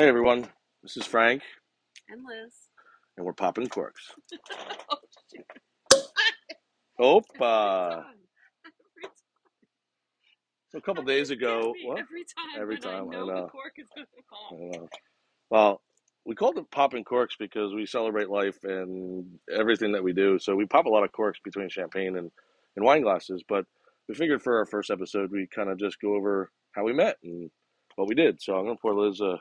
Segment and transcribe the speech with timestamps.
[0.00, 0.48] Hey everyone,
[0.82, 1.42] this is Frank,
[2.08, 2.54] And Liz.
[3.18, 4.02] and we're popping corks.
[6.98, 7.20] Oh.
[7.20, 7.36] Opa!
[7.36, 7.44] Every.
[7.44, 9.12] Uh, Every time.
[10.70, 11.98] So a couple you days ago, get what?
[11.98, 13.42] Every time Every time, I I know know.
[13.42, 14.88] the cork is going to I know.
[15.50, 15.82] Well,
[16.24, 20.38] we called it popping corks because we celebrate life and everything that we do.
[20.38, 22.30] So we pop a lot of corks between champagne and,
[22.74, 23.44] and wine glasses.
[23.46, 23.66] But
[24.08, 27.18] we figured for our first episode, we kind of just go over how we met
[27.22, 27.50] and
[27.96, 28.40] what we did.
[28.40, 29.38] So I'm going to pour Liz a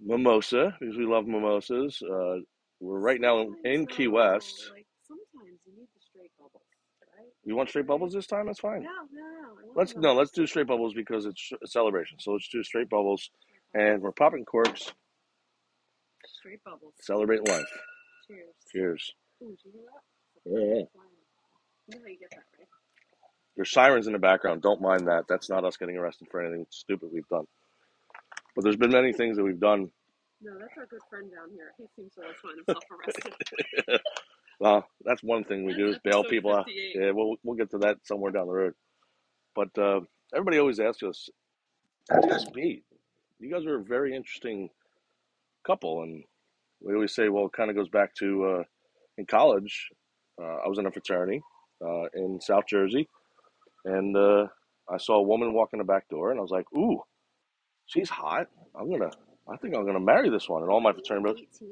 [0.00, 2.02] mimosa because we love mimosas.
[2.02, 2.36] Uh,
[2.80, 4.70] we're right now in, Key West.
[4.74, 6.62] You need the straight bubbles,
[7.16, 7.26] right?
[7.44, 8.46] You want straight bubbles this time?
[8.46, 8.82] That's fine.
[8.82, 9.72] No, no, no.
[9.74, 12.18] Let's no, let's do straight bubbles because it's a celebration.
[12.20, 13.30] So let's do straight bubbles,
[13.74, 14.92] and we're popping corks,
[16.40, 16.94] Straight bubbles.
[17.00, 17.64] Celebrate life.
[18.26, 18.54] Cheers.
[18.72, 19.12] Cheers.
[19.42, 20.50] Ooh, did you hear that?
[20.50, 20.82] Yeah, yeah.
[21.88, 22.68] You know you that, right?
[23.56, 24.62] There's sirens in the background.
[24.62, 25.24] Don't mind that.
[25.28, 27.46] That's not us getting arrested for anything stupid we've done.
[28.54, 29.90] But there's been many things that we've done.
[30.40, 31.72] No, that's our good friend down here.
[31.78, 32.84] He seems to always find himself
[33.86, 34.00] arrested.
[34.60, 36.66] Well, that's one thing we do is bail episode people out.
[36.66, 36.96] 58.
[37.00, 38.74] Yeah, we'll we'll get to that somewhere down the road.
[39.54, 40.00] But uh,
[40.34, 41.28] everybody always asks us,
[42.10, 42.84] "How did you guys meet?"
[43.40, 44.70] You guys are a very interesting
[45.64, 46.24] couple, and
[46.80, 48.62] we always say, well, it kind of goes back to uh,
[49.16, 49.88] in college.
[50.40, 51.40] Uh, I was in a fraternity
[51.84, 53.08] uh, in South Jersey,
[53.84, 54.46] and uh,
[54.90, 57.00] I saw a woman walk in the back door, and I was like, "Ooh,
[57.86, 58.48] she's hot.
[58.74, 59.10] I'm gonna.
[59.50, 61.62] I think I'm gonna marry this one." And all my fraternity brothers.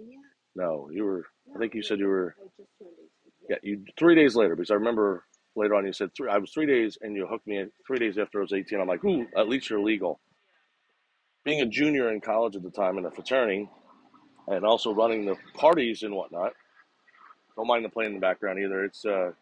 [0.54, 1.26] No, you were.
[1.54, 2.34] I think you said you were.
[2.40, 3.48] I just turned 18.
[3.50, 5.24] Yeah, you three days later because I remember
[5.56, 6.30] later on you said three.
[6.30, 8.80] I was three days, and you hooked me in three days after I was 18.
[8.80, 10.20] I'm like, "Ooh, at least you're legal."
[11.44, 13.68] Being a junior in college at the time in a fraternity,
[14.48, 16.54] and also running the parties and whatnot.
[17.56, 18.84] Don't mind the plane in the background either.
[18.84, 19.32] It's uh,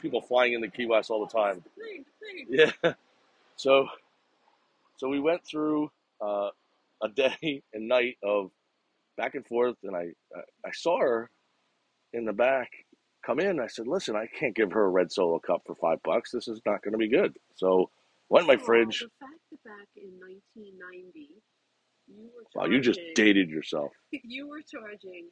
[0.00, 1.62] people flying into Key West all the time.
[1.64, 2.72] The plane, the plane.
[2.84, 2.92] Yeah.
[3.56, 3.88] So,
[4.98, 6.50] so we went through uh,
[7.02, 8.50] a day and night of
[9.16, 10.08] back and forth, and I
[10.64, 11.30] I saw her
[12.12, 12.70] in the back
[13.24, 13.60] come in.
[13.60, 16.30] I said, "Listen, I can't give her a red solo cup for five bucks.
[16.32, 17.90] This is not going to be good." So,
[18.28, 18.98] went in my First of all, fridge.
[19.00, 21.30] the fact that back in 1990,
[22.08, 23.92] you were Wow, you just dated yourself.
[24.12, 25.28] you were charging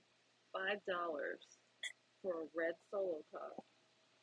[0.53, 1.41] five dollars
[2.23, 3.65] for a red solo cup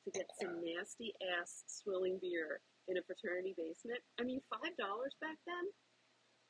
[0.06, 4.00] to get some nasty ass swilling beer in a fraternity basement.
[4.20, 5.66] I mean, five dollars back then.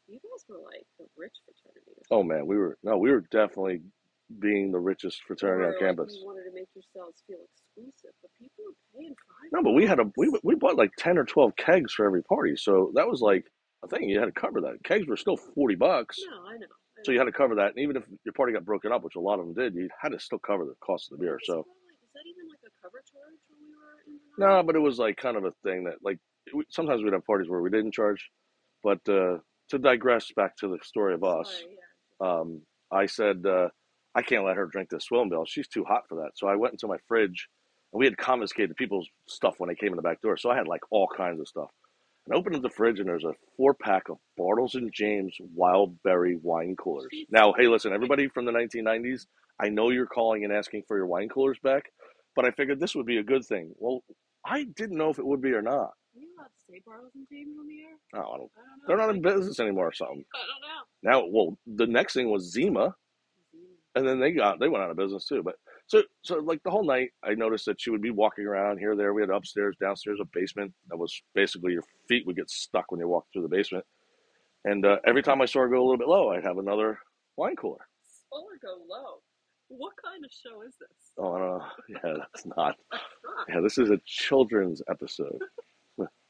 [0.08, 1.91] You guys were like the rich fraternity.
[2.12, 3.81] Or Oh man, we were no, we were definitely
[4.40, 6.16] being the richest fraternity on Or like campus.
[6.19, 9.86] you wanted to make yourselves feel exclusive, but people were paying five No, but we
[9.86, 10.44] had a we bucks.
[10.44, 13.46] we bought like ten or twelve kegs for every party, so that was like
[13.84, 14.09] a thing.
[14.09, 14.84] You had to cover that.
[14.84, 16.68] Kegs were still forty bucks, No, I know.
[16.68, 17.14] I so know.
[17.14, 17.70] you had to cover that.
[17.75, 19.88] And even if your party got broken up, which a lot of them did, you
[20.02, 21.34] had to still cover the cost of the beer.
[21.35, 21.66] was So like?
[21.66, 24.66] Was that even like a cover charge when we were in no, night?
[24.68, 26.20] but it was like kind of a thing that like
[26.53, 28.30] we, sometimes we'd have parties where we didn't charge.
[28.84, 29.38] But uh,
[29.69, 31.78] to digress back to the story of us, Sorry,
[32.22, 32.40] yeah.
[32.40, 33.69] um, I said uh,
[34.16, 35.46] I can't let her drink this swilling bill.
[35.46, 36.31] She's too hot for that.
[36.35, 37.47] So I went into my fridge,
[37.91, 40.38] and we had confiscated people's stuff when they came in the back door.
[40.38, 41.69] So I had like all kinds of stuff.
[42.25, 45.35] And I opened up the fridge, and there's a four pack of Bartles and James
[45.56, 47.12] wild berry wine coolers.
[47.29, 49.25] Now, hey, listen, everybody from the 1990s,
[49.59, 51.91] I know you're calling and asking for your wine coolers back,
[52.35, 53.73] but I figured this would be a good thing.
[53.78, 54.03] Well,
[54.46, 55.91] I didn't know if it would be or not.
[56.44, 57.96] Are you to say Bartles and James on the air?
[58.16, 58.84] Oh, I don't, I don't know.
[58.88, 60.24] they're not in business anymore or something.
[60.34, 61.22] I don't know.
[61.22, 62.96] Now, well, the next thing was Zima.
[63.96, 65.44] and then they got they went out of business too.
[65.44, 65.56] But
[65.88, 68.96] so so like the whole night, I noticed that she would be walking around here,
[68.96, 69.14] there.
[69.14, 73.00] We had upstairs, downstairs, a basement that was basically your feet would get stuck when
[73.00, 73.86] you walked through the basement.
[74.66, 76.98] And uh, every time I saw her go a little bit low, I'd have another
[77.36, 77.86] wine cooler.
[78.30, 79.22] Slow or go low.
[79.68, 81.12] What kind of show is this?
[81.18, 81.66] Oh, I don't know.
[81.90, 82.14] Yeah.
[82.34, 82.76] That's not.
[83.50, 85.42] Yeah, this is a children's episode.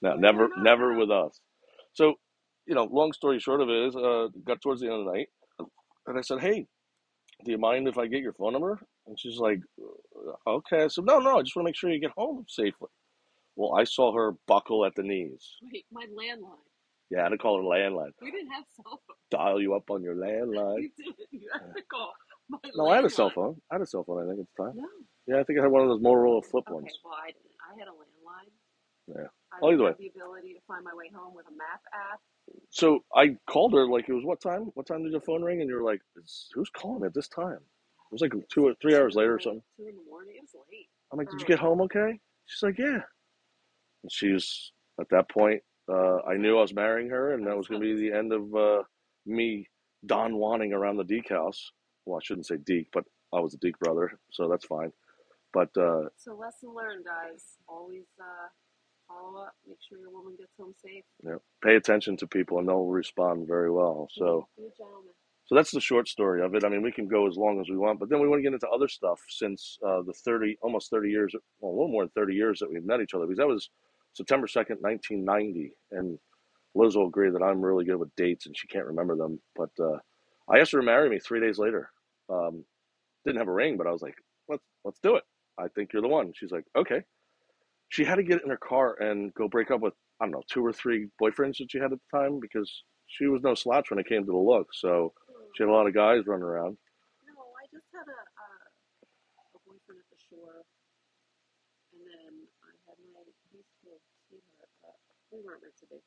[0.03, 1.39] no, never, never with us.
[1.93, 2.15] So,
[2.67, 5.11] you know, long story short of it is, uh, got towards the end of the
[5.11, 5.27] night,
[6.07, 6.67] and I said, "Hey,
[7.45, 10.87] do you mind if I get your phone number?" And she's like, "Uh, "Okay." I
[10.87, 12.89] said, "No, no, I just want to make sure you get home safely."
[13.55, 15.43] Well, I saw her buckle at the knees.
[15.71, 16.57] Wait, my landline.
[17.11, 18.11] Yeah, I had to call her landline.
[18.21, 19.19] We didn't have cell phones.
[19.29, 20.81] Dial you up on your landline.
[20.81, 21.15] You didn't.
[21.31, 22.13] You had to call
[22.49, 23.61] my No, I had a cell phone.
[23.71, 24.23] I had a cell phone.
[24.23, 24.73] I think at the time.
[24.77, 24.87] No.
[25.27, 26.99] Yeah, I think I had one of those Motorola flip Okay, ones.
[27.05, 27.53] well, I didn't.
[27.61, 28.51] I had a landline.
[29.07, 29.27] Yeah.
[29.61, 29.93] I either way.
[29.99, 32.19] the ability to find my way home with a map app.
[32.69, 34.71] So I called her like it was what time?
[34.75, 35.61] What time did the phone ring?
[35.61, 38.73] And you were like, "It's- "Who's calling at this time?" It was like two or
[38.81, 39.63] three hours later or something.
[39.77, 40.35] Two in the morning.
[40.35, 40.89] It was late.
[41.11, 43.01] I'm like, "Did you get home okay?" She's like, "Yeah."
[44.03, 45.63] And she's at that point.
[45.89, 48.31] Uh, I knew I was marrying her, and that was going to be the end
[48.33, 48.83] of uh,
[49.25, 49.67] me
[50.05, 51.71] Don wanting around the Deke house.
[52.05, 54.91] Well, I shouldn't say Deke, but I was a Deke brother, so that's fine.
[55.53, 57.43] But uh, So lesson learned, guys.
[57.67, 58.47] Always uh,
[59.13, 61.03] follow up, make sure your woman gets home safe.
[61.23, 61.37] Yeah.
[61.63, 64.07] Pay attention to people, and they'll respond very well.
[64.13, 64.47] So.
[65.45, 66.63] So that's the short story of it.
[66.63, 68.43] I mean, we can go as long as we want, but then we want to
[68.43, 72.03] get into other stuff since uh, the 30, almost 30 years, well, a little more
[72.03, 73.69] than 30 years that we've met each other, because that was
[74.13, 75.73] September 2nd, 1990.
[75.91, 76.17] And
[76.75, 79.39] Liz will agree that I'm really good with dates and she can't remember them.
[79.55, 79.97] But uh,
[80.49, 81.89] I asked her to marry me three days later.
[82.29, 82.63] Um,
[83.25, 84.15] didn't have a ring, but I was like,
[84.47, 85.23] let's, let's do it.
[85.59, 86.31] I think you're the one.
[86.35, 87.03] She's like, okay.
[87.89, 90.43] She had to get in her car and go break up with, I don't know,
[90.51, 92.71] two or three boyfriends that she had at the time because
[93.07, 94.67] she was no slouch when it came to the look.
[94.73, 95.13] So,
[95.55, 96.77] she had a lot of guys running around.
[97.27, 100.65] No, I just had a, uh, a boyfriend at the shore,
[101.93, 102.33] and then
[102.65, 103.61] I had my high school
[104.29, 104.97] sweetheart, but
[105.31, 105.97] we weren't meant to be.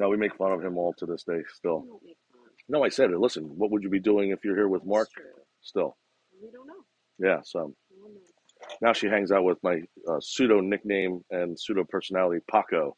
[0.00, 1.80] No, we make fun of him all to this day still.
[1.82, 2.40] We don't make fun.
[2.68, 3.18] No, I said it.
[3.18, 5.08] Listen, what would you be doing if you're here with Mark
[5.60, 5.96] still?
[6.42, 6.84] We don't know.
[7.18, 7.87] Yeah, so No one knows.
[8.80, 12.96] Now she hangs out with my uh, pseudo nickname and pseudo personality, Paco.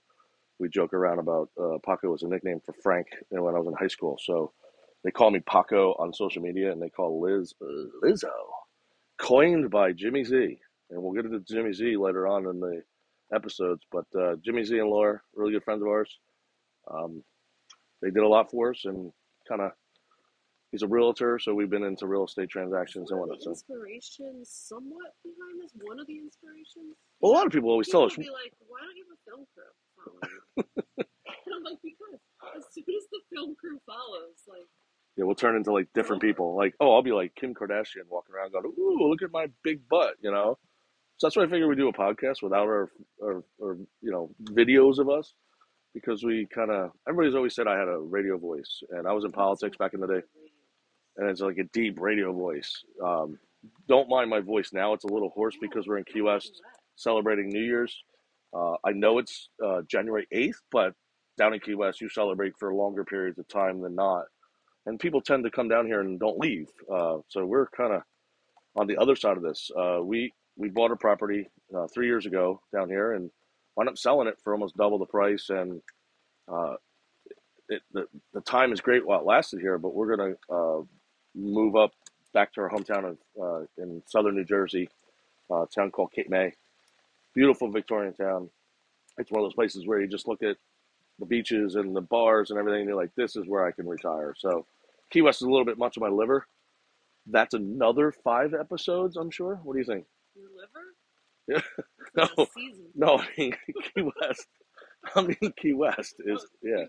[0.59, 3.75] We joke around about uh, Paco was a nickname for Frank when I was in
[3.75, 4.19] high school.
[4.23, 4.53] So
[5.05, 7.55] they call me Paco on social media and they call Liz
[8.05, 8.29] Lizzo,
[9.19, 10.59] coined by Jimmy Z.
[10.91, 12.83] And we'll get into Jimmy Z later on in the
[13.35, 13.83] episodes.
[13.91, 16.19] But uh, Jimmy Z and Laura, really good friends of ours.
[16.93, 17.23] Um,
[18.03, 19.13] they did a lot for us and
[19.49, 19.73] kind of,
[20.73, 23.43] he's a realtor, so we've been into real estate transactions and whatnot.
[23.43, 26.97] So, inspirations somewhat behind this, one of the inspirations.
[27.21, 29.05] well, a lot of people always tell People us, will be like, why don't you
[29.09, 29.73] have a film crew
[31.47, 32.21] and I'm like, because
[32.57, 34.67] as soon as the film crew follows, like,
[35.17, 36.57] Yeah, we'll turn into like different people.
[36.57, 39.87] Like, oh, I'll be like Kim Kardashian walking around going, ooh, look at my big
[39.89, 40.59] butt, you know?
[41.19, 42.91] So that's why I figured we do a podcast without our,
[43.23, 45.35] our, our you know, videos of us
[45.93, 49.25] because we kind of, everybody's always said I had a radio voice and I was
[49.25, 50.21] in politics back in the day
[51.21, 52.83] and it's like a deep radio voice.
[53.05, 53.39] Um,
[53.87, 54.95] don't mind my voice now.
[54.95, 56.63] It's a little hoarse because we're in Key West
[56.97, 57.95] celebrating New Year's.
[58.57, 60.95] Uh, I know it's uh, January 8th, but
[61.39, 64.25] down in Key West, you celebrate for longer periods of time than not.
[64.87, 66.69] And people tend to come down here and don't leave.
[66.93, 68.03] Uh, so we're kind of
[68.77, 69.71] on the other side of this.
[69.79, 73.31] Uh, we, we bought a property uh, three years ago down here and
[73.77, 75.51] wound up selling it for almost double the price.
[75.51, 75.83] And
[76.51, 76.75] uh,
[77.69, 80.83] it, the, the time is great while it lasted here, but we're going to uh,
[81.35, 81.93] move up
[82.35, 84.89] back to our hometown of, uh, in southern New Jersey,
[85.51, 86.53] uh, a town called Cape May
[87.35, 88.51] beautiful Victorian town.
[89.19, 90.57] It's one of those places where you just look at
[91.19, 93.87] the beaches and the bars and everything, and you're like, this is where I can
[93.89, 94.35] retire.
[94.39, 94.67] So
[95.11, 96.47] Key West is a little bit much of my liver.
[97.27, 99.61] That's another five episodes, I'm sure.
[99.63, 100.07] What do you think?
[100.37, 100.87] Your liver?
[101.49, 101.63] Yeah.
[102.17, 102.29] No,
[102.97, 103.55] no, I mean
[103.95, 104.47] Key West.
[105.17, 106.85] I mean Key West is Oh, yeah.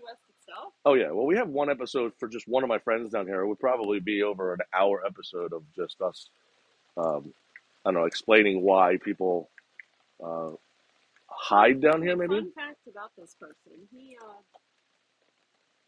[0.52, 0.72] Itself?
[0.84, 1.10] Oh yeah.
[1.10, 3.40] Well, we have one episode for just one of my friends down here.
[3.40, 6.28] It would probably be over an hour episode of just us.
[6.96, 7.32] Um,
[7.84, 9.48] I don't know, explaining why people
[10.22, 10.50] uh,
[11.26, 12.16] hide down here.
[12.16, 12.36] Maybe.
[12.36, 14.38] Fun fact about this person, he, uh,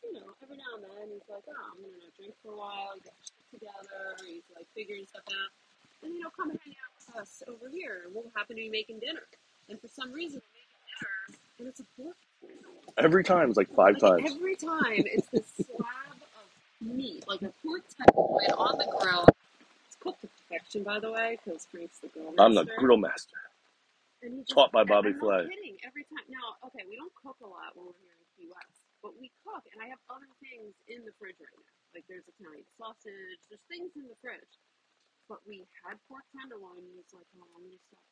[0.02, 2.94] you know, every now and then he's like, oh, I'm gonna drink for a while,
[3.04, 4.16] get shit together.
[4.26, 5.52] He's like figuring stuff out,
[6.02, 8.70] and you know, come hang out with us over here, and we'll happen to be
[8.70, 9.28] making dinner.
[9.68, 12.16] And for some reason, we're making dinner, and it's a pork.
[12.98, 14.32] Every time it's like five Like times.
[14.36, 16.46] every time, it's this slab of
[16.86, 19.26] meat, like a pork tenderloin on the grill.
[19.86, 23.36] It's cooked to perfection, by the way, because Frank's the grill I'm the grill master.
[24.24, 25.44] Just, Taught by Bobby I'm Flay.
[25.44, 25.76] kidding.
[25.84, 26.24] Every time.
[26.32, 29.28] Now, okay, we don't cook a lot when we're here in Key West, but we
[29.44, 31.76] cook, and I have other things in the fridge right now.
[31.92, 33.40] Like there's Italian sausage.
[33.52, 34.54] There's things in the fridge.
[35.28, 38.04] But we had pork tenderloin, and he's like, "Oh, I'm gonna stop.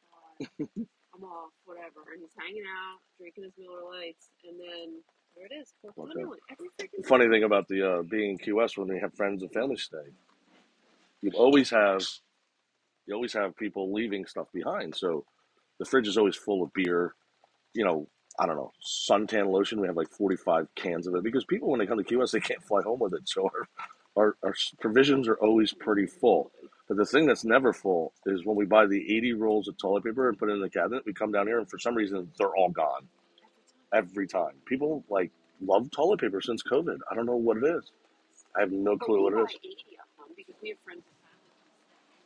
[1.14, 5.02] I'm off, whatever." And he's hanging out, drinking his Miller Lites, and then
[5.36, 6.12] there it is, Okay.
[6.12, 6.38] tenderloin.
[6.50, 9.42] Every freaking Funny thing about the uh, being in Key West when we have friends
[9.42, 10.08] and family stay,
[11.22, 12.02] you always have
[13.06, 14.94] you always have people leaving stuff behind.
[14.94, 15.24] So
[15.78, 17.14] the fridge is always full of beer.
[17.74, 18.08] You know,
[18.38, 18.72] I don't know
[19.10, 19.80] suntan lotion.
[19.80, 22.16] We have like forty five cans of it because people when they come to Key
[22.16, 23.28] West they can't fly home with it.
[23.28, 23.68] So our
[24.16, 26.52] our, our provisions are always pretty full.
[26.92, 30.04] But the thing that's never full is when we buy the 80 rolls of toilet
[30.04, 32.30] paper and put it in the cabinet, we come down here and for some reason
[32.38, 33.02] they're all gone
[33.94, 34.54] Every time.
[34.66, 36.98] People like love toilet paper since COVID.
[37.10, 37.90] I don't know what it is.
[38.56, 39.58] I have no But clue we what it is.
[39.64, 41.50] 80 of them because we have friends and family.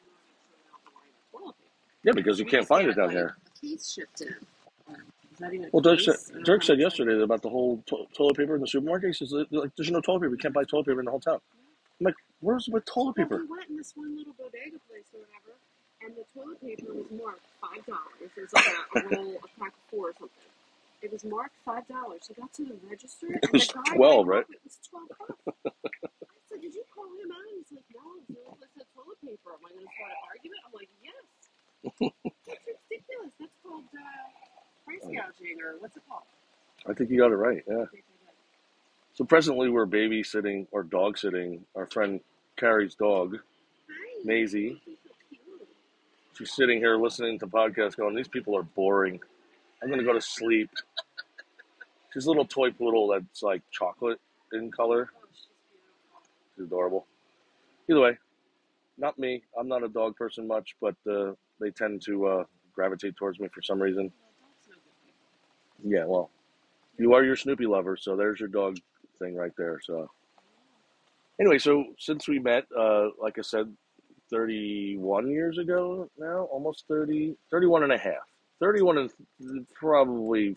[0.00, 1.76] who want to make sure they don't have to worry about toilet paper.
[2.04, 3.36] Yeah, because you We can't just find get it down like here.
[3.46, 4.34] a case shipped in.
[4.86, 6.32] Or Is that even a Well, Dirk said, case?
[6.34, 8.68] I don't Dirk said um, that yesterday about the whole to- toilet paper in the
[8.68, 9.08] supermarket.
[9.08, 10.32] He says, like, there's no toilet paper.
[10.32, 11.40] You can't buy toilet paper in the whole town.
[12.00, 13.38] I'm like, where's my toilet Well, paper?
[13.38, 15.58] we went in this one little bodega place or whatever,
[16.02, 18.30] and the toilet paper was marked five dollars.
[18.36, 20.50] It was like a, a roll, a pack of four or something.
[21.02, 22.28] It was marked five dollars.
[22.28, 24.46] He got to the register, and It was the guy 12, rang right?
[24.50, 25.40] It was twelve bucks.
[26.36, 28.88] I said, "Did you call him out?" He's like, "No, it's the only place that
[28.94, 30.60] toilet paper." Am I going to start an argument?
[30.66, 31.26] I'm like, "Yes."
[32.48, 33.32] That's ridiculous.
[33.40, 34.28] That's called uh,
[34.86, 35.58] price gouging.
[35.62, 36.28] Or what's it called?
[36.88, 37.62] I think you got it right.
[37.68, 37.84] Yeah.
[37.84, 38.36] I think I did.
[39.16, 42.20] So presently we're babysitting or dog sitting our friend
[42.58, 43.38] Carrie's dog.
[44.24, 44.80] Maisie.
[44.84, 45.68] She's so cute.
[46.36, 49.18] She's sitting here listening to podcasts, going, "These people are boring.
[49.82, 50.68] I'm gonna go to sleep."
[52.12, 54.20] She's a little toy poodle that's like chocolate
[54.52, 55.10] in color.
[56.12, 56.18] Oh,
[56.54, 57.06] she's adorable.
[57.88, 58.18] Either way,
[58.98, 59.42] not me.
[59.58, 62.44] I'm not a dog person much, but uh, they tend to uh,
[62.74, 64.12] gravitate towards me for some reason.
[64.28, 65.24] Well, dogs know good people.
[65.84, 66.30] Yeah, well,
[66.98, 68.78] you are your Snoopy lover, so there's your dog
[69.18, 69.80] thing right there.
[69.82, 70.10] So
[71.40, 73.72] anyway, so since we met, uh, like I said,
[74.30, 78.26] 31 years ago now, almost 30, 31 and a half.
[78.60, 80.56] 31 and th- probably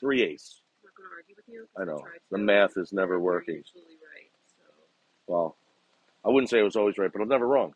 [0.00, 0.60] three eighths.
[0.84, 1.60] I'm going to argue with you.
[1.74, 2.02] 'cause I know.
[2.30, 3.62] The math is never working.
[3.74, 4.30] right.
[4.58, 4.64] So,
[5.28, 5.56] Well,
[6.24, 7.74] I wouldn't say it was always right, but I'm never wrong.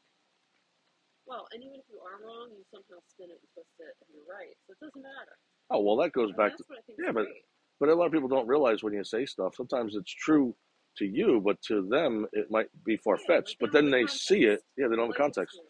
[1.26, 4.08] well, and even if you are wrong, you somehow spin it and twist it, and
[4.16, 4.56] you're right.
[4.66, 5.36] So it doesn't matter.
[5.70, 7.44] Oh, well, that goes And back to, what I think yeah, but great.
[7.80, 10.54] But a lot of people don't realize when you say stuff, sometimes it's true
[10.98, 13.56] to you, but to them, it might be far fetched.
[13.60, 14.62] like but then they the see it.
[14.76, 15.60] Yeah, they don't have context.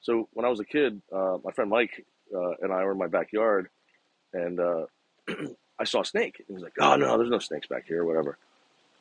[0.00, 2.98] So when I was a kid, uh, my friend Mike uh, and I were in
[2.98, 3.68] my backyard,
[4.32, 4.86] and uh,
[5.78, 6.42] I saw a snake.
[6.46, 8.38] He was like, "Oh no, there's no snakes back here, whatever."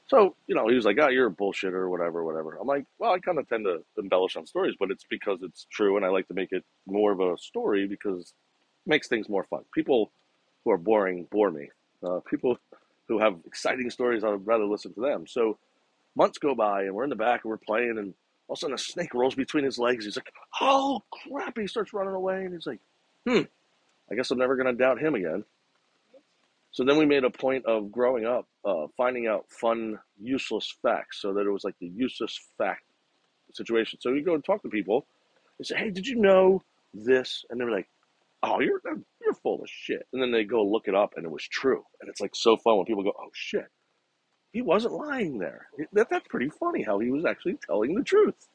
[0.08, 3.12] So you know, he was like, "Oh, you're a bullshitter, whatever, whatever." I'm like, "Well,
[3.14, 6.10] I kind of tend to embellish on stories, but it's because it's true, and I
[6.10, 8.34] like to make it more of a story because
[8.86, 10.12] it makes things more fun." People
[10.64, 11.70] who are boring bore me.
[12.04, 12.58] Uh, people
[13.08, 15.25] who have exciting stories, I'd rather listen to them.
[15.27, 15.58] So
[16.16, 18.13] months go by, and we're in the back, and we're playing, and
[18.48, 20.06] all of a sudden a snake rolls between his legs.
[20.06, 22.80] He's like, "Oh crap!" He starts running away, and he's like,
[23.27, 23.42] "Hmm,
[24.12, 25.44] I guess I'm never gonna doubt him again."
[26.72, 31.22] So then we made a point of growing up, uh, finding out fun, useless facts,
[31.22, 32.84] so that it was like the useless fact
[33.54, 34.00] situation.
[34.00, 35.08] So you go and talk to people,
[35.58, 36.63] and say, "Hey, did you know
[36.94, 37.89] this?" And they're like,
[38.44, 38.82] "Oh, you're
[39.27, 41.84] you're full of shit." And then they go look it up, and it was true.
[42.00, 43.67] And it's like so fun when people go, "Oh shit,
[44.53, 48.48] he wasn't lying there." That that's pretty funny how he was actually telling the truth.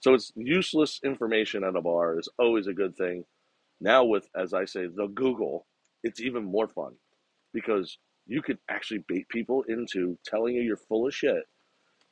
[0.00, 3.24] So it's useless information at a bar is always a good thing.
[3.80, 5.66] Now with, as I say, the Google,
[6.02, 6.96] it's even more fun
[7.52, 11.44] because you could actually bait people into telling you you're full of shit,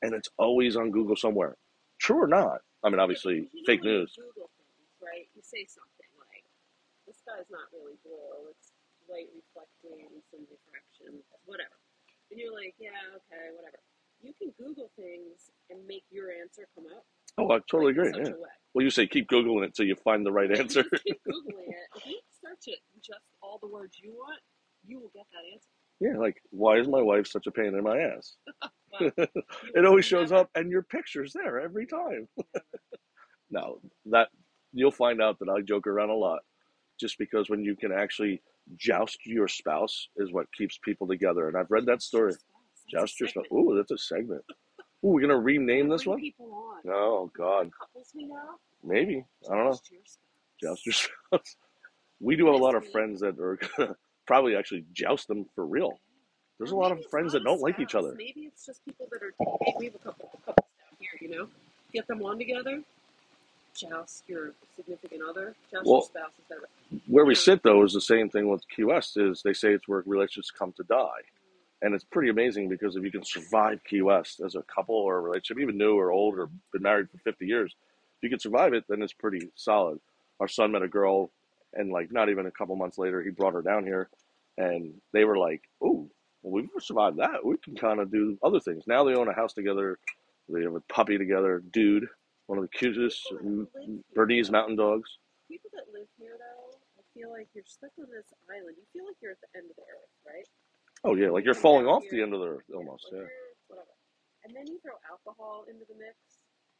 [0.02, 1.56] and it's always on Google somewhere,
[1.99, 2.61] true or not.
[2.85, 4.14] I mean, obviously, know fake news.
[4.14, 4.28] Things,
[5.02, 5.26] right?
[5.35, 5.94] You say something
[7.25, 8.52] "This guy's not really blue.
[8.52, 8.73] It's
[9.09, 11.76] light reflecting some refraction, whatever,"
[12.31, 13.81] and you're like, "Yeah, okay, whatever."
[14.21, 17.04] You can Google things and make your answer come up
[17.37, 18.12] Oh, I totally agree.
[18.14, 18.33] Yeah.
[18.73, 20.85] Well, you say keep googling it till you find the right answer.
[20.85, 21.88] keep googling it.
[21.97, 24.40] If you search it just all the words you want,
[24.87, 25.69] you will get that answer.
[26.00, 28.37] yeah, like why is my wife such a pain in my ass?
[29.00, 29.11] Well,
[29.75, 32.28] it always shows never, up, and your picture's there every time.
[32.37, 32.64] never.
[33.50, 34.28] No, that
[34.73, 36.43] you'll find out that I joke around a lot,
[36.99, 38.41] just because when you can actually
[38.77, 41.49] joust your spouse is what keeps people together.
[41.49, 42.35] And I've read that story.
[42.91, 43.47] Joust your spouse.
[43.53, 44.43] Ooh, that's a segment.
[45.05, 46.23] Ooh, we're gonna rename this one.
[46.89, 48.37] Oh God, Couples we know,
[48.83, 49.79] maybe I don't know.
[50.63, 51.57] joust your spouse.
[52.21, 53.97] We do have a lot of friends that are gonna
[54.27, 55.99] probably actually joust them for real.
[56.59, 58.15] There's a lot of friends that don't like each other.
[58.17, 59.35] Maybe it's just people that are.
[59.79, 61.49] We have a couple couples down here, you know.
[61.93, 62.81] Get them on together.
[63.76, 65.54] Joust your significant other.
[65.71, 66.45] Joust your Well, spouse of
[67.07, 69.16] where we sit though is the same thing with Key West.
[69.16, 71.23] Is they say it's where relationships come to die.
[71.83, 75.19] And it's pretty amazing because if you can survive Key West as a couple or
[75.19, 77.75] a relationship, even new or old or been married for 50 years,
[78.16, 80.00] if you can survive it, then it's pretty solid.
[80.40, 81.31] Our son met a girl,
[81.75, 84.09] and like not even a couple months later, he brought her down here,
[84.57, 86.11] and they were like, "Ooh,
[86.43, 87.45] well, we've survived that.
[87.45, 89.99] We can kind of do other things." Now they own a house together.
[90.49, 92.09] They have a puppy together, dude,
[92.47, 93.69] one of the cutest M-
[94.15, 95.09] Bernese mountain dogs.
[95.49, 98.77] people that live here though, I feel like you're stuck on this island.
[98.77, 100.49] You feel like you're at the end of the earth, right?
[101.05, 103.09] Oh yeah, like You you're falling off the end of the earth almost.
[103.13, 103.25] Yeah.
[103.69, 103.93] whatever.
[104.45, 106.17] And then you throw alcohol into the mix,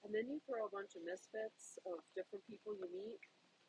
[0.04, 3.21] and then you throw a bunch of misfits of different people you meet.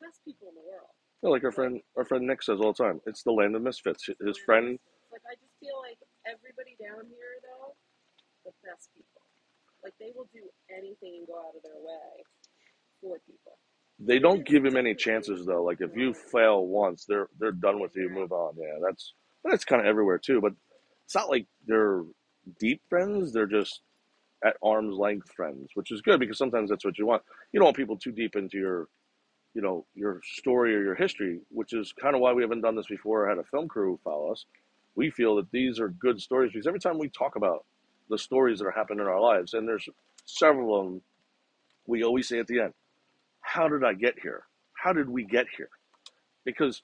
[0.04, 0.92] Best people in the world.
[1.24, 3.00] Yeah, like our friend, our friend Nick says all the time.
[3.08, 4.04] It's the land of misfits.
[4.20, 4.76] His friend.
[5.08, 5.96] Like I just feel like
[6.28, 7.72] everybody down here though,
[8.44, 9.15] the best people.
[9.86, 10.42] Like they will do
[10.76, 12.24] anything and go out of their way
[13.02, 13.58] for people.
[14.00, 15.64] they don't give him any chances though.
[15.64, 18.10] Like if you fail once, they're they're done with you.
[18.10, 18.54] Move on.
[18.58, 19.14] Yeah, that's
[19.44, 20.42] that's kind of everywhere too.
[20.42, 20.54] But
[21.06, 22.04] it's not like they're
[22.60, 23.32] deep friends.
[23.32, 23.82] They're just
[24.44, 27.22] at arm's length friends, which is good because sometimes that's what you want.
[27.52, 28.88] You don't want people too deep into your,
[29.54, 32.76] you know, your story or your history, which is kind of why we haven't done
[32.76, 33.26] this before.
[33.26, 34.46] Or had a film crew follow us.
[34.96, 37.66] We feel that these are good stories because every time we talk about
[38.08, 39.88] the stories that are happening in our lives, and there's
[40.24, 41.02] several of them,
[41.86, 42.74] we always say at the end,
[43.40, 44.44] "How did I get here?
[44.74, 45.70] How did we get here?"
[46.44, 46.82] Because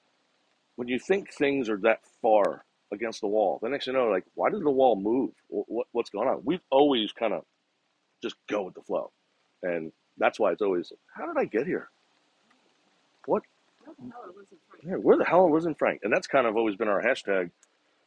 [0.75, 3.59] when you think things are that far against the wall.
[3.61, 5.31] The next thing you know, like, why did the wall move?
[5.49, 6.41] What, what's going on?
[6.45, 7.43] We've always kind of
[8.21, 9.11] just go with the flow,
[9.61, 11.89] and that's why it's always, how did I get here?
[13.25, 13.43] What?
[13.85, 14.25] What the hell?
[14.27, 14.83] It wasn't Frank.
[14.85, 16.01] Yeah, where the hell was not Frank?
[16.03, 17.51] And that's kind of always been our hashtag.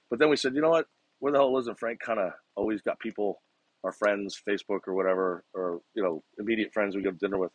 [0.08, 0.86] But then we said, you know what?
[1.18, 2.00] Where the hell wasn't Frank?
[2.00, 3.40] Kind of always got people,
[3.84, 7.52] our friends, Facebook or whatever, or you know, immediate friends we go to dinner with.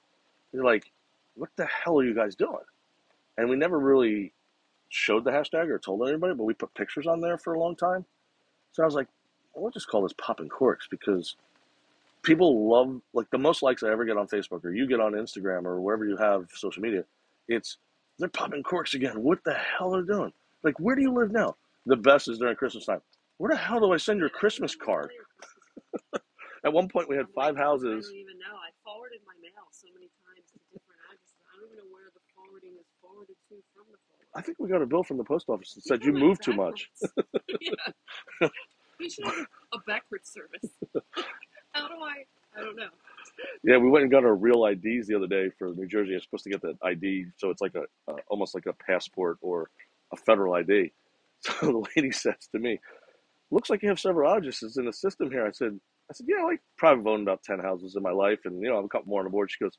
[0.52, 0.92] They're like,
[1.36, 2.64] what the hell are you guys doing?
[3.38, 4.34] And we never really
[4.90, 7.76] showed the hashtag or told anybody, but we put pictures on there for a long
[7.76, 8.06] time.
[8.74, 9.08] So I was like,
[9.56, 11.36] we'll just call this popping corks because
[12.24, 15.14] people love like the most likes I ever get on Facebook or you get on
[15.14, 17.04] Instagram or wherever you have social media.
[17.48, 17.78] It's
[18.20, 19.24] they're popping corks again.
[19.24, 20.34] What the hell are they doing?
[20.64, 21.56] Like, where do you live now?
[21.86, 23.02] The best is during Christmas time.
[23.42, 25.10] Where the hell do I send your Christmas card?
[26.64, 28.06] At one point, we had five I houses.
[28.06, 28.54] don't even know.
[28.54, 31.42] I forwarded my mail so many times to different addresses.
[31.50, 33.98] I don't even know where the forwarding is forwarded to from the.
[34.38, 36.54] I think we got a bill from the post office that said you moved too
[36.54, 36.92] much.
[37.62, 38.48] yeah.
[39.00, 40.78] We should have a backwards service.
[41.72, 42.22] How do I?
[42.56, 42.90] I don't know.
[43.64, 46.14] Yeah, we went and got our real IDs the other day for New Jersey.
[46.14, 49.40] I'm supposed to get that ID, so it's like a uh, almost like a passport
[49.42, 49.72] or
[50.14, 50.92] a federal ID.
[51.42, 52.80] So the lady says to me,
[53.52, 55.80] "Looks like you have several addresses in the system here." I said,
[56.10, 58.70] "I said, yeah, I like probably owned about ten houses in my life, and you
[58.70, 59.78] know, I have a couple more on the board." She goes,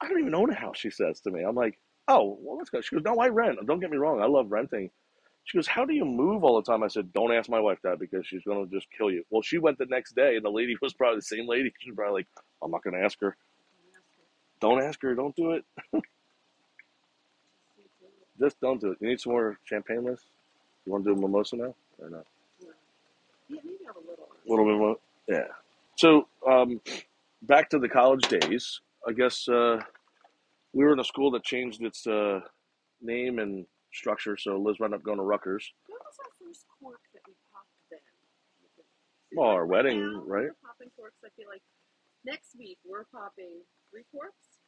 [0.00, 2.70] "I don't even own a house." She says to me, "I'm like, oh, well, let's
[2.70, 3.58] go." She goes, "No, I rent.
[3.66, 4.90] Don't get me wrong, I love renting."
[5.44, 6.82] She goes, How do you move all the time?
[6.82, 9.24] I said, Don't ask my wife that because she's going to just kill you.
[9.30, 11.72] Well, she went the next day, and the lady was probably the same lady.
[11.80, 12.26] She was probably like,
[12.62, 13.36] I'm not going to ask her.
[14.60, 15.14] Don't ask her.
[15.14, 15.64] Don't do it.
[18.40, 18.98] Just don't do it.
[19.00, 20.20] You need some more champagne, Liz?
[20.84, 21.74] You want to do a mimosa now?
[21.98, 22.26] Or not?
[23.48, 24.28] Yeah, maybe have a little.
[24.46, 24.96] A little bit more?
[25.28, 25.48] Yeah.
[25.96, 26.80] So, um,
[27.42, 28.80] back to the college days.
[29.06, 29.80] I guess uh,
[30.72, 32.40] we were in a school that changed its uh,
[33.02, 35.72] name and structure, so Liz wound up going to Rutgers.
[35.86, 38.00] What was our first cork that we popped then?
[39.36, 40.44] Well, our wedding, now, right?
[40.44, 41.16] We're popping corks.
[41.24, 41.62] I feel like
[42.24, 43.50] next week we're popping
[43.90, 44.58] three corks.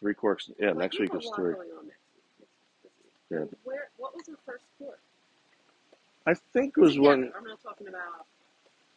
[0.00, 0.50] Three corks.
[0.60, 1.54] Yeah, next week is three.
[1.54, 1.88] Next week.
[2.82, 3.12] This week.
[3.30, 3.58] Yeah.
[3.64, 3.90] Where?
[3.96, 5.00] What was our first cork?
[6.28, 7.08] I think it was Together.
[7.08, 8.26] when I'm not talking about.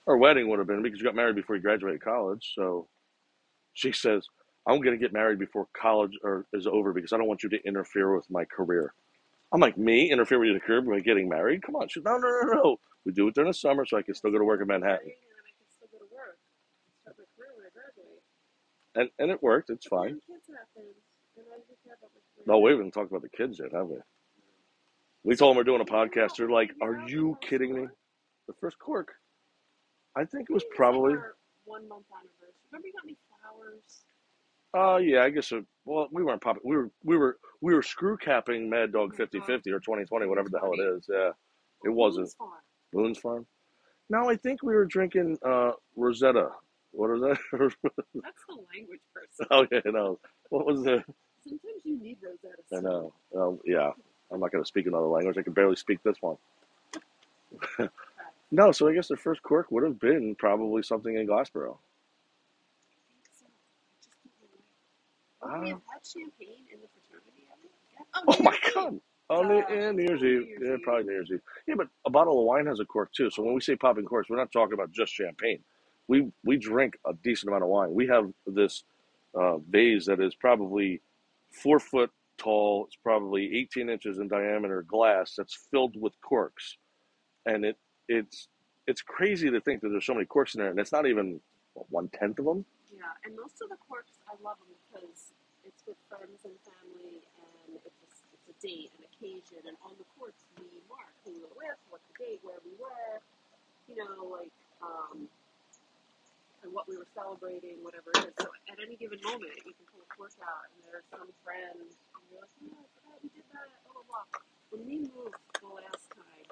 [0.08, 2.54] our wedding would have been because you got married before you graduated college.
[2.56, 2.88] So
[3.74, 4.28] she says,
[4.68, 7.50] I'm going to get married before college or is over because I don't want you
[7.50, 8.94] to interfere with my career.
[9.54, 11.64] I'm like, me interfere with your career by getting married?
[11.64, 11.88] Come on.
[11.88, 12.80] She, no, no, no, no.
[13.06, 15.00] We do it during the summer so I can still go to work in Manhattan.
[15.00, 16.38] And then I can still go to work.
[17.02, 18.22] Start my career when I graduate.
[18.96, 19.70] And, and it worked.
[19.70, 20.10] It's But fine.
[20.10, 20.84] then kids happen,
[21.38, 22.46] and I just my career.
[22.46, 23.98] No, we haven't talked about the kids yet, have we?
[25.24, 26.36] We told them we're doing a podcast.
[26.38, 27.88] They're like, Are you kidding me?
[28.48, 29.10] The first cork.
[30.18, 31.14] I think it was probably.
[31.66, 32.54] one month anniversary.
[32.72, 34.04] Remember you got me flowers?
[34.74, 35.52] Oh yeah, I guess.
[35.86, 36.62] Well, we weren't popping.
[36.66, 40.60] We were we were we were screw capping Mad Dog 50-50 or 2020, whatever the
[40.60, 41.06] hell it is.
[41.10, 41.32] Yeah,
[41.84, 42.28] It wasn't.
[42.28, 42.52] Boone's Farm.
[42.94, 43.46] Boone's Farm.
[44.10, 46.50] No, I think we were drinking uh, Rosetta.
[46.92, 47.38] What is that?
[47.54, 47.76] That's
[48.48, 49.48] the language person.
[49.52, 50.20] oh yeah, no.
[50.50, 51.04] What was it?
[51.48, 52.62] Sometimes you need Rosetta.
[52.78, 53.14] I know.
[53.38, 53.92] Um, yeah,
[54.34, 55.38] I'm not going to speak another language.
[55.38, 56.38] I can barely speak this one.
[58.52, 61.78] no, so I guess the first cork would have been probably something in Glassboro.
[62.94, 63.48] I think so.
[64.04, 64.64] Just don't know.
[65.60, 65.80] We Ah.
[65.92, 67.48] had champagne in the fraternity?
[67.92, 68.06] Yeah.
[68.28, 68.58] Oh New my.
[68.76, 69.02] God.
[69.30, 70.50] Oh, New, Uh, New Year's probably Eve.
[70.62, 71.42] Yeah, probably New Year's Eve.
[71.68, 73.30] Yeah, but a bottle of wine has a cork too.
[73.32, 75.60] So when we say popping corks, we're not talking about just champagne.
[76.08, 77.94] We we drink a decent amount of wine.
[77.94, 78.84] We have this
[79.36, 81.02] uh, vase that is probably
[81.52, 82.86] four foot tall.
[82.88, 86.78] It's probably 18 inches in diameter glass that's filled with corks,
[87.46, 87.78] and it
[88.08, 88.48] it's
[88.88, 91.40] it's crazy to think that there's so many corks in there, and it's not even
[91.74, 92.66] one tenth of them.
[92.92, 95.32] Yeah, and most of the corks, I love them because
[95.64, 97.22] it's with friends and family,
[97.70, 101.32] and it's a, it's a date, an occasion, and on the corks we mark who
[101.32, 103.22] we were with, what the date, where we were,
[103.88, 104.52] you know, like,
[104.82, 105.30] um,
[106.64, 108.36] and what we were celebrating, whatever it is.
[108.38, 111.82] So at any given moment, you can pull a cork out, and there's some friend,
[111.82, 111.90] and
[112.30, 114.26] you're like, oh, I we did that, blah, blah, blah.
[114.70, 116.46] When we moved the last time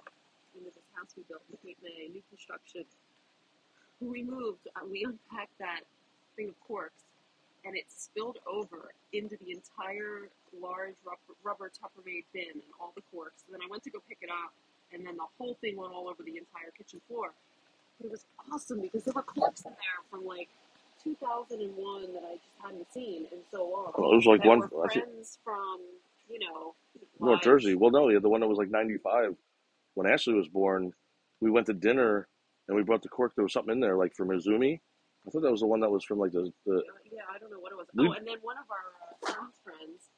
[0.57, 2.83] into this house we built in Cape May, new construction,
[4.01, 5.85] we moved, uh, we unpacked that
[6.35, 7.05] thing of corks,
[7.65, 13.03] and it spilled over into the entire large rubber, rubber Tupperware bin and all the
[13.11, 13.43] corks.
[13.45, 14.55] And then I went to go pick it up,
[14.93, 17.35] and then the whole thing went all over the entire kitchen floor.
[18.03, 20.49] It was awesome because there were corks in there from like
[21.03, 23.93] 2001 that I just hadn't seen and so on.
[23.97, 24.61] Well, it was like one.
[24.63, 25.79] I think friends from,
[26.29, 26.75] you know,
[27.19, 27.41] North.
[27.41, 27.75] Jersey.
[27.75, 29.35] Well, no, yeah, the one that was like 95.
[29.95, 30.93] When Ashley was born,
[31.41, 32.27] we went to dinner
[32.67, 33.33] and we brought the cork.
[33.35, 34.79] There was something in there, like from Izumi.
[35.27, 36.51] I thought that was the one that was from like the.
[36.65, 37.87] the Yeah, I don't know what it was.
[37.93, 38.77] We- Oh, and then one of our
[39.29, 40.08] uh, friends' friends,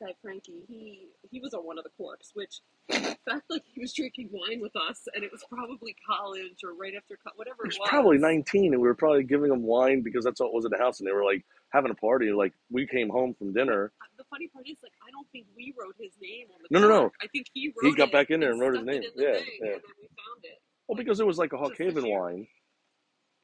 [0.00, 3.92] guy Frankie, he he was on one of the corks, which felt like he was
[3.92, 7.68] drinking wine with us, and it was probably college or right after co- whatever He
[7.68, 7.88] it was was.
[7.88, 10.70] probably 19, and we were probably giving him wine because that's all it was in
[10.70, 12.30] the house, and they were like having a party.
[12.32, 13.92] Like we came home from dinner.
[14.00, 16.68] Uh, The funny part is, like, I don't think we wrote his name on the
[16.78, 17.10] No, no, no.
[17.22, 19.02] I think he wrote He got back in there and wrote his name.
[19.16, 19.66] Yeah, thing, yeah.
[19.72, 20.60] and then we found it.
[20.88, 22.46] Well, because it was like a Hawkhaven wine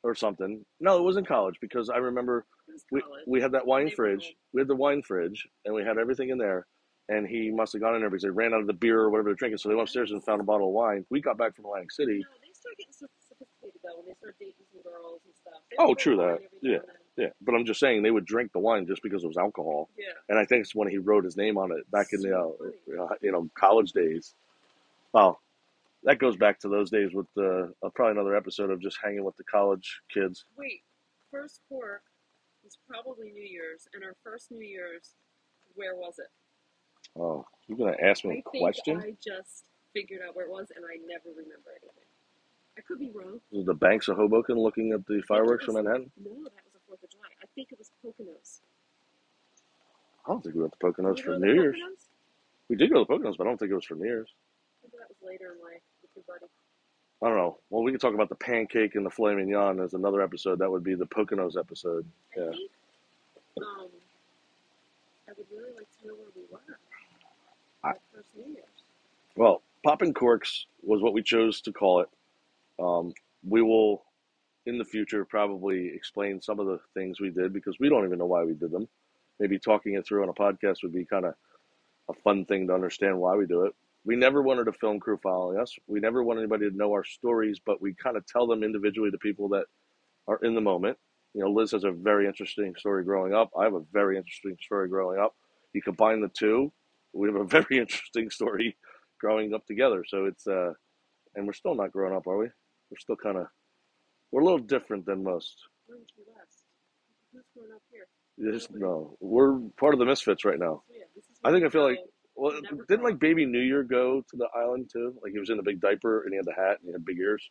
[0.03, 0.65] or something.
[0.81, 2.45] No, it wasn't college because I remember
[2.91, 4.35] we we had that wine fridge.
[4.53, 6.67] We had the wine fridge, and we had everything in there.
[7.09, 9.11] And he must have gone in there because they ran out of the beer or
[9.11, 9.59] whatever they're drinking.
[9.59, 11.05] So they went upstairs and found a bottle of wine.
[11.11, 12.21] We got back from Atlantic City.
[12.21, 15.61] No, they start getting so sophisticated though when they start dating some girls and stuff.
[15.71, 16.39] They Oh, true that.
[16.63, 16.79] Yeah.
[17.19, 19.91] Yeah, but I'm just saying they would drink the wine just because it was alcohol.
[19.99, 20.07] Yeah.
[20.31, 23.03] And I think it's when he wrote his name on it back in the uh,
[23.03, 24.35] uh, you know college days.
[25.13, 25.39] Well,
[26.05, 29.25] that goes back to those days with uh, uh, probably another episode of just hanging
[29.25, 30.45] with the college kids.
[30.57, 30.83] Wait,
[31.31, 32.03] first cork
[32.65, 35.15] was probably New Year's, and our first New Year's,
[35.75, 36.29] where was it?
[37.19, 38.97] Oh, you're gonna ask me I a think question?
[38.99, 42.09] I just figured out where it was, and I never remember anything.
[42.79, 43.41] I could be wrong.
[43.51, 46.11] Was it the banks of Hoboken looking at the fireworks from Manhattan?
[46.23, 47.29] No, that was the Fourth of July.
[47.43, 48.61] I think it was Poconos.
[50.27, 51.77] I don't think we went to Poconos you for New Year's.
[51.77, 52.05] Poconos?
[52.71, 54.31] We did go to Poconos, but I don't think it was for New Year's.
[54.83, 55.83] Maybe that was later in life
[57.23, 57.59] I don't know.
[57.71, 60.59] Well, we could talk about the pancake and the filet mignon as another episode.
[60.59, 62.05] That would be the Poconos episode.
[62.37, 62.51] I Yeah.
[62.51, 62.71] think
[63.59, 63.89] um,
[65.29, 66.59] I would really like to know where we were.
[67.85, 68.65] I- first New Year's.
[69.37, 72.09] Well, popping corks was what we chose to call it.
[72.81, 73.15] Um,
[73.47, 74.03] we will,
[74.67, 78.19] in the future, probably explain some of the things we did because we don't even
[78.19, 78.89] know why we did them.
[79.39, 81.35] Maybe talking it through on a podcast would be kind of
[82.09, 83.75] a fun thing to understand why we do it.
[84.05, 85.77] We never wanted a film crew following us.
[85.87, 89.11] We never want anybody to know our stories, but we kind of tell them individually
[89.11, 89.67] to people that
[90.27, 90.99] are in the moment.
[91.35, 93.51] You know, Liz has a very interesting story growing up.
[93.59, 95.35] I have a very interesting story growing up.
[95.73, 96.73] You combine the two,
[97.13, 98.77] we have a very interesting story
[99.21, 100.05] growing up together.
[100.07, 100.73] So it's uh,
[101.35, 102.47] and we're still not growing up, are we?
[102.91, 103.47] We're still kind of
[104.31, 105.57] we're a little different than most.
[105.89, 108.07] Who's growing up here?
[108.53, 110.83] Just no, we're part of the misfits right now.
[110.89, 111.99] So, yeah, this is I think I feel like
[112.35, 113.19] well, Never didn't like.
[113.19, 115.15] Baby New Year go to the island too?
[115.23, 117.05] Like he was in a big diaper and he had the hat and he had
[117.05, 117.49] big ears.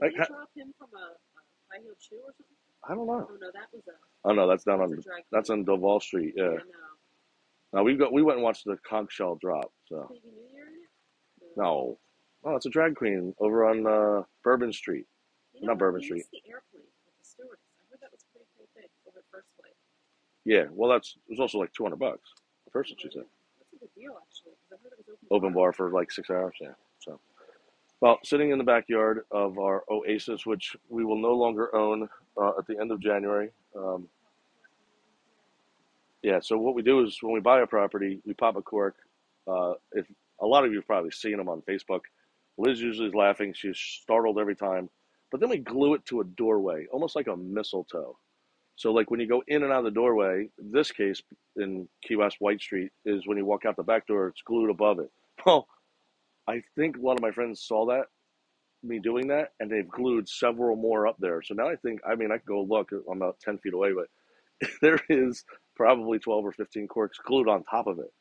[0.00, 2.56] Did Like, they drop him from a, a high heeled shoe or something?
[2.86, 3.26] I don't know.
[3.30, 3.92] Oh no, that was a.
[4.28, 4.96] Oh no, that's down on
[5.32, 6.34] that's on Duval Street.
[6.36, 6.44] Yeah.
[6.44, 6.58] no.
[7.72, 9.72] Now we got we went and watched the conch shell drop.
[9.88, 11.56] So Baby New Year in it?
[11.56, 11.98] no,
[12.44, 15.06] oh, it's a drag queen over on uh, Bourbon Street.
[15.54, 15.78] You Not?
[15.78, 16.24] Bourbon Street.
[16.32, 17.44] the airplane with the.
[17.44, 19.74] I heard that was pretty, pretty big over at first flight.
[20.44, 22.28] Yeah, well that's it was also like two hundred bucks.
[22.66, 23.24] The first one she said.
[23.98, 25.26] Open.
[25.30, 26.54] open bar for like six hours.
[26.60, 26.72] Yeah.
[27.00, 27.20] So,
[28.00, 32.08] well, sitting in the backyard of our Oasis, which we will no longer own
[32.40, 33.50] uh, at the end of January.
[33.76, 34.08] Um,
[36.22, 36.40] yeah.
[36.40, 38.96] So what we do is when we buy a property, we pop a cork.
[39.46, 40.06] Uh, if
[40.40, 42.00] a lot of you have probably seen them on Facebook,
[42.56, 43.52] Liz usually is laughing.
[43.54, 44.88] She's startled every time.
[45.30, 48.16] But then we glue it to a doorway, almost like a mistletoe.
[48.76, 51.22] So like when you go in and out of the doorway, this case
[51.56, 54.70] in Key West White Street is when you walk out the back door, it's glued
[54.70, 55.10] above it.
[55.44, 55.66] Well,
[56.48, 58.04] I think a lot of my friends saw that,
[58.82, 61.42] me doing that, and they've glued several more up there.
[61.42, 63.90] So now I think, I mean, I can go look, I'm about 10 feet away,
[63.92, 65.44] but there is
[65.76, 68.12] probably 12 or 15 corks glued on top of it.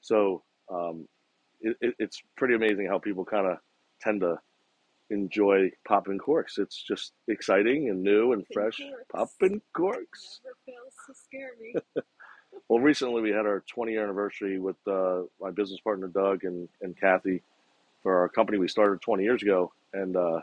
[0.00, 1.06] So um,
[1.60, 3.58] it, it, it's pretty amazing how people kind of
[4.00, 4.36] tend to
[5.10, 6.58] enjoy popping corks.
[6.58, 8.80] It's just exciting and new and fresh.
[9.12, 10.40] Popping corks.
[10.44, 11.74] Never fails to scare me.
[12.68, 16.68] Well, recently we had our 20 year anniversary with uh, my business partner Doug and,
[16.82, 17.42] and Kathy
[18.02, 19.72] for our company we started 20 years ago.
[19.92, 20.40] And, uh,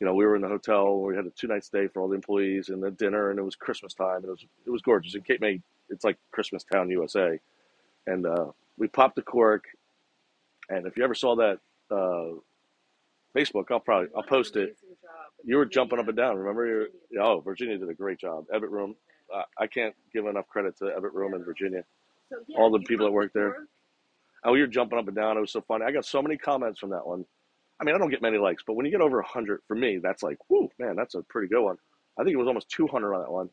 [0.00, 1.00] you know, we were in the hotel.
[1.00, 3.42] We had a two night stay for all the employees and the dinner, and it
[3.42, 4.16] was Christmas time.
[4.16, 5.14] And it was it was gorgeous.
[5.14, 7.38] In Cape May, it's like Christmas Town, USA.
[8.06, 8.46] And uh,
[8.78, 9.64] we popped the cork.
[10.70, 11.58] And if you ever saw that
[11.90, 12.38] uh,
[13.36, 14.76] Facebook, I'll probably I'll post it.
[15.44, 16.36] You were jumping up and down.
[16.36, 16.66] Remember?
[16.66, 17.24] You Virginia.
[17.24, 18.44] oh, Virginia did a great job.
[18.54, 18.94] Ebbitt Room.
[19.34, 21.84] I I can't give enough credit to Ebbitt Room in Virginia.
[22.56, 23.66] All the people that work there.
[24.44, 25.36] Oh, you're jumping up and down.
[25.36, 25.84] It was so funny.
[25.84, 27.24] I got so many comments from that one.
[27.80, 29.98] I mean, I don't get many likes, but when you get over 100, for me,
[30.02, 31.76] that's like, whoo, man, that's a pretty good one.
[32.18, 33.50] I think it was almost 200 on that one.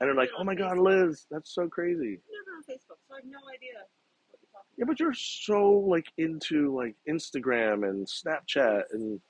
[0.00, 2.20] And they're like, oh my God, Liz, that's so crazy.
[2.30, 4.01] Never on Facebook, so I have no idea you're
[4.78, 9.20] Yeah, but you're so like into like Instagram and Snapchat, and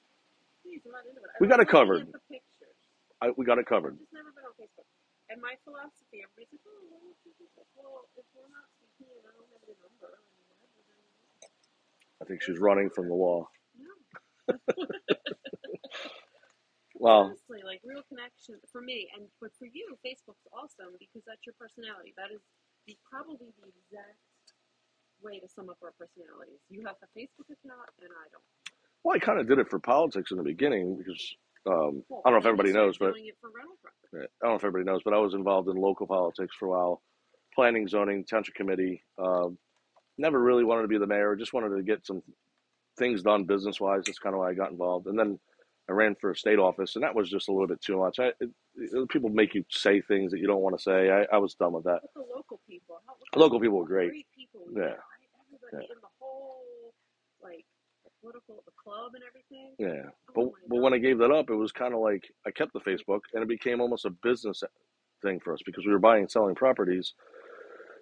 [0.62, 1.26] Please, I'm not into it.
[1.34, 2.02] I We got it covered.
[2.06, 2.78] at the pictures.
[3.20, 3.94] I, we got it covered.
[3.94, 4.86] I've just never been on Facebook.
[5.30, 7.66] And my philosophy, everybody's like, oh, well, it's Facebook.
[7.74, 11.02] Well, if we're not speaking I don't have your number, and whatever, then
[12.20, 13.48] I think she's running from the law.
[13.76, 13.92] no.
[17.02, 21.42] Well, Honestly, like real connection for me, and but for you, Facebook's awesome because that's
[21.42, 22.14] your personality.
[22.14, 22.38] That is
[22.86, 24.22] the, probably the exact
[25.22, 26.60] way to sum up our personalities.
[26.70, 28.42] You have a Facebook account, and I don't.
[29.04, 32.30] Well, I kind of did it for politics in the beginning because um, Well, I
[32.30, 33.76] don't know if everybody knows, but doing it for rental.
[34.14, 36.70] I don't know if everybody knows, but I was involved in local politics for a
[36.70, 37.02] while,
[37.54, 39.02] planning, zoning, township committee.
[39.18, 39.58] Um,
[40.18, 41.34] never really wanted to be the mayor.
[41.36, 42.22] Just wanted to get some
[42.98, 44.02] things done business wise.
[44.06, 45.06] That's kind of why I got involved.
[45.06, 45.38] And then
[45.88, 48.18] I ran for a state office, and that was just a little bit too much.
[48.20, 51.10] I, it, it- people make you say things that you don't want to say.
[51.10, 52.00] I, I was done with that.
[52.02, 54.12] But the local people, how, Local people were the great.
[54.36, 54.80] people we
[55.72, 55.78] Yeah.
[55.78, 55.90] met, right?
[55.90, 56.94] Everybody in the whole,
[57.42, 57.64] like,
[58.20, 59.74] what do you call it, the club and everything.
[59.78, 60.10] Yeah.
[60.30, 62.72] Oh But, but when I gave that up, it was kind of like I kept
[62.72, 64.62] the Facebook, and it became almost a business
[65.22, 67.14] thing for us because we were buying and selling properties.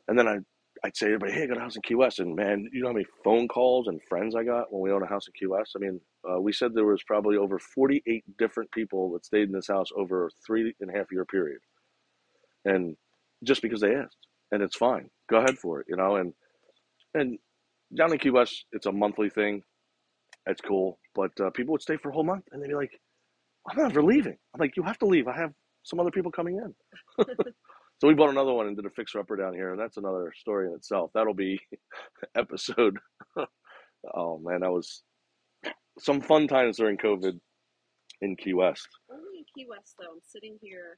[0.09, 0.39] And then I,
[0.85, 2.21] I'd say to everybody, hey, I got a house in Key West.
[2.21, 5.05] And man, you know how many phone calls and friends I got when we owned
[5.05, 5.73] a house in Key West?
[5.77, 9.53] I mean, uh, we said there was probably over 48 different people that stayed in
[9.53, 11.61] this house over a three and a half year period.
[12.65, 12.97] And
[13.45, 14.17] just because they asked.
[14.53, 15.11] And it's fine.
[15.31, 16.17] Go ahead for it, you know?
[16.17, 16.35] And,
[17.15, 17.39] and
[17.97, 19.63] down in Key West, it's a monthly thing.
[20.47, 20.99] It's cool.
[21.15, 22.93] But uh, people would stay for a whole month and they'd be like,
[23.69, 24.37] I'm never leaving.
[24.55, 25.29] I'm like, you have to leave.
[25.29, 27.27] I have some other people coming in.
[27.99, 30.33] so we bought another one and did a fixer upper down here, and that's another
[30.37, 31.11] story in itself.
[31.15, 31.61] That'll be
[32.37, 32.99] episode.
[34.15, 35.03] oh man, that was
[35.99, 37.39] some fun times during COVID
[38.23, 38.89] in Key West.
[39.11, 40.97] Only in Key West, though, I'm sitting here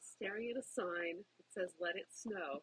[0.00, 2.60] staring at a sign that says "Let it snow."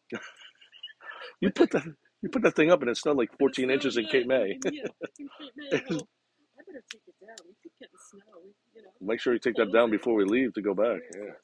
[1.40, 1.84] You put that
[2.24, 4.58] you put that thing up and it snowed like 14 snowed, inches in Cape May.
[4.64, 4.88] yeah,
[5.20, 5.68] in Cape May.
[5.76, 7.36] I better take it down.
[7.44, 8.40] We keep getting snow.
[8.42, 11.00] We, you know, Make sure you take that down before we leave to go back.
[11.12, 11.36] Yeah.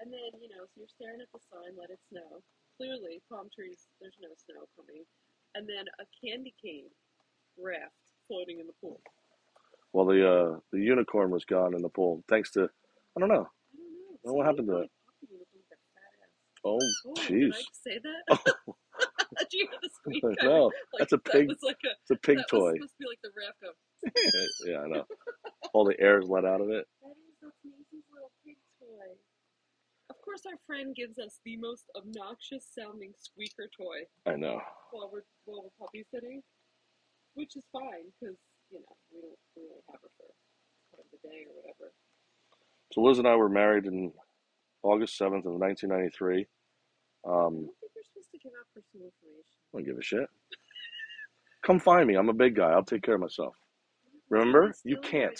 [0.00, 2.40] And then, you know, so you're staring at the sign, let it snow.
[2.78, 5.04] Clearly, palm trees, there's no snow coming.
[5.54, 6.88] And then a candy cane
[7.58, 7.92] raft
[8.28, 9.00] floating in the pool.
[9.92, 12.70] Well, the uh, the unicorn was gone in the pool thanks to
[13.16, 13.34] I don't know.
[13.34, 14.18] I don't know.
[14.22, 16.32] Well, what happened to Somebody probably popped it that fat ass.
[16.64, 16.78] Oh,
[18.30, 18.74] Oh,
[20.42, 21.48] no, like, that's a that pig.
[21.48, 22.72] was like a It's a pig that toy.
[22.74, 23.58] supposed to be like the raft
[24.66, 25.04] yeah, I know.
[25.74, 26.86] All the air is let out of it.
[27.02, 29.12] That is that's Maisie's little pig toy.
[30.08, 34.60] Of course, our friend gives us the most obnoxious sounding squeaker toy I know.
[34.90, 36.40] while we're while we're puppy sitting,
[37.34, 38.36] which is fine because
[38.72, 40.32] you know we don't really have her for
[40.96, 41.92] part of the day or whatever.
[42.92, 44.12] So Liz and I were married in
[44.82, 46.48] August 7th of 1993.
[47.22, 49.59] I Um, don't think you're supposed to give out personal information.
[49.72, 50.26] I don't give a shit.
[51.62, 52.14] Come find me.
[52.16, 52.70] I'm a big guy.
[52.70, 53.54] I'll take care of myself.
[54.28, 54.72] Remember?
[54.84, 55.38] You can't.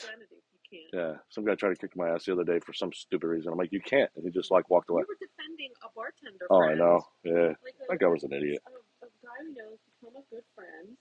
[0.71, 0.91] You can't.
[0.93, 1.15] Yeah.
[1.31, 3.53] Some guy tried to kick my ass the other day for some stupid reason.
[3.53, 4.11] I'm like, you can't.
[4.17, 5.03] And he just like walked away.
[5.09, 6.47] We were defending a bartender.
[6.51, 7.03] Oh, I know.
[7.25, 7.55] Yeah.
[7.65, 8.63] Like That guy was an idiot.
[8.67, 10.95] A, a guy we know become a good friend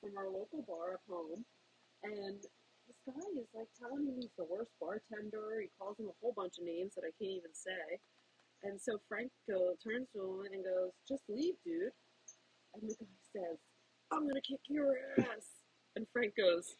[0.00, 1.44] from our local bar at home,
[2.04, 5.62] and this guy is like telling him he's the worst bartender.
[5.62, 7.98] He calls him a whole bunch of names that I can't even say.
[8.64, 11.92] And so Frank go, turns to him and goes, "Just leave, dude."
[12.74, 13.58] And the guy says,
[14.12, 15.46] "I'm gonna kick your ass."
[15.96, 16.74] And Frank goes,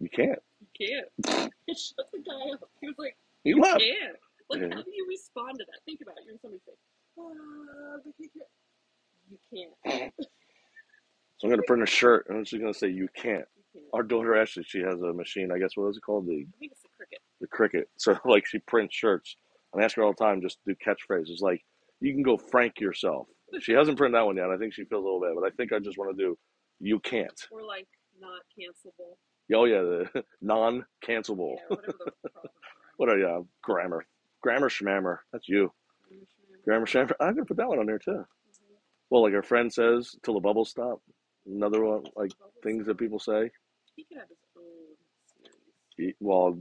[0.00, 0.38] You can't.
[0.60, 0.86] "You
[1.26, 2.68] can't." It shut the guy up.
[2.80, 3.80] He was like, He "You left.
[3.80, 4.16] can't."
[4.50, 4.68] Like, Yeah.
[4.76, 5.80] how do you respond to that?
[5.86, 6.24] Think about it.
[6.24, 6.76] You're in somebody's face.
[7.18, 8.50] Ah, but you can't.
[9.30, 9.38] You
[9.90, 10.12] can't.
[11.38, 13.46] So I'm going to print a shirt and she's going to say, you can't.
[13.56, 13.84] You can't.
[13.94, 15.50] Our daughter, actually, she has a machine.
[15.50, 16.26] I guess, what is it called?
[16.26, 17.18] The, I think it's a cricket.
[17.40, 17.84] the Cricut.
[17.96, 19.36] So, like, she prints shirts.
[19.72, 21.64] And I ask her all the time just to do catchphrases like,
[22.00, 23.26] you can go frank yourself.
[23.60, 24.50] She hasn't printed that one yet.
[24.50, 26.38] I think she feels a little bad, but I think I just want to do,
[26.80, 27.40] you can't.
[27.50, 27.86] Or like
[28.20, 29.16] not cancelable.
[29.54, 31.56] Oh, yeah, the non cancelable.
[31.70, 32.48] Yeah, whatever the
[32.96, 33.48] What are you?
[33.62, 34.06] Grammar.
[34.40, 35.18] Grammar schmammer.
[35.32, 35.72] That's you.
[36.64, 37.12] Grammar schmammer.
[37.20, 38.10] I'm to put that one on there too.
[38.12, 38.74] Mm-hmm.
[39.10, 41.00] Well, like our friend says, till the bubbles stop.
[41.46, 43.50] Another one, like things that people say.
[43.96, 44.62] He could have his own
[45.42, 45.56] series.
[45.96, 46.58] He, well,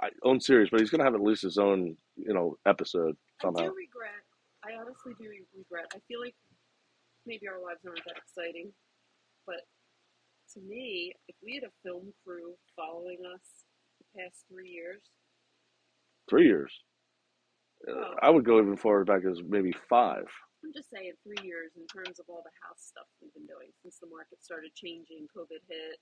[0.00, 3.44] I, own series, but he's to have at least his own, you know, episode I
[3.44, 3.68] somehow.
[3.68, 4.25] do regret.
[4.66, 5.86] I honestly do regret.
[5.94, 6.34] I feel like
[7.24, 8.72] maybe our lives aren't that exciting,
[9.46, 9.62] but
[10.54, 13.64] to me, if we had a film crew following us
[13.98, 15.02] the past three years,
[16.28, 16.72] Three years.
[17.86, 18.14] Uh, Oh.
[18.20, 20.26] I would go even far back as maybe five.
[20.64, 23.70] I'm just saying three years in terms of all the house stuff we've been doing
[23.82, 25.98] since the market started changing, COVID hit,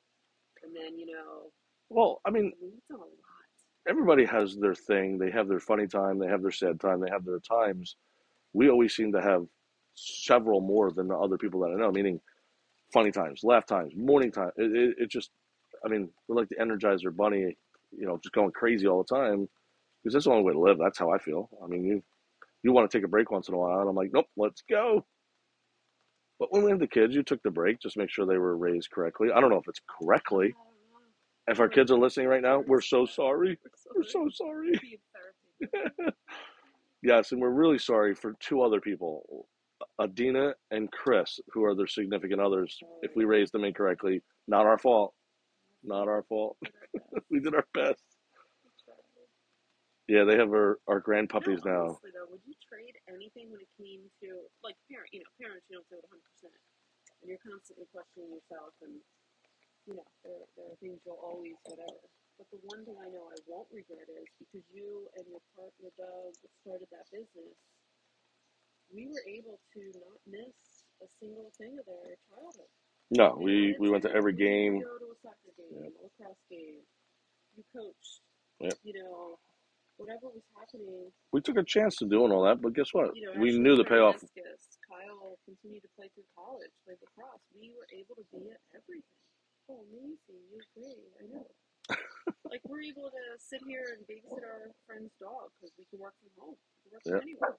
[0.63, 1.51] and then you know,
[1.91, 3.11] Well, I mean, I mean, we've a lot.
[3.87, 5.19] everybody has their thing.
[5.19, 6.19] They have their funny time.
[6.19, 7.01] They have their sad time.
[7.01, 7.97] They have their times.
[8.55, 9.45] We always seem to have
[9.95, 12.21] several more than the other people that I know, meaning
[12.93, 14.51] funny times, laugh times, morning time.
[14.57, 15.31] It, it, it just,
[15.85, 17.57] I mean, we're like the Energizer Bunny,
[17.93, 19.49] you know, just going crazy all the time
[20.03, 20.79] because that's the only way to live.
[20.79, 21.51] That's how I feel.
[21.63, 22.03] I mean, you
[22.63, 24.63] you want to take a break once in a while, and I'm like, nope, let's
[24.69, 25.05] go.
[26.41, 27.81] But when we have the kids, you took the break.
[27.81, 29.29] Just make sure they were raised correctly.
[29.35, 30.47] I don't know if it's correctly.
[30.47, 31.53] I don't know.
[31.53, 33.59] If our kids are listening right now, we're so sorry.
[33.95, 34.73] We're We're so sorry.
[34.81, 34.99] Be
[35.61, 36.17] in therapy.
[37.05, 39.47] Yes, and we're really sorry for two other people.
[40.01, 44.79] Adina and Chris, who are their significant others, if we raised them incorrectly, not our
[44.79, 45.13] fault.
[45.85, 46.57] Not our fault.
[47.31, 48.01] we did our best.
[50.09, 51.85] Yeah, they have our, our grand puppies no, now.
[51.93, 55.13] honestly though, would you trade anything when it came to like parent?
[55.13, 56.57] You know, parents, you don't do it 100, percent
[57.21, 59.01] and you're constantly questioning yourself, and
[59.89, 62.05] you know, there there are things you'll always whatever.
[62.39, 65.91] But the one thing I know I won't regret is because you and your partner
[65.95, 66.35] Doug
[66.67, 67.55] started that business.
[68.91, 70.55] We were able to not miss
[71.03, 72.71] a single thing of their childhood.
[73.15, 74.83] No, we, we went to every game.
[74.83, 76.83] Go to a soccer game, a lacrosse game.
[77.55, 78.19] You coached.
[78.59, 78.75] Yep.
[78.83, 79.39] You know,
[79.97, 81.11] whatever was happening.
[81.31, 83.15] We took a chance to doing all that, but guess what?
[83.15, 84.19] You know, We knew the payoff.
[84.19, 87.43] Fernandez, Kyle continued to play through college, played lacrosse.
[87.55, 89.23] We were able to be at everything.
[89.71, 90.45] Oh, amazing!
[90.53, 91.09] You're great.
[91.21, 91.47] I know.
[92.51, 96.15] Like we're able to sit here and babysit our friend's dog because we can work
[96.21, 96.57] from home.
[96.85, 97.13] We work yep.
[97.13, 97.55] from anywhere.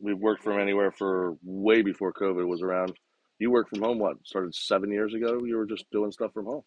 [0.00, 2.92] We've worked from anywhere for way before COVID was around.
[3.38, 5.42] You worked from home, what, started seven years ago?
[5.44, 6.62] You were just doing stuff from home.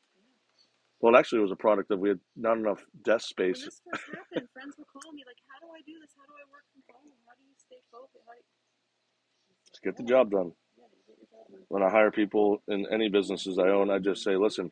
[0.99, 3.63] Well, actually, it was a product of we had not enough desk When space.
[3.65, 6.09] this first happened, friends were calling me like, "How do I do this?
[6.17, 7.13] How do I work from home?
[7.27, 9.91] How do you stay focused?" You...
[9.91, 10.51] get the job done.
[10.75, 11.61] Yeah, you get your job done.
[11.69, 14.71] When I hire people in any businesses I own, I just say, listen,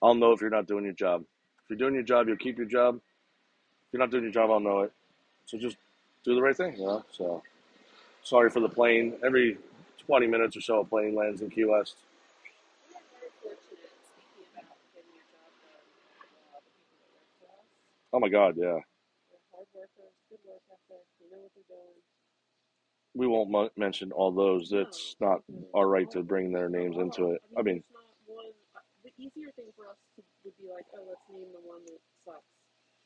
[0.00, 1.24] I'll know if you're not doing your job.
[1.68, 2.96] If you're doing your job, you'll keep your job.
[2.96, 3.02] If
[3.92, 4.92] you're not doing your job, I'll know it.
[5.44, 5.76] So just
[6.24, 7.04] do the right thing, you know?
[7.12, 7.42] So
[8.22, 9.14] sorry for the plane.
[9.22, 9.58] Every
[10.06, 11.96] 20 minutes or so, a plane lands in Key West.
[18.14, 18.78] Oh my God, yeah.
[23.14, 24.72] We won't mention all those.
[24.72, 25.42] It's not
[25.74, 27.42] our right to bring their names into it.
[27.58, 27.82] I mean,
[29.04, 29.96] The easier thing for us
[30.48, 32.44] would be like, oh, let's name the one that sucks.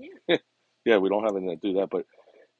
[0.01, 0.41] Can't.
[0.85, 2.05] yeah, we don't have anything to do that, but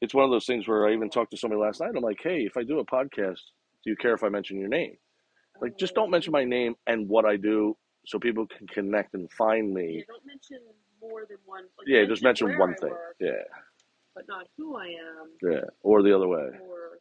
[0.01, 1.93] it's one of those things where I even talked to somebody last night.
[1.97, 3.41] I'm like, hey, if I do a podcast,
[3.85, 4.97] do you care if I mention your name?
[5.61, 6.39] Like, just don't mention oh.
[6.39, 10.05] my name and what I do so people can connect and find Yeah, me.
[10.09, 10.59] don't mention
[11.01, 11.63] more than one.
[11.79, 12.91] Like, Yeah, just mention one I thing.
[12.91, 13.43] work, Yeah,
[14.15, 15.61] but not who I am, yeah.
[15.83, 16.49] Or the other way.
[16.63, 16.99] or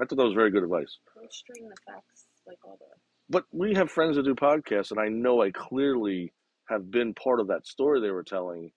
[0.00, 0.98] I thought that was very good advice.
[1.14, 2.86] don't string the facts like all the.
[3.28, 6.32] But we have friends that do podcasts, and I know I clearly
[6.68, 8.70] have been part of that story they were telling.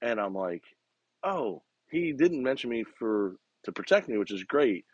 [0.00, 0.64] And I'm like,
[1.22, 4.84] oh, he didn't mention me for to protect me, which is great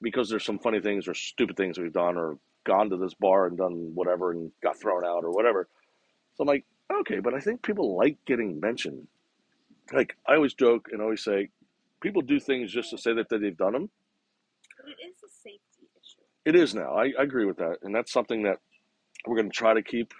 [0.00, 3.46] because there's some funny things or stupid things we've done or gone to this bar
[3.46, 5.68] and done whatever and got thrown out or whatever.
[6.34, 6.64] So I'm like,
[7.00, 9.06] okay, but I think people like getting mentioned.
[9.92, 11.50] Like I always joke and always say,
[12.00, 13.90] people do things just to say that they've done them.
[14.78, 16.22] But it is a safety issue.
[16.44, 16.94] It is now.
[16.94, 18.58] I, I agree with that, and that's something that
[19.26, 20.12] we're going to try to keep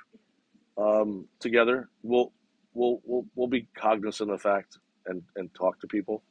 [0.79, 1.89] um, together.
[2.03, 2.33] We'll
[2.75, 6.23] we'll we'll we'll be cognizant of the fact and and talk to people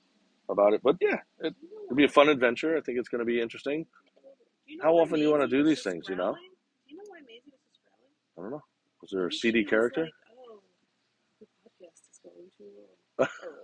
[0.50, 0.82] about it.
[0.84, 1.54] But yeah, it,
[1.86, 2.78] it'll be a fun adventure.
[2.78, 3.86] I think it's going to be interesting.
[4.66, 6.36] You know How often do you wanna do these things, you know?
[6.88, 7.80] you know why Maisie was just?
[8.38, 8.62] I don't know.
[9.02, 10.04] Was there a CD character?
[10.04, 10.12] Like,
[10.50, 10.60] oh,
[11.40, 13.28] the podcast is going to.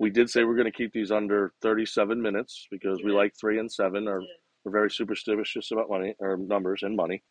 [0.00, 3.60] We did say we're going to keep these under 37 minutes because we like three
[3.60, 4.08] and seven.
[4.08, 4.26] Are Yeah.
[4.64, 7.22] we're very superstitious about money or numbers and money.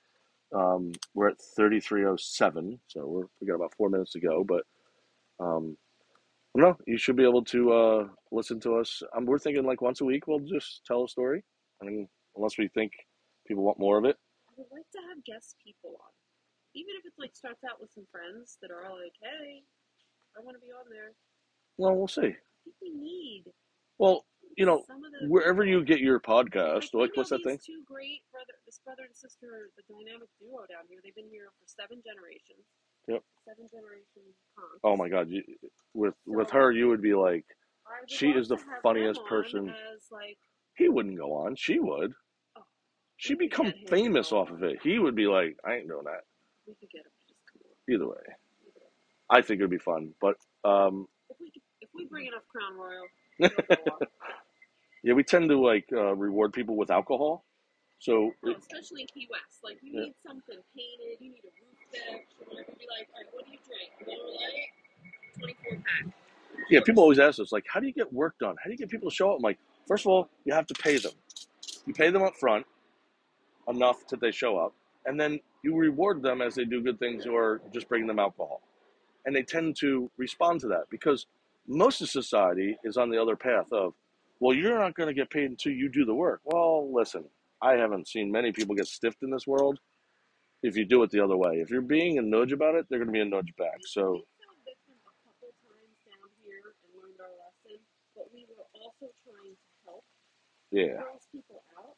[0.53, 4.43] Um, we're at 3307, so we're, we got about four minutes to go.
[4.43, 4.63] But
[5.39, 5.77] um,
[6.55, 9.01] no, you should be able to uh, listen to us.
[9.15, 11.43] Um, we're thinking like once a week we'll just tell a story.
[11.81, 12.91] I mean, unless we think
[13.47, 14.17] people want more of it.
[14.49, 16.11] I would like to have guest people on.
[16.75, 19.63] Even if it like starts out with some friends that are all like, hey,
[20.37, 21.13] I want to be on there.
[21.77, 22.21] Well, we'll see.
[22.21, 23.45] I think we need
[23.97, 24.25] Well,
[24.57, 27.57] you know, some of the wherever you get your podcast, Like, like what's that thing?
[27.65, 30.99] two great brother, this brother and sister, the dynamic duo down here.
[31.03, 32.65] They've been here for seven generations.
[33.07, 33.21] Yep.
[33.45, 34.23] Seven generation
[34.55, 34.79] punks.
[34.83, 35.43] Oh my God, you,
[35.93, 37.45] with with her, you would be like,
[38.01, 39.69] would she is the funniest person.
[39.69, 40.37] As like,
[40.75, 41.55] he wouldn't go on.
[41.55, 42.13] She would.
[42.57, 42.61] Oh,
[43.17, 44.79] She'd become get him to famous off of it.
[44.83, 46.23] He would be like, I ain't doing that.
[46.67, 47.93] We could get him to just come on.
[47.93, 48.89] Either way, Either way.
[49.29, 50.13] I think it'd be fun.
[50.21, 53.05] But um, If we if we bring enough Crown Royal,
[53.37, 54.07] he'll go on.
[55.03, 57.45] yeah, we tend to like uh, reward people with alcohol.
[57.99, 59.63] So No, especially in Key West.
[59.63, 60.05] Like, you Yeah.
[60.07, 62.71] need something painted, you need a roof deck, or whatever.
[62.79, 63.91] Be like, all right, what do you drink?
[64.07, 64.69] Miller Lite,
[65.39, 66.15] 24 pack.
[66.69, 68.55] yeah, people always ask us like, how do you get work done?
[68.63, 69.37] How do you get people to show up?
[69.37, 71.13] I'm like, first of all, you have to pay them.
[71.85, 72.65] You pay them up front
[73.69, 74.73] enough that they show up,
[75.05, 78.61] and then you reward them as they do good things or just bring them alcohol.
[79.25, 81.27] And they tend to respond to that because
[81.67, 83.93] most of society is on the other path of,
[84.39, 86.41] well, you're not going to get paid until you do the work.
[86.43, 87.25] Well, listen,
[87.61, 89.79] I haven't seen many people get stiffed in this world
[90.63, 91.59] if you do it the other way.
[91.61, 93.79] If you're being a nudge about it, they're going to be a nudge back.
[93.87, 97.79] So, we fell victim a couple times down here and learned our lesson,
[98.15, 100.03] but we were also trying to help
[100.71, 101.03] yeah.
[101.31, 101.95] people out.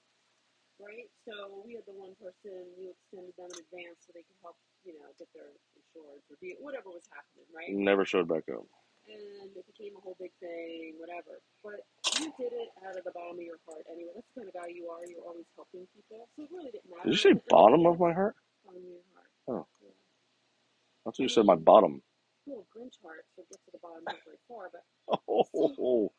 [0.81, 1.09] right?
[1.25, 4.57] So we had the one person you extended them in advance so they could help,
[4.85, 7.73] you know, get their insurance or be whatever was happening, right?
[7.73, 8.65] Never showed back up.
[9.05, 11.37] And it became a whole big thing, whatever.
[11.61, 11.85] But
[12.19, 14.11] you did it out of the bottom of your heart anyway.
[14.15, 15.01] That's the kind of guy you are.
[15.07, 17.05] You're always helping people, so it really didn't matter.
[17.09, 18.35] Did you say bottom of my heart?
[18.65, 19.29] Bottom of your heart.
[19.47, 19.65] Oh.
[19.83, 19.93] Yeah.
[19.93, 22.01] I thought you said my bottom.
[22.45, 24.85] Little Grinch heart, so it gets to the bottom not very far, but
[25.27, 26.11] Oh,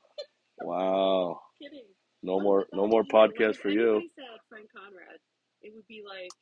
[0.63, 1.41] wow.
[1.63, 1.87] kidding.
[2.23, 4.03] No Oh, more, no more of like, podcast if for you.
[4.03, 5.21] anybody said Frank Conrad,
[5.63, 6.33] it would be like,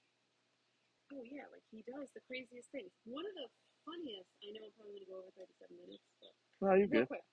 [1.12, 2.88] oh yeah, like he does the craziest things.
[3.04, 3.48] One of the
[3.84, 6.32] funniest, I know I'm probably going to go over 37 minutes, but
[6.64, 7.08] No, you real good.
[7.12, 7.24] quick.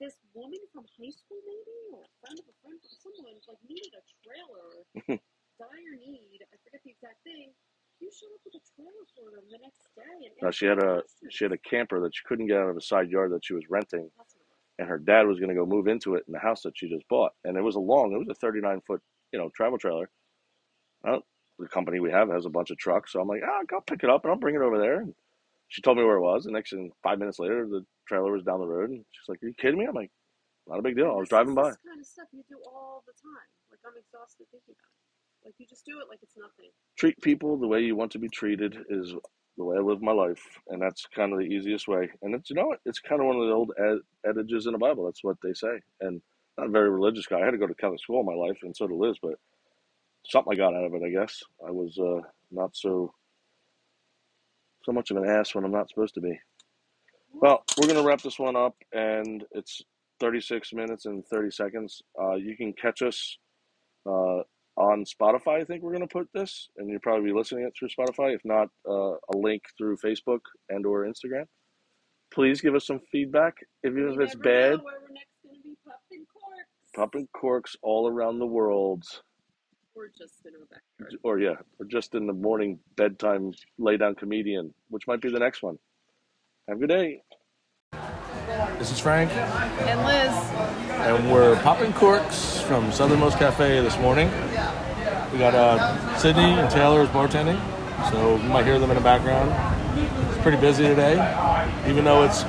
[0.00, 3.62] This woman from high school, maybe, or a friend of a friend, or someone, like
[3.68, 4.68] needed a trailer,
[5.60, 6.40] dire need.
[6.52, 7.52] I forget the exact thing.
[8.00, 10.82] You showed up with a trailer for them the next day, and No, she had
[10.82, 13.44] a she had a camper that she couldn't get out of a side yard that
[13.44, 14.58] she was renting, That's what it was.
[14.80, 16.88] and her dad was going to go move into it in the house that she
[16.88, 19.00] just bought, and it was a long, it was a 39 foot,
[19.32, 20.10] you know, travel trailer.
[21.04, 21.22] Well,
[21.58, 23.80] the company we have has a bunch of trucks, so I'm like, ah, I'll go
[23.80, 25.00] pick it up and I'll bring it over there.
[25.00, 25.14] And
[25.68, 28.44] she told me where it was, and next thing, five minutes later, the trailer was
[28.44, 30.10] down the road, and she's like, "Are you kidding me?" I'm like,
[30.66, 31.10] "Not a big deal.
[31.10, 33.48] I was driving by." This kind of stuff you do all the time.
[33.70, 35.46] Like I'm exhausted thinking about it.
[35.46, 36.70] Like you just do it like it's nothing.
[36.96, 39.14] treat people the way you want to be treated is
[39.56, 42.10] the way I live my life, and that's kind of the easiest way.
[42.22, 44.78] And it's you know it's kind of one of the old ad- adages in the
[44.78, 45.04] Bible.
[45.04, 45.80] That's what they say.
[46.00, 46.22] And
[46.58, 47.40] not a very religious guy.
[47.40, 49.16] I had to go to Catholic school all my life, and so did Liz.
[49.20, 49.34] But
[50.28, 51.42] something I got out of it, I guess.
[51.66, 53.14] I was uh, not so
[54.84, 56.38] so much of an ass when I'm not supposed to be.
[57.32, 59.82] Well, we're gonna wrap this one up, and it's
[60.20, 62.02] 36 minutes and 30 seconds.
[62.20, 63.38] Uh, you can catch us
[64.06, 64.42] uh,
[64.76, 65.60] on Spotify.
[65.60, 68.34] I think we're gonna put this, and you'll probably be listening it through Spotify.
[68.34, 71.46] If not, uh, a link through Facebook and or Instagram.
[72.32, 74.78] Please give us some feedback, even if it's bad.
[74.78, 76.94] know where we're next going to be popping corks.
[76.94, 79.04] Popping corks all around the world,
[79.94, 81.20] Or just in our backyard.
[81.24, 85.38] or yeah, or just in the morning bedtime lay down comedian, which might be the
[85.40, 85.78] next one.
[86.68, 87.22] Have a good day.
[88.78, 90.32] This is Frank, And Liz,
[91.00, 94.30] and we're popping corks from Southernmost Cafe this morning.
[95.32, 97.60] We got uh, Sydney and Taylor as bartending,
[98.12, 99.50] so you might hear them in the background.
[100.30, 101.14] It's pretty busy today,
[101.88, 102.44] even though it's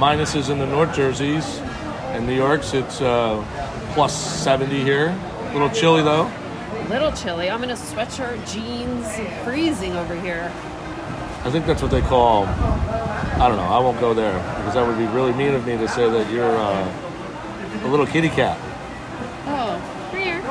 [0.00, 1.58] minuses in the North Jerseys
[2.14, 2.72] and New York's.
[2.72, 3.44] It's uh,
[3.92, 5.08] plus 70 here.
[5.08, 6.32] A little chilly though.
[6.72, 7.50] A little chilly.
[7.50, 9.06] I'm in a sweatshirt, jeans,
[9.44, 10.50] freezing over here.
[11.42, 12.44] I think that's what they call.
[12.44, 13.62] I don't know.
[13.62, 16.30] I won't go there because that would be really mean of me to say that
[16.30, 18.58] you're uh, a little kitty cat.
[19.46, 19.78] Oh,
[20.12, 20.42] here.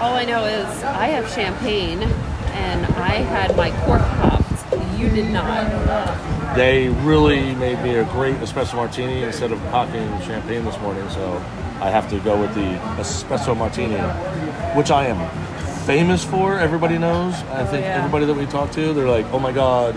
[0.00, 4.98] All I know is I have champagne and I had my cork popped.
[4.98, 6.56] You did not.
[6.56, 11.36] They really made me a great espresso martini instead of popping champagne this morning, so
[11.80, 13.98] I have to go with the espresso martini,
[14.76, 15.18] which I am
[15.84, 16.58] famous for.
[16.58, 17.34] Everybody knows.
[17.34, 17.98] I think yeah.
[17.98, 19.94] everybody that we talk to, they're like, "Oh my God,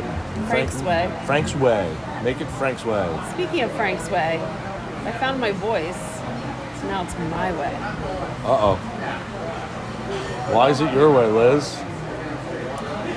[0.48, 1.96] Frank's way." Frank's way.
[2.24, 4.40] Make it Frank's way." Speaking of Frank's way,
[5.06, 5.98] I found my voice.
[6.82, 7.76] So now it's my way.
[8.44, 8.76] Uh oh.
[10.54, 11.80] Why is it your way, Liz?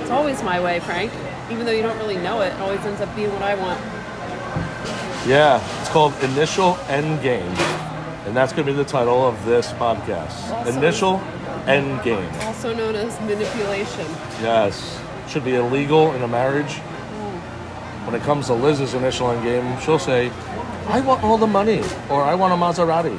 [0.00, 1.12] It's always my way, Frank.
[1.50, 3.80] Even though you don't really know it, it always ends up being what I want.
[5.28, 7.54] Yeah, it's called Initial End Game,
[8.26, 10.50] and that's going to be the title of this podcast.
[10.50, 10.78] Awesome.
[10.78, 11.20] Initial
[11.66, 12.28] End Game.
[12.42, 14.06] Also known as manipulation.
[14.40, 15.00] Yes.
[15.28, 16.74] Should be illegal in a marriage.
[16.74, 18.06] Hmm.
[18.06, 20.30] When it comes to Liz's initial end game, she'll say,
[20.88, 23.18] I want all the money, or I want a Maserati.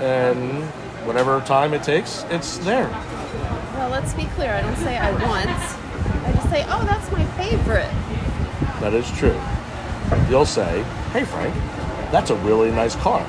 [0.00, 0.62] And
[1.06, 2.88] whatever time it takes, it's there.
[3.74, 4.52] Well, let's be clear.
[4.52, 5.48] I don't say I want.
[5.48, 7.90] I just say, oh, that's my favorite.
[8.80, 9.38] That is true.
[10.30, 11.54] You'll say, Hey, Frank,
[12.12, 13.26] that's a really nice car.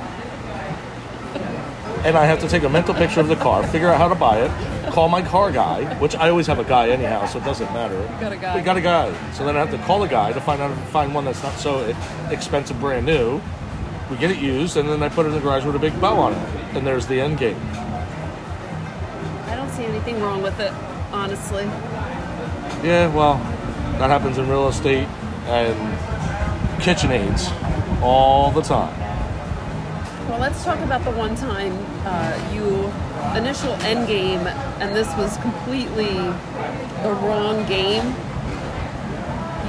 [2.03, 4.15] And I have to take a mental picture of the car, figure out how to
[4.15, 7.45] buy it, call my car guy, which I always have a guy anyhow, so it
[7.45, 7.99] doesn't matter.
[8.01, 8.55] We got a guy.
[8.55, 9.31] We got a guy.
[9.33, 11.53] So then I have to call a guy to find out find one that's not
[11.53, 11.95] so
[12.29, 13.39] expensive, brand new.
[14.09, 15.99] We get it used, and then I put it in the garage with a big
[16.01, 16.75] bow on it.
[16.75, 17.59] And there's the end game.
[19.47, 20.73] I don't see anything wrong with it,
[21.11, 21.63] honestly.
[22.83, 23.35] Yeah, well,
[23.99, 25.07] that happens in real estate
[25.45, 25.77] and
[26.81, 29.00] KitchenAids all the time.
[30.31, 32.89] Well, let's talk about the one time uh, you
[33.37, 34.39] initial end game,
[34.79, 36.13] and this was completely
[37.03, 38.05] the wrong game.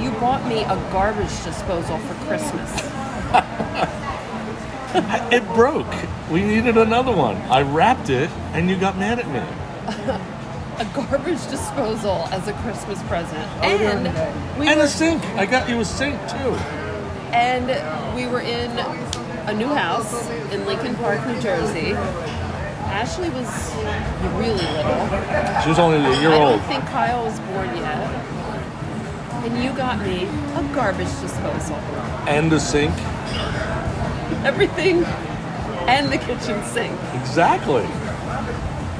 [0.01, 2.71] You bought me a garbage disposal for Christmas.
[5.33, 5.91] It broke.
[6.31, 7.35] We needed another one.
[7.51, 9.39] I wrapped it, and you got mad at me.
[10.79, 14.03] A garbage disposal as a Christmas present, and
[14.57, 15.23] we and were a sink.
[15.35, 16.55] I got you a sink too.
[17.33, 17.67] and
[18.15, 18.75] we were in
[19.47, 21.93] a new house in Lincoln Park, New Jersey,
[22.93, 23.73] Ashley was
[24.37, 25.61] really little.
[25.63, 26.59] She was only a year I old.
[26.59, 28.07] don't think Kyle was born yet.
[29.43, 31.75] And you got me a garbage disposal.
[32.27, 32.93] And a sink.
[34.45, 35.03] Everything
[35.87, 36.97] and the kitchen sink.
[37.15, 37.83] Exactly.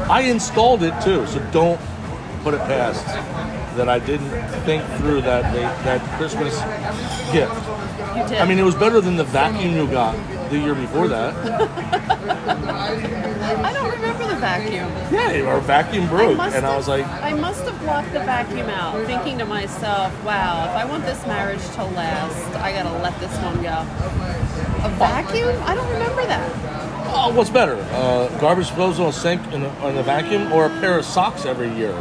[0.10, 1.80] I installed it too, so don't
[2.44, 3.06] put it past
[3.78, 4.30] that I didn't
[4.66, 5.54] think through that
[5.86, 6.54] that Christmas
[7.32, 7.54] gift.
[8.18, 8.42] You did.
[8.42, 10.16] I mean, it was better than the vacuum you got
[10.54, 11.34] the year before that.
[13.66, 14.90] I don't remember the vacuum.
[15.12, 19.06] Yeah, our vacuum broke, and I was like, I must have blocked the vacuum out,
[19.08, 23.36] thinking to myself, wow, if I want this marriage to last, I gotta let this
[23.40, 23.80] one go.
[24.86, 25.60] A vacuum?
[25.66, 26.52] I don't remember that.
[27.16, 31.00] oh, what's better, uh, garbage disposal, sink, in a, and a vacuum, or a pair
[31.00, 31.94] of socks every year?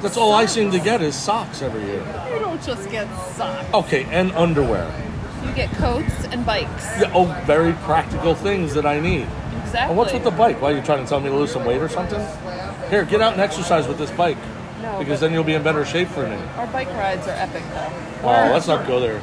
[0.00, 2.00] That's all I seem to get is socks every year.
[2.32, 3.66] You don't just get socks.
[3.74, 4.90] Okay, and underwear.
[5.44, 6.84] You get coats and bikes.
[7.00, 9.26] Yeah, oh, very practical things that I need.
[9.62, 9.80] Exactly.
[9.80, 10.60] And what's with the bike?
[10.60, 12.20] Why are you trying to tell me to lose some weight or something?
[12.90, 14.36] Here, get out and exercise with this bike.
[14.82, 16.36] No, because then you'll be in better shape for me.
[16.56, 17.92] Our bike rides are epic though.
[18.22, 19.20] Oh, let's not go there.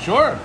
[0.00, 0.38] Sure.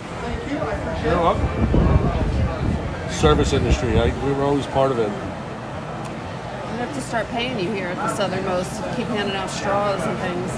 [1.03, 3.11] You're welcome.
[3.11, 5.09] Service industry, I, we were always part of it.
[5.09, 10.17] We have to start paying you here at the Southernmost keep handing out straws and
[10.19, 10.51] things.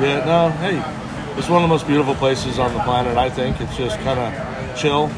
[0.00, 0.80] Yeah, no, hey,
[1.38, 3.60] it's one of the most beautiful places on the planet, I think.
[3.60, 5.10] It's just kind of chill.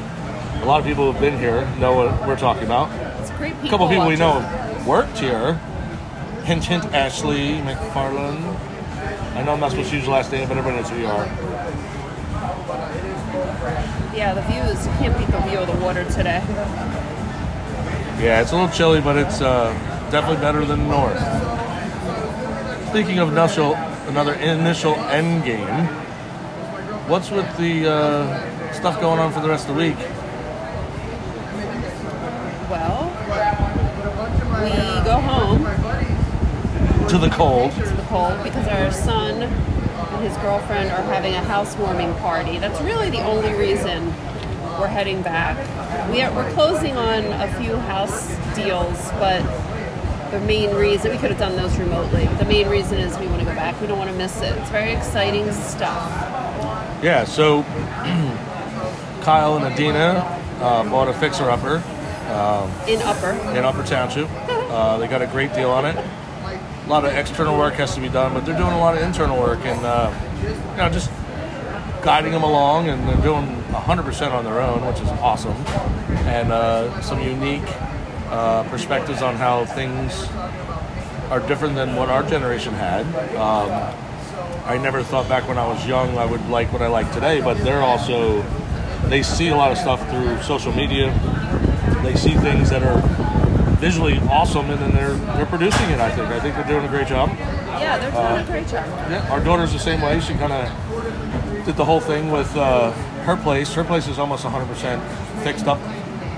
[0.63, 2.91] A lot of people who've been here know what we're talking about.
[3.21, 3.67] It's great people.
[3.67, 5.55] A couple people we know have worked here.
[6.45, 8.59] Hint, hint, Ashley McFarland.
[9.35, 11.07] I know I'm not supposed to use your last name, but everybody knows who you
[11.07, 11.25] are.
[14.15, 16.43] Yeah, the view is you can't beat the view of the water today.
[18.21, 19.73] Yeah, it's a little chilly, but it's uh,
[20.11, 21.19] definitely better than north.
[22.91, 23.75] Speaking of initial,
[24.09, 25.89] another initial end game,
[27.11, 29.97] what's with the uh, stuff going on for the rest of the week?
[32.71, 33.11] Well,
[34.63, 37.73] we go home To the cold.
[37.73, 42.59] to the cold because our son and his girlfriend are having a housewarming party.
[42.59, 44.07] That's really the only reason
[44.79, 45.59] we're heading back.
[46.13, 49.43] We are, we're closing on a few house deals, but
[50.31, 52.27] the main reason we could have done those remotely.
[52.39, 53.81] The main reason is we want to go back.
[53.81, 54.57] We don't want to miss it.
[54.57, 56.40] It's very exciting stuff.
[57.03, 57.63] Yeah, so
[59.23, 61.77] Kyle and Adina uh, bought a fixer-upper
[62.87, 64.29] In Upper, in Upper Township.
[64.71, 65.97] Uh, they got a great deal on it.
[65.97, 69.03] A lot of external work has to be done, but they're doing a lot of
[69.03, 71.11] internal work and uh, you know just
[72.05, 75.57] guiding them along, and they're doing 100% on their own, which is awesome,
[76.29, 77.65] and uh, some unique
[78.29, 80.29] uh, perspectives on how things
[81.33, 83.05] are different than what our generation had.
[83.35, 83.93] Um,
[84.67, 87.41] I never thought back when I was young I would like what I like today,
[87.41, 88.43] but they're also
[89.09, 91.11] they see a lot of stuff through social media.
[92.03, 93.01] They see things that are
[93.79, 96.01] visually awesome, and then they're they're producing it.
[96.01, 96.29] I think.
[96.29, 97.31] I think they're doing a great job.
[97.39, 98.87] yeah, they're doing a great job.
[99.11, 100.21] Yeah, our daughter's the same way.
[100.21, 102.93] She kind of did the whole thing with uh,
[103.25, 103.75] her place.
[103.75, 105.81] Her place is almost 100% fixed up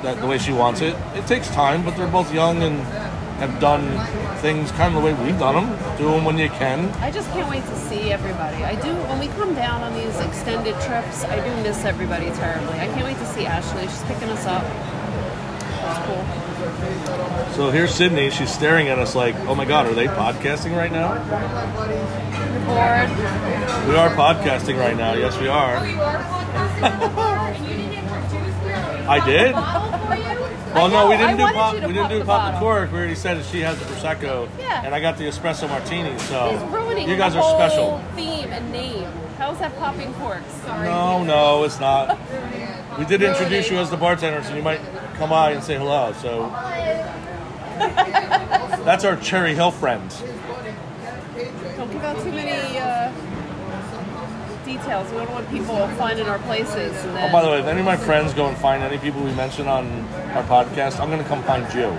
[0.02, 0.96] that the way she wants it.
[1.14, 2.80] It takes time, but they're both young and
[3.38, 3.82] have done
[4.38, 5.96] things kind of the way we've done them.
[5.98, 6.90] Do them when you can.
[7.02, 8.64] I just can't wait to see everybody.
[8.64, 11.24] I do when we come down on these extended trips.
[11.24, 12.78] I do miss everybody terribly.
[12.78, 13.82] I can't wait to see Ashley.
[13.82, 14.62] She's picking us up.
[15.82, 16.24] That's cool.
[17.54, 18.30] So here's Sydney.
[18.30, 21.14] She's staring at us like, "Oh my God, are they podcasting right now?"
[22.66, 23.10] Bored.
[23.88, 25.14] We are podcasting right now.
[25.14, 25.78] Yes, we are.
[25.78, 27.38] Oh, you are podcasting?
[29.08, 29.52] I did.
[29.52, 30.74] Bottle for you?
[30.74, 31.74] Well, no, we didn't do pop.
[31.74, 32.90] We didn't do pop the cork.
[32.92, 34.82] We already said that she has the prosecco, Yeah.
[34.84, 36.16] and I got the espresso martini.
[36.18, 38.00] So He's ruining you guys the are whole special.
[38.16, 39.08] theme and name.
[39.38, 40.50] How's that popping corks?
[40.64, 40.86] Sorry.
[40.88, 42.18] No, no, it's not.
[42.98, 44.78] We did introduce you as the bartender, so you might
[45.16, 46.12] come by and say hello.
[46.20, 46.50] So
[48.84, 50.20] that's our Cherry Hill friends.
[51.76, 52.50] Don't give out too many
[54.64, 55.10] details.
[55.10, 56.92] We don't want people finding our places.
[57.04, 59.22] And Oh, by the way, if any of my friends go and find any people
[59.22, 59.86] we mention on
[60.34, 61.96] our podcast, I'm going to come find you.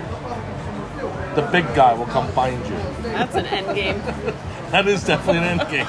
[1.34, 2.76] The big guy will come find you.
[3.02, 4.00] that's an end game.
[4.70, 5.86] That is definitely an end game.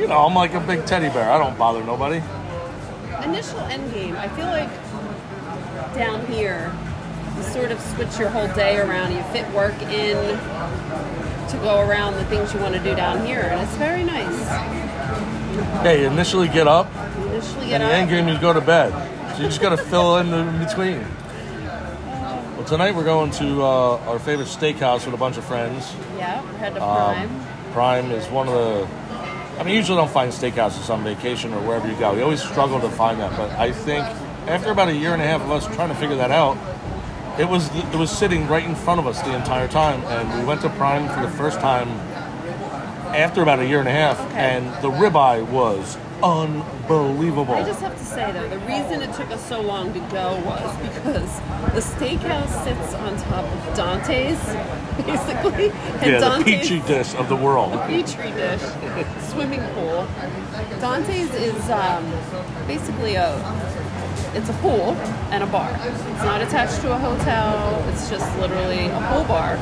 [0.00, 1.30] You know, I'm like a big teddy bear.
[1.30, 2.22] I don't bother nobody.
[3.22, 4.16] Initial end game.
[4.16, 4.70] I feel like
[5.94, 6.72] down here,
[7.36, 9.12] you sort of switch your whole day around.
[9.12, 10.16] You fit work in
[11.50, 14.40] to go around the things you want to do down here, and it's very nice.
[15.82, 16.86] Hey, initially get up,
[17.16, 17.92] initially get and the up.
[17.92, 18.90] end game you go to bed.
[19.36, 21.04] So you just got to fill in the in between.
[22.56, 25.94] Well, tonight we're going to uh, our favorite steakhouse with a bunch of friends.
[26.16, 27.28] Yeah, we're headed to Um,
[27.72, 27.72] Prime.
[27.72, 28.88] Prime is one of the.
[29.58, 32.14] I mean, you usually don't find steakhouses on vacation or wherever you go.
[32.14, 33.36] We always struggle to find that.
[33.36, 34.04] But I think
[34.48, 36.56] after about a year and a half of us trying to figure that out,
[37.38, 40.44] It was it was sitting right in front of us the entire time, and we
[40.44, 41.88] went to Prime for the first time
[43.14, 44.38] after about a year and a half, Okay.
[44.38, 47.54] and the ribeye was unbelievable.
[47.54, 50.36] I just have to say though, the reason it took us so long to go
[50.44, 51.40] was because
[51.74, 54.38] the steakhouse sits on top of Dante's,
[55.04, 55.70] basically.
[55.70, 57.72] And yeah, the Dante's, peachy dish of the world.
[57.72, 58.62] The petri dish,
[59.30, 60.06] swimming pool.
[60.80, 62.04] Dante's is um,
[62.66, 63.34] basically a
[64.34, 64.92] it's a pool
[65.30, 65.70] and a bar.
[65.82, 67.84] It's not attached to a hotel.
[67.88, 69.56] It's just literally a pool bar,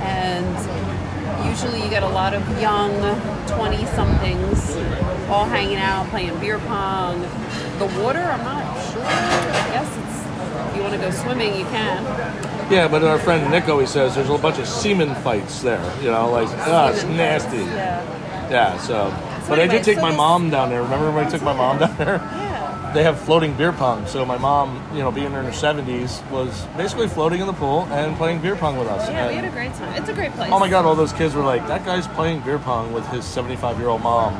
[0.00, 0.56] and
[1.48, 2.92] usually you get a lot of young
[3.46, 4.76] twenty somethings
[5.28, 7.20] all hanging out playing beer pong.
[7.78, 9.02] The water, I'm not sure.
[9.02, 12.04] I guess it's if you want to go swimming, you can.
[12.70, 15.82] Yeah, but our friend Nick always says there's a bunch of semen fights there.
[16.00, 17.58] You know, like ah, it's Semen nasty.
[17.58, 18.48] fights, Yeah.
[18.50, 19.10] Yeah, so.
[19.48, 20.82] But I did take so my this- mom down there.
[20.82, 22.16] Remember when I took my mom down there?
[22.16, 22.51] Yeah.
[22.94, 24.06] They have floating beer pong.
[24.06, 27.86] So my mom, you know, being in her 70s, was basically floating in the pool
[27.90, 29.08] and playing beer pong with us.
[29.08, 29.94] Oh, yeah, we had a great time.
[30.00, 30.50] It's a great place.
[30.52, 33.24] Oh my god, all those kids were like, that guy's playing beer pong with his
[33.24, 34.34] 75 year old mom.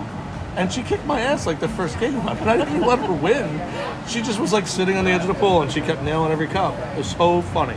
[0.56, 3.12] And she kicked my ass like the first game, but I didn't even let her
[3.12, 3.48] win.
[4.06, 6.30] She just was like sitting on the edge of the pool and she kept nailing
[6.30, 6.74] every cup.
[6.92, 7.76] It was so funny.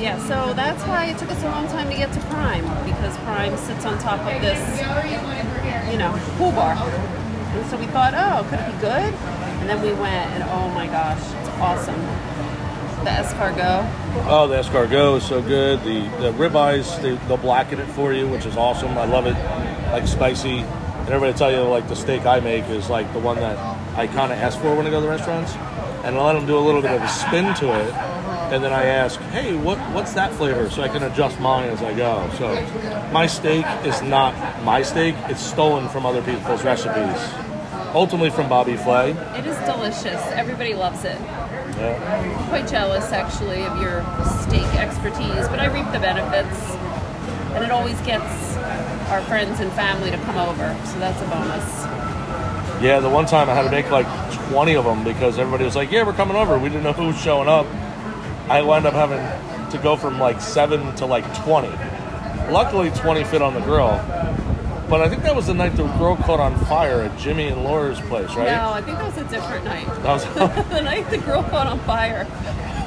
[0.00, 3.16] Yeah, so that's why it took us a long time to get to Prime because
[3.18, 4.80] Prime sits on top of this,
[5.92, 6.74] you know, pool bar.
[7.52, 9.14] And so we thought, oh, could it be good?
[9.60, 12.00] And then we went, and oh my gosh, it's awesome.
[13.04, 13.88] The escargot.
[14.26, 15.80] Oh, the escargot is so good.
[15.80, 18.96] The the ribeyes, they, they'll blacken it for you, which is awesome.
[18.96, 19.34] I love it.
[19.92, 20.60] Like spicy.
[20.60, 23.58] And everybody tell you like the steak I make is like the one that
[23.96, 25.52] I kind of ask for when I go to the restaurants,
[26.04, 27.92] and I let them do a little bit of a spin to it,
[28.52, 31.82] and then I ask, hey, what what's that flavor, so I can adjust mine as
[31.82, 32.30] I go.
[32.38, 32.54] So
[33.12, 34.32] my steak is not
[34.62, 37.20] my steak; it's stolen from other people's recipes.
[37.94, 39.10] Ultimately from Bobby Flay.
[39.10, 40.20] It is delicious.
[40.32, 41.20] Everybody loves it.
[41.20, 42.38] Yeah.
[42.38, 44.02] I'm quite jealous, actually, of your
[44.42, 46.58] steak expertise, but I reap the benefits.
[47.54, 48.56] And it always gets
[49.08, 52.82] our friends and family to come over, so that's a bonus.
[52.82, 54.06] Yeah, the one time I had to make like
[54.48, 56.58] 20 of them because everybody was like, yeah, we're coming over.
[56.58, 57.66] We didn't know who was showing up.
[58.48, 59.20] I wound up having
[59.70, 61.68] to go from like 7 to like 20.
[62.50, 64.00] Luckily, 20 fit on the grill.
[64.92, 67.64] But I think that was the night the girl caught on fire at Jimmy and
[67.64, 68.44] Laura's place, right?
[68.44, 69.86] No, I think that was a different night.
[69.86, 70.24] That was,
[70.68, 72.26] the night the girl caught on fire,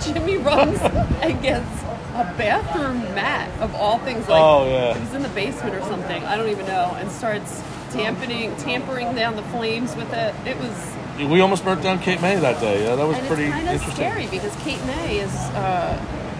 [0.03, 1.67] Jimmy runs and gets
[2.13, 4.29] a bathroom mat of all things.
[4.29, 4.95] Like Oh, yeah.
[4.95, 6.23] it was in the basement or something.
[6.25, 10.35] I don't even know, and starts tampering, tampering down the flames with it.
[10.45, 12.83] It was, we almost burnt down Cape May that day.
[12.85, 13.95] Yeah, that was and pretty it's kind of interesting.
[13.95, 15.97] scary because Cape May is uh,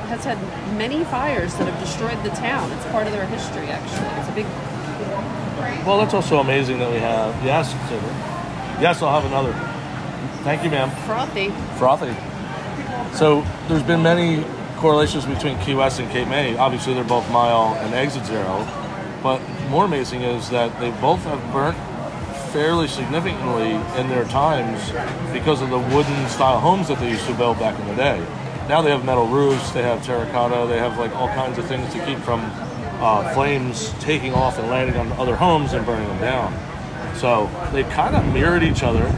[0.09, 0.37] has had
[0.77, 2.71] many fires that have destroyed the town.
[2.73, 4.19] It's part of their history, actually.
[4.19, 4.74] It's a big.
[5.85, 7.33] Well, that's also amazing that we have.
[7.45, 7.71] Yes.
[8.81, 9.53] Yes, I'll have another.
[10.43, 10.89] Thank you, ma'am.
[11.05, 11.51] Frothy.
[11.77, 12.15] frothy.
[13.15, 14.45] So there's been many
[14.77, 16.57] correlations between Key West and Cape May.
[16.57, 18.67] Obviously, they're both mile and exit zero,
[19.23, 21.77] but more amazing is that they both have burnt
[22.51, 24.91] fairly significantly in their times
[25.33, 28.25] because of the wooden style homes that they used to build back in the day.
[28.69, 31.91] Now they have metal roofs, they have terracotta, they have like all kinds of things
[31.93, 32.41] to keep from
[32.99, 37.15] uh, flames taking off and landing on other homes and burning them down.
[37.17, 39.13] So they kind of mirrored each other.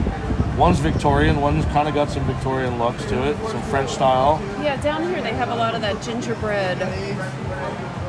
[0.58, 4.42] One's Victorian, one's kind of got some Victorian looks to it, some French style.
[4.64, 6.80] Yeah, down here they have a lot of that gingerbread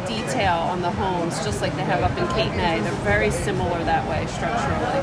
[0.06, 2.80] detail on the homes, just like they have up in Cape May.
[2.80, 5.02] They're very similar that way structurally,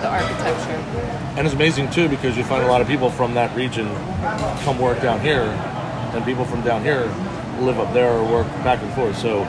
[0.00, 0.82] the architecture.
[1.38, 3.86] And it's amazing too because you find a lot of people from that region
[4.64, 7.02] come work down here, and people from down here
[7.60, 9.16] live up there or work back and forth.
[9.16, 9.44] So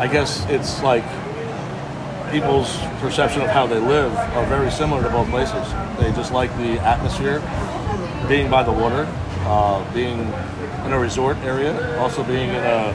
[0.00, 1.04] I guess it's like
[2.32, 5.68] people's perception of how they live are very similar to both places.
[5.98, 7.40] They just like the atmosphere,
[8.26, 9.06] being by the water,
[9.40, 10.20] uh, being
[10.86, 12.94] in a resort area, also being in a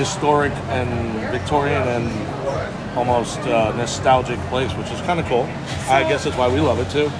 [0.00, 5.44] historic and Victorian and almost uh, nostalgic place, which is kind of cool.
[5.90, 7.12] I guess that's why we love it too.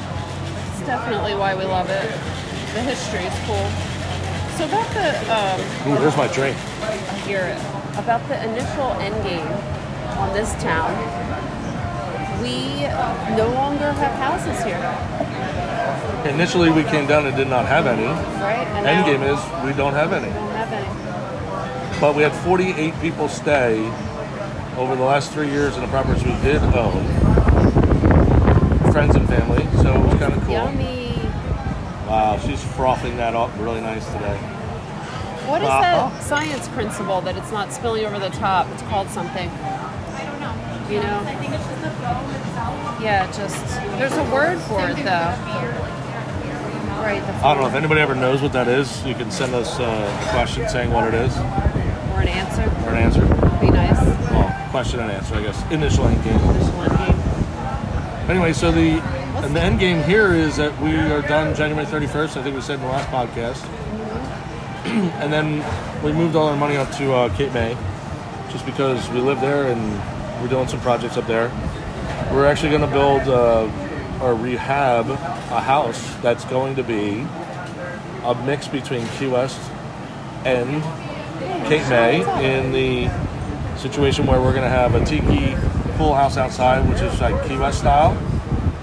[0.73, 2.11] It's definitely why we love it.
[2.73, 3.69] The history is cool.
[4.57, 6.57] So about the um, Ooh, there's my drink.
[7.27, 7.55] here
[7.99, 9.47] about the initial end game
[10.19, 10.91] on this town,
[12.43, 12.83] we
[13.37, 14.79] no longer have houses here,
[16.29, 18.05] Initially, we came down and did not have any.
[18.05, 18.67] right?
[18.77, 20.27] And End game is we don't have any.
[20.27, 22.01] we don't have any.
[22.01, 23.79] But we had 48 people stay
[24.77, 27.05] over the last three years in the properties we did own.
[28.93, 30.53] Friends and family, so it was kind of cool.
[30.55, 31.15] Yummy.
[32.09, 34.39] Wow, she's frothing that up really nice today.
[35.49, 35.81] What is Uh-huh.
[36.11, 38.67] that science principle that it's not spilling over the top?
[38.73, 39.49] It's called something.
[39.51, 40.55] I don't know.
[40.95, 41.21] You know?
[41.27, 43.01] I think it's just the foam itself.
[43.03, 43.65] Yeah, just
[43.99, 45.03] there's a word for it though.
[45.03, 47.03] Beer, like, yeah, beer.
[47.03, 47.27] Right.
[47.27, 49.05] The I don't know if anybody ever knows what that is.
[49.05, 52.63] You can send us uh, a question saying what it is Or an answer.
[52.87, 53.21] or an answer.
[53.61, 53.97] Be nice.
[54.31, 55.63] Well, question and answer, I guess.
[55.71, 56.39] Initial end game.
[56.39, 58.31] Just one game.
[58.31, 59.01] Anyway, so the
[59.45, 62.37] and the end game here is that we are done January 31st.
[62.37, 63.65] I think we said in the last podcast.
[65.21, 65.63] and then
[66.03, 67.77] we moved all our money up to uh, Cape May,
[68.51, 71.51] just because we live there and we're doing some projects up there.
[72.33, 73.69] We're actually going to build uh,
[74.23, 77.27] or rehab a house that's going to be
[78.25, 79.61] a mix between Key West
[80.47, 80.83] and
[81.67, 83.11] Cape May in the
[83.79, 85.55] situation where we're going to have a tiki
[85.99, 88.15] pool house outside, which is like Key West style.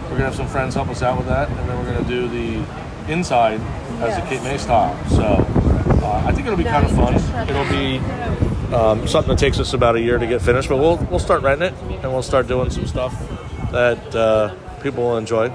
[0.03, 2.03] We're going to have some friends help us out with that, and then we're going
[2.03, 3.59] to do the inside
[4.01, 4.29] as Yes.
[4.29, 4.95] Cape May style.
[5.09, 5.54] So
[5.87, 7.15] uh, I think it'll be kind of fun.
[7.47, 7.97] It'll be
[8.75, 11.41] um, something that takes us about a year to get finished, but we'll we'll start
[11.41, 13.13] renting it and we'll start doing some stuff
[13.71, 15.49] that uh, people will enjoy.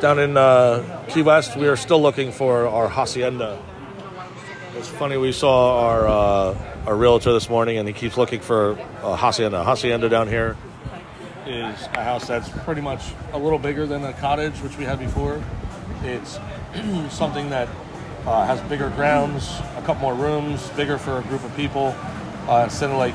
[0.00, 3.62] Down in uh, Key West, we are still looking for our hacienda.
[4.76, 8.72] It's funny we saw our uh, our realtor this morning, and he keeps looking for
[9.02, 9.64] a hacienda.
[9.64, 10.56] Hacienda down here
[11.46, 13.02] is a house that's pretty much
[13.32, 15.42] a little bigger than a cottage, which we had before.
[16.02, 16.38] It's
[17.14, 17.68] something that
[18.26, 21.94] uh, has bigger grounds, a couple more rooms, bigger for a group of people.
[22.48, 23.14] Uh, instead of like,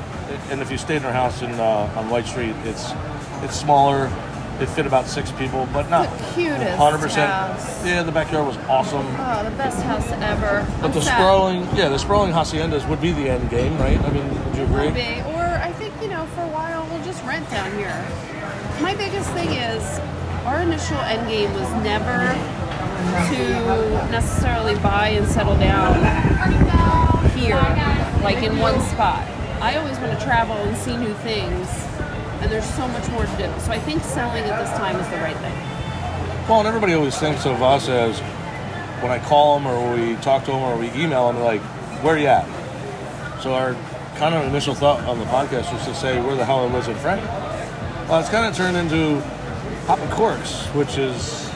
[0.50, 2.92] and if you stayed in our house in uh, on White Street, it's
[3.44, 4.12] it's smaller.
[4.60, 7.32] It fit about six people, but not The cutest hundred percent.
[7.32, 7.84] house.
[7.86, 9.06] Yeah, the backyard was awesome.
[9.18, 10.68] Oh, the best house ever.
[10.82, 11.16] But I'm the sad.
[11.18, 14.00] sprawling, yeah, the sprawling haciendas would be the end game, right?
[14.00, 14.86] I mean, would you agree?
[14.86, 15.22] Would be.
[15.34, 17.96] Or I think, you know, for a while we'll just rent down here.
[18.84, 19.82] My biggest thing is
[20.46, 22.20] our initial end game was never
[23.30, 25.96] to necessarily buy and settle down
[27.38, 27.62] here,
[28.24, 29.28] like in one spot.
[29.62, 31.68] I always want to travel and see new things,
[32.42, 33.52] and there's so much more to do.
[33.60, 35.56] So I think selling at this time is the right thing.
[36.50, 38.20] Well, and everybody always thinks of us as
[39.02, 41.62] when I call them or we talk to them or we email them, like,
[42.04, 42.46] where are you at?
[43.42, 43.76] So our
[44.18, 46.88] kind of initial thought on the podcast was to say, where the hell are Liz
[46.88, 47.24] and Frank?
[48.10, 49.22] Well, it's kind of turned into
[49.86, 51.51] popping corks, which is,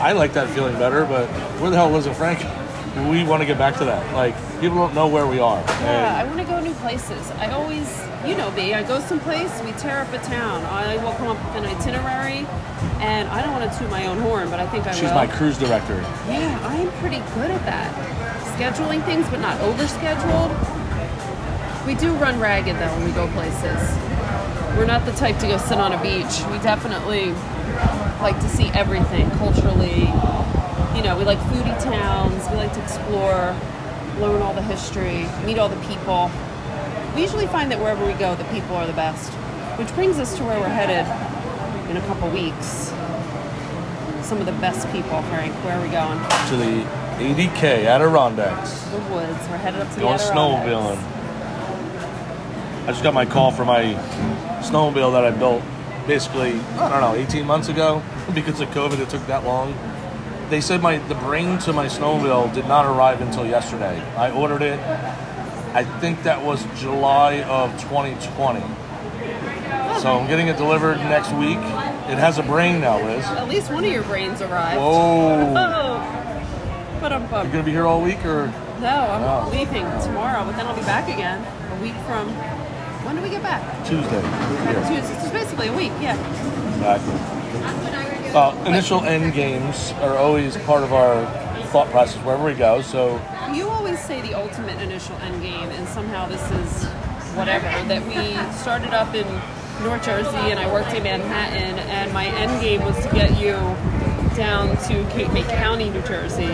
[0.00, 1.26] I like that feeling better, but
[1.60, 2.38] where the hell was it, Frank?
[3.08, 4.14] We want to get back to that.
[4.14, 5.60] Like, people don't know where we are.
[5.82, 7.30] Yeah, I want to go new places.
[7.32, 7.86] I always,
[8.26, 10.64] you know me, I go someplace, we tear up a town.
[10.64, 12.46] I will come up with an itinerary,
[12.98, 15.14] and I don't want to toot my own horn, but I think I she's will.
[15.14, 16.00] my cruise director.
[16.26, 17.94] yeah, I'm pretty good at that.
[18.58, 20.50] Scheduling things, but not overscheduled.
[21.86, 23.80] We do run ragged though when we go places.
[24.76, 26.42] We're not the type to go sit on a beach.
[26.50, 27.32] We definitely
[28.22, 30.00] like to see everything culturally.
[30.96, 32.48] You know, we like foodie towns.
[32.50, 33.56] We like to explore,
[34.18, 36.30] learn all the history, meet all the people.
[37.14, 39.32] We usually find that wherever we go, the people are the best.
[39.78, 41.06] Which brings us to where we're headed
[41.90, 42.92] in a couple weeks.
[44.26, 45.54] Some of the best people, Frank.
[45.64, 46.18] Where are we going?
[46.50, 46.84] To the
[47.20, 48.82] ADK Adirondacks.
[48.90, 49.48] The woods.
[49.48, 50.30] We're headed up to the Going Adirondacks.
[50.30, 50.98] snowmobiling.
[52.84, 53.94] I just got my call for my
[54.62, 55.62] snowmobile that I built
[56.06, 58.02] basically, I don't know, 18 months ago.
[58.34, 59.74] Because of COVID, it took that long.
[60.50, 64.00] They said my the brain to my snowmobile did not arrive until yesterday.
[64.16, 64.78] I ordered it,
[65.74, 68.60] I think that was July of 2020.
[70.00, 71.58] So I'm getting it delivered next week.
[72.10, 73.24] It has a brain now, Liz.
[73.26, 74.80] At least one of your brains arrived.
[74.80, 75.54] Whoa.
[75.80, 76.98] Oh.
[77.00, 78.46] But I'm You're gonna be here all week or?
[78.80, 79.48] No, I'm Wow.
[79.50, 81.40] leaving tomorrow, but then I'll be back again
[81.72, 82.28] a week from.
[83.10, 83.60] When do we get back?
[83.88, 84.22] Tuesday.
[84.22, 85.14] Back Tuesday.
[85.18, 86.14] So it's basically a week, yeah.
[86.76, 88.30] Exactly.
[88.32, 91.26] Uh, initial end games are always part of our
[91.72, 92.82] thought process wherever we go.
[92.82, 93.20] So
[93.52, 96.84] You always say the ultimate initial end game, and somehow this is
[97.34, 97.66] whatever.
[97.88, 99.26] That we started up in
[99.82, 103.54] North Jersey, and I worked in Manhattan, and my end game was to get you
[104.36, 106.44] down to Cape May County, New Jersey.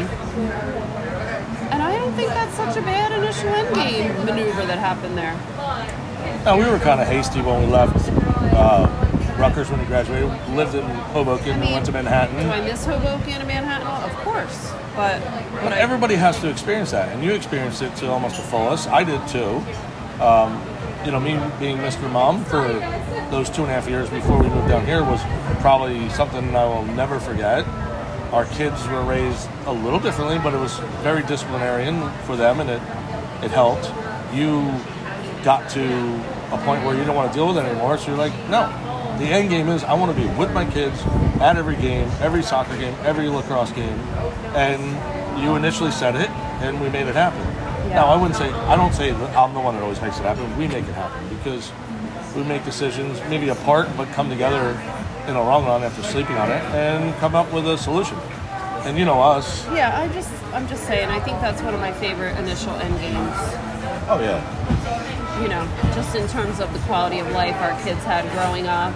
[1.68, 5.38] And I don't think that's such a bad initial end game maneuver that happened there.
[6.46, 8.08] Uh, we were kind of hasty when we left
[8.54, 8.86] uh,
[9.38, 10.30] Rutgers when we graduated.
[10.50, 12.36] Lived in Hoboken, I mean, went to Manhattan.
[12.42, 13.86] Do I miss Hoboken and Manhattan?
[14.10, 15.20] Of course, but
[15.62, 18.88] But everybody has to experience that, and you experienced it to almost the fullest.
[18.88, 19.62] I did too.
[20.22, 20.62] Um,
[21.04, 22.10] you know, me being Mr.
[22.10, 22.62] Mom for
[23.30, 25.20] those two and a half years before we moved down here was
[25.60, 27.66] probably something I will never forget.
[28.32, 32.70] Our kids were raised a little differently, but it was very disciplinarian for them, and
[32.70, 32.82] it
[33.44, 33.92] it helped.
[34.34, 34.72] You
[35.46, 35.80] got to
[36.52, 38.66] a point where you don't want to deal with it anymore, so you're like, no.
[39.20, 41.00] The end game is I want to be with my kids
[41.40, 43.96] at every game, every soccer game, every lacrosse game,
[44.56, 44.82] and
[45.40, 46.28] you initially said it,
[46.60, 47.38] and we made it happen.
[47.88, 47.94] Yeah.
[47.94, 50.22] Now I wouldn't say I don't say that I'm the one that always makes it
[50.22, 50.44] happen.
[50.58, 51.70] We make it happen because
[52.34, 54.70] we make decisions maybe apart, but come together
[55.28, 58.18] in the long run after sleeping on it and come up with a solution.
[58.82, 59.64] And you know us.
[59.66, 61.08] Yeah, I just I'm just saying.
[61.08, 63.36] I think that's one of my favorite initial end games.
[64.08, 64.42] Oh yeah.
[65.40, 68.94] You know, just in terms of the quality of life our kids had growing up.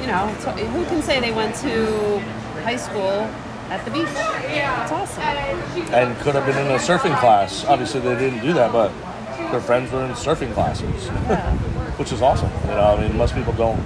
[0.00, 0.26] You know,
[0.72, 2.18] who can say they went to
[2.62, 3.28] high school
[3.70, 4.08] at the beach?
[4.08, 5.22] It's awesome.
[5.94, 7.64] And could have been in a surfing class.
[7.66, 8.90] Obviously, they didn't do that, but
[9.52, 11.56] their friends were in surfing classes, Yeah,
[11.96, 12.50] which is awesome.
[12.62, 13.78] You know, I mean, most people don't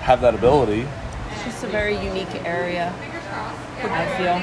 [0.00, 0.86] have that ability.
[1.32, 2.94] it's just a very unique area.
[3.82, 4.40] I feel.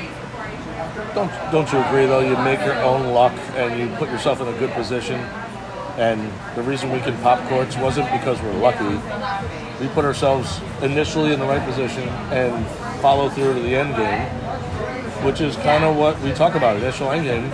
[1.15, 2.19] Don't don't you agree though?
[2.19, 5.19] You make your own luck and you put yourself in a good position.
[5.97, 8.95] And the reason we can pop courts wasn't because we're lucky.
[9.81, 12.65] We put ourselves initially in the right position and
[13.01, 14.21] follow through to the end game,
[15.25, 17.49] which is kind of what we talk about initial end game.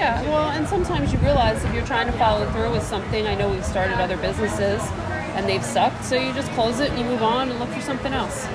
[0.00, 3.34] Yeah, well, and sometimes you realize if you're trying to follow through with something, I
[3.34, 4.80] know we've started other businesses
[5.36, 7.80] and they've sucked, so you just close it and you move on and look for
[7.80, 8.46] something else.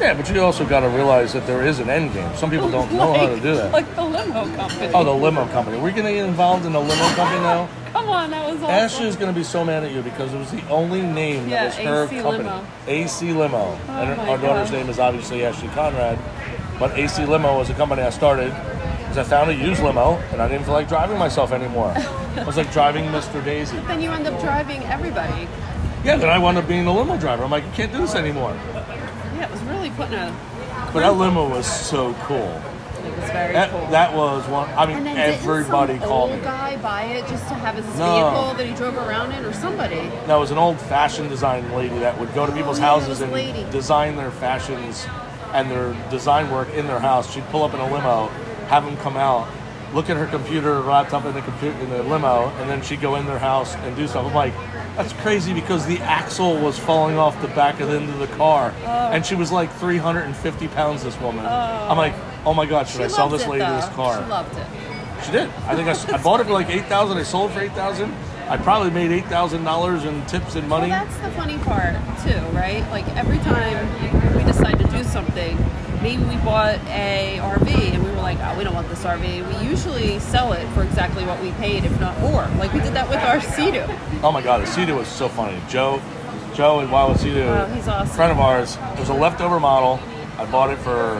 [0.00, 2.34] Yeah, but you also got to realize that there is an end game.
[2.36, 3.72] Some people don't know how to do that.
[3.72, 4.90] Like the limo company.
[4.94, 5.78] Oh, the limo company.
[5.78, 7.68] We're going to get involved in the limo company now.
[7.92, 8.70] Come on, that was awesome.
[8.70, 11.68] Ashley's going to be so mad at you because it was the only name Yeah,
[11.68, 12.44] that was her AC company.
[12.48, 12.66] Limo.
[12.88, 13.56] AC Limo.
[13.88, 14.78] Oh and her- my our daughter's God.
[14.78, 16.18] name is obviously Ashley Conrad.
[16.78, 18.52] But AC Limo was a company I started
[18.98, 21.92] because I found a used limo and I didn't feel like driving myself anymore.
[22.36, 23.42] I was like driving Mr.
[23.44, 23.76] Daisy.
[23.86, 25.46] Then you end up driving everybody.
[26.02, 27.44] Yeah, then I wound up being a limo driver.
[27.44, 28.52] I'm like, I can't do this anymore.
[29.84, 30.92] Yeah, it was really putting a.
[30.92, 32.38] But that limo was so cool.
[33.04, 33.86] It was very That, cool.
[33.90, 34.68] that was one.
[34.76, 36.44] I mean, and then everybody didn't some called old me.
[36.44, 38.14] guy buy it just to have his No.
[38.14, 40.10] vehicle that he drove around in, or somebody?
[40.26, 42.86] No, it was an old-fashioned design lady that would go to oh, people's Oh, yeah,
[42.88, 43.66] houses and lady.
[43.70, 45.06] design their fashions
[45.52, 47.30] and their design work in their house.
[47.30, 48.28] She'd pull up in a limo,
[48.68, 49.46] have them come out,
[49.92, 53.16] look at her computer, laptop in the computer in the limo, and then she'd go
[53.16, 54.24] in their house and do stuff.
[54.26, 54.54] I'm like,
[54.96, 58.26] that's crazy because the axle was falling off the back of the end of the
[58.36, 61.02] car, and she was like 350 pounds.
[61.04, 61.44] This woman.
[61.46, 62.14] I'm like,
[62.46, 64.22] oh my god, should She I sell this lady this car?
[64.22, 64.66] She loved it.
[65.24, 65.48] She did.
[65.66, 67.18] I think I bought it for like eight thousand.
[67.18, 68.12] I sold it for eight thousand.
[68.48, 70.90] I probably made eight thousand dollars in tips and money.
[70.90, 72.86] Well, that's the funny part too, right?
[72.90, 75.56] Like every time we decide to do something,
[76.04, 79.22] maybe we bought a RV and we were like, oh, we don't want this RV.
[79.22, 82.46] We usually sell it for exactly what we paid, if not more.
[82.58, 83.86] Like we did that with our Sea-Doo.
[84.22, 85.58] Oh my god, the Sea-Doo was so funny.
[85.66, 86.02] Joe,
[86.54, 88.14] Joe and Wild Sea-Doo, he's awesome.
[88.14, 88.76] friend of ours.
[88.92, 89.98] It was a leftover model.
[90.38, 91.16] I bought it for,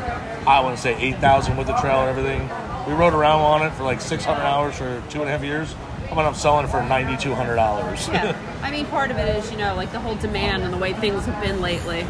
[0.47, 2.51] I want to say eight thousand with the trailer and everything.
[2.87, 5.43] We rode around on it for like six hundred hours for two and a half
[5.43, 5.74] years.
[6.05, 8.07] I ended up selling it for ninety two hundred dollars.
[8.09, 8.37] Yeah.
[8.62, 10.93] I mean, part of it is, you know, like the whole demand and the way
[10.93, 12.07] things have been lately.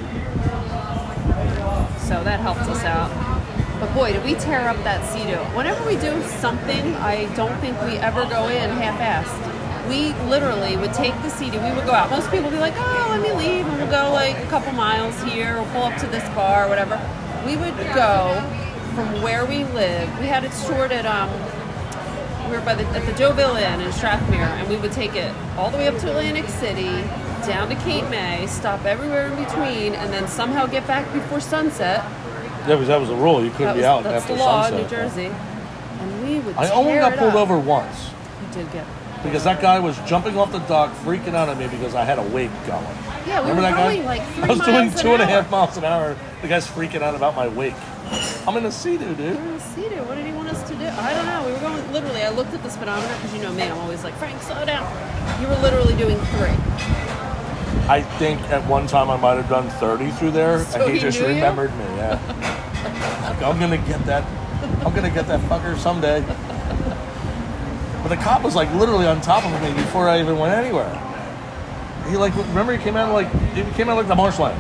[2.05, 3.11] So that helped us out.
[3.81, 5.41] But boy, did we tear up that Sea-Doo.
[5.57, 9.89] Whenever we do something, I don't think we ever go in half-assed.
[9.89, 12.11] We literally would take the Sea-Doo, we would go out.
[12.11, 14.73] Most people would be like, oh, let me leave, and we'll go like a couple
[14.73, 17.01] miles here, or pull up to this bar, or whatever.
[17.47, 18.41] We would go
[18.95, 20.09] from where we live.
[20.21, 21.31] We had it stored at um,
[22.51, 25.35] we were by the, at the Deauville Inn in Strathmere, and we would take it
[25.57, 26.89] all the way up to Atlantic City,
[27.47, 32.05] down to Cape May, stop everywhere in between, and then somehow get back before sunset.
[32.67, 33.43] Yeah, because that was the rule.
[33.45, 34.81] You couldn't That be was, out that's after the law sunset.
[34.81, 35.27] in New Jersey.
[36.01, 36.57] And we would.
[36.57, 37.37] I only got pulled up.
[37.37, 38.11] over once
[38.49, 38.87] We did get.
[39.23, 42.19] because that guy was jumping off the dock, freaking out at me because I had
[42.19, 42.85] a wake going.
[43.27, 45.77] Yeah, we Remember were going like three I was doing an and a half miles
[45.79, 46.15] an hour.
[46.43, 47.75] The guy's freaking out about my wake.
[48.47, 49.19] I'm in a Sea-Doo, dude.
[49.43, 50.03] Were in Sea-Doo.
[50.05, 50.85] What did he want us to do?
[50.87, 51.43] I don't know.
[51.47, 52.23] We were going literally.
[52.23, 53.63] I looked at the speedometer because you know me.
[53.63, 54.85] I'm always like, Frank, slow down.
[55.41, 56.53] You were literally doing three.
[57.89, 60.95] I think at one time I might have done 30 through there, So and he,
[60.97, 61.35] he just knew you?
[61.35, 61.85] remembered me.
[61.97, 62.19] Yeah,
[63.29, 64.25] like, I'm gonna get that.
[64.87, 66.23] I'm gonna get that fucker someday.
[68.03, 70.89] But the cop was like literally on top of me before I even went anywhere.
[72.09, 74.59] He like remember he came out like he came out like the marshland.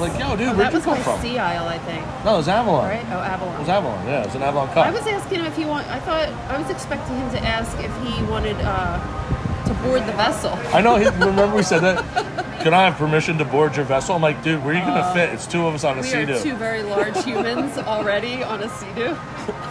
[0.00, 1.20] Like yo, dude, Oh, where'd you was come from?
[1.20, 2.04] Sea Isle, I think.
[2.24, 2.88] No, it was Avalon.
[2.88, 3.04] Right?
[3.10, 3.54] Oh, Avalon.
[3.54, 4.06] It was Avalon.
[4.06, 4.86] Yeah, it was an Avalon Cup.
[4.86, 5.86] I was asking him if he want.
[5.88, 8.98] I thought I was expecting him to ask if he wanted uh,
[9.66, 10.50] to board the vessel.
[10.74, 10.96] I know.
[10.96, 12.04] He, remember we said that.
[12.62, 14.14] Can I have permission to board your vessel?
[14.14, 15.30] I'm like, dude, where are you gonna fit?
[15.30, 16.42] It's two of us on a Uh, We are Sea-Doo.
[16.42, 19.16] two very large humans already on a Sea-Doo.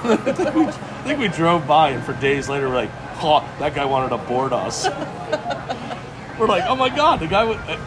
[0.03, 0.71] I
[1.05, 4.17] think we drove by, and for days later, we're like, "Oh, that guy wanted to
[4.17, 4.87] board us."
[6.39, 7.77] we're like, "Oh my god, the guy would." Uh,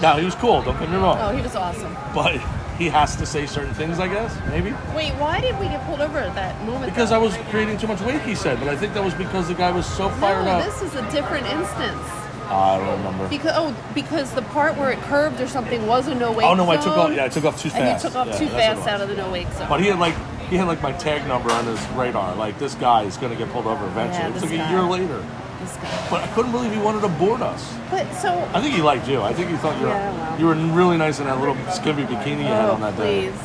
[0.00, 0.62] now he was cool.
[0.62, 1.96] Don't get me wrong, Oh, he was awesome.
[2.14, 2.36] but
[2.78, 6.00] he has to say certain things, I guess, maybe Wait, why did we get pulled
[6.00, 6.86] over at that moment?
[6.92, 7.16] because though?
[7.16, 8.20] I was creating too much weight.
[8.22, 10.64] He said, but I think that was because the guy was so fired no, up.
[10.64, 12.06] this is a different instance.
[12.52, 13.28] I don't remember.
[13.28, 16.46] Because oh, because the part where it curved or something was a no wake.
[16.46, 17.12] Oh no, I took off.
[17.14, 17.80] Yeah, I took off too fast.
[17.82, 19.68] And you took off Yeah, too fast out of the no wake zone.
[19.68, 20.14] But he had like
[20.50, 22.34] he had like my tag number on his radar.
[22.36, 24.18] Like this guy is going to get pulled over eventually.
[24.22, 25.24] Yeah, it's this like a year later.
[25.60, 26.06] This guy.
[26.10, 27.72] But I couldn't believe he wanted to board us.
[27.90, 28.32] But so.
[28.52, 29.22] I think he liked you.
[29.22, 30.40] I think he thought you were Yeah, well.
[30.40, 33.30] you were really nice in that little skimpy bikini you had Oh, on that day.
[33.30, 33.40] please.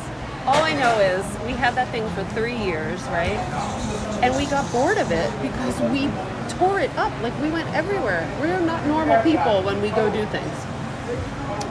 [0.48, 3.36] All I know is we had that thing for three years, right?
[4.22, 6.08] And we got bored of it because we
[6.56, 7.12] tore it up.
[7.22, 8.26] Like we went everywhere.
[8.40, 10.56] We're not normal people when we go do things.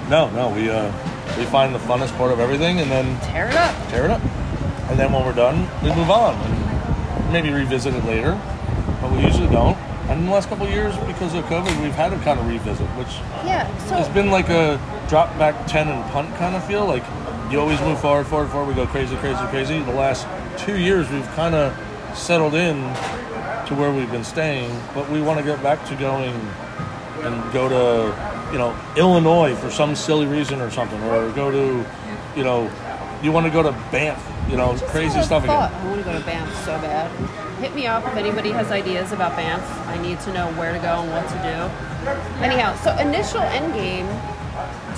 [0.09, 0.91] No, no, we uh,
[1.37, 3.75] we find the funnest part of everything, and then Tear it up.
[3.89, 4.21] tear it up.
[4.89, 8.39] And then when we're done, we move on and maybe revisit it later,
[9.01, 9.75] but we usually don't.
[10.07, 12.47] And in the last couple of years, because of COVID, we've had to kind of
[12.47, 13.09] revisit, which
[13.43, 13.67] Yeah.
[13.75, 16.85] it's So been like a drop back 10 and punt kind of feel.
[16.85, 17.03] Like
[17.49, 18.67] you always move forward, forward, forward.
[18.67, 19.79] We go crazy, crazy, crazy.
[19.79, 20.27] The last
[20.57, 21.73] two years, we've kind of
[22.17, 22.75] settled in
[23.67, 26.33] to where we've been staying, but we want to get back to going
[27.21, 31.85] and go to, you know, Illinois for some silly reason or something, or go to,
[32.35, 32.71] you know,
[33.23, 35.81] you want to go to Banff, you know, crazy stuff thought, again.
[35.81, 37.11] I want to go to Banff so bad.
[37.59, 39.63] Hit me up if anybody has ideas about Banff.
[39.87, 42.43] I need to know where to go and what to do.
[42.43, 44.07] Anyhow, so initial end game.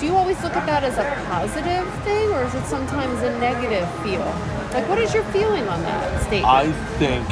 [0.00, 3.38] Do you always look at that as a positive thing, or is it sometimes a
[3.38, 4.24] negative feel?
[4.72, 6.46] Like, what is your feeling on that statement?
[6.46, 7.28] I think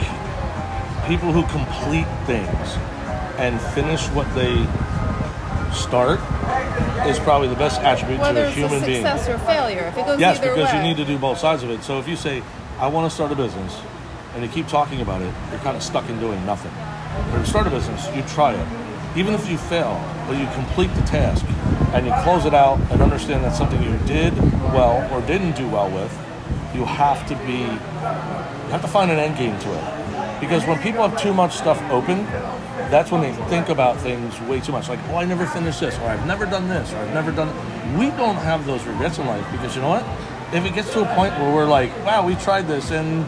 [1.08, 2.76] people who complete things
[3.38, 4.52] and finish what they
[5.72, 6.20] start
[7.08, 9.02] is probably the best attribute Whether to a human being.
[9.02, 10.76] success or failure, if it goes Yes, either because way.
[10.76, 11.82] you need to do both sides of it.
[11.82, 12.42] So if you say,
[12.78, 13.80] I want to start a business,
[14.34, 16.72] and you keep talking about it, you're kind of stuck in doing nothing.
[17.32, 18.68] But to start a business, you try it.
[19.16, 19.98] Even if you fail,
[20.28, 21.46] but you complete the task
[21.94, 24.36] and you close it out and understand that's something you did
[24.72, 26.12] well or didn't do well with,
[26.74, 30.40] you have to be, you have to find an end game to it.
[30.40, 32.24] Because when people have too much stuff open,
[32.90, 34.88] that's when they think about things way too much.
[34.88, 37.48] Like, oh, I never finished this, or I've never done this, or I've never done.
[37.98, 40.04] We don't have those regrets in life because you know what?
[40.54, 43.26] If it gets to a point where we're like, wow, we tried this and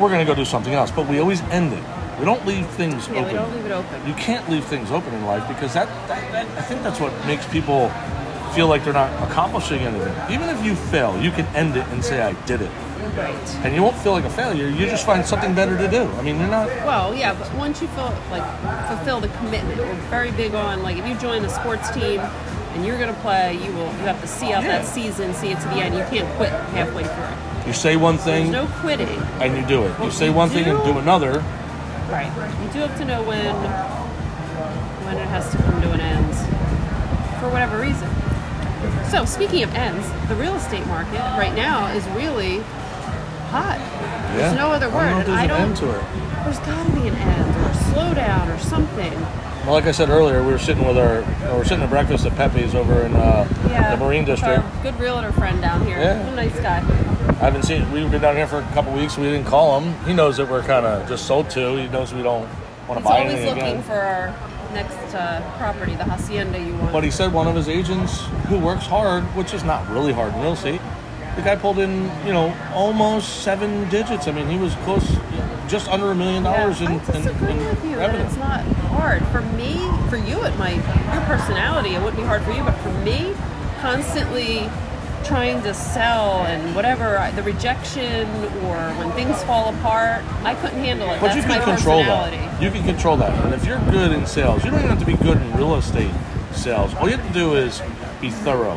[0.00, 1.84] we're going to go do something else, but we always end it.
[2.22, 3.26] We don't leave things yeah, open.
[3.26, 4.06] we don't leave it open.
[4.06, 7.12] You can't leave things open in life because that, that, that I think that's what
[7.26, 7.88] makes people
[8.54, 10.14] feel like they're not accomplishing anything.
[10.32, 12.70] Even if you fail, you can end it and say, I did it.
[13.16, 13.34] Right.
[13.64, 14.68] And you won't feel like a failure.
[14.68, 16.04] You just find something better to do.
[16.12, 16.68] I mean, you're not.
[16.68, 18.44] Well, yeah, but once you feel like
[18.86, 22.86] fulfill the commitment, we're very big on like if you join a sports team and
[22.86, 25.58] you're going to play, you will you have to see out that season, see it
[25.58, 25.96] to the end.
[25.96, 27.66] You can't quit halfway through.
[27.66, 29.08] You say one There's thing no quitting.
[29.40, 30.00] and you do it.
[30.04, 31.44] You say we one thing and do- do another.
[32.12, 32.30] Right.
[32.62, 33.54] You do have to know when
[35.06, 36.34] when it has to come to an end
[37.40, 38.08] for whatever reason.
[39.10, 42.58] So speaking of ends, the real estate market right now is really
[43.48, 43.78] hot.
[44.36, 44.58] There's Yeah.
[44.58, 45.10] no other I don't word.
[45.10, 45.60] know if there's I don't.
[45.60, 46.02] end to it.
[46.44, 49.12] There's got to be an end or a slowdown or something.
[49.64, 52.26] Well, like I said earlier, we were sitting with our, we were sitting at breakfast
[52.26, 53.94] at Pepe's over in uh, Yeah.
[53.94, 54.62] the Marine District.
[54.82, 55.98] Good realtor friend down here.
[55.98, 56.18] Yeah.
[56.28, 56.80] A nice guy.
[57.42, 57.90] I haven't seen.
[57.90, 59.18] We've been down here for a couple weeks.
[59.18, 59.92] We didn't call him.
[60.04, 61.74] He knows that we're kind of just sold to.
[61.74, 62.48] He knows we don't
[62.86, 63.82] want to He's buy always anything looking again.
[63.82, 64.28] for our
[64.72, 66.92] next uh, property, the hacienda you want.
[66.92, 70.32] But he said one of his agents who works hard, which is not really hard
[70.34, 70.80] in real estate,
[71.34, 74.28] the guy pulled in, you know, almost seven digits.
[74.28, 75.04] I mean, he was close,
[75.66, 78.60] just under a million dollars in, I in, disagree in with you that it's not
[78.86, 79.26] hard.
[79.32, 80.76] For me, for you, it might.
[81.12, 83.34] Your personality, it wouldn't be hard for you, but for me,
[83.80, 84.70] constantly
[85.24, 88.28] trying to sell and whatever the rejection
[88.64, 91.20] or when things fall apart, I couldn't handle it.
[91.20, 92.62] But That's you can control that.
[92.62, 93.44] You can control that.
[93.44, 95.76] And if you're good in sales, you don't even have to be good in real
[95.76, 96.12] estate
[96.52, 96.94] sales.
[96.94, 97.82] All you have to do is
[98.20, 98.76] be thorough,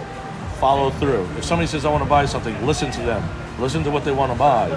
[0.59, 1.27] follow through.
[1.37, 3.23] If somebody says, I want to buy something, listen to them,
[3.59, 4.67] listen to what they want to buy.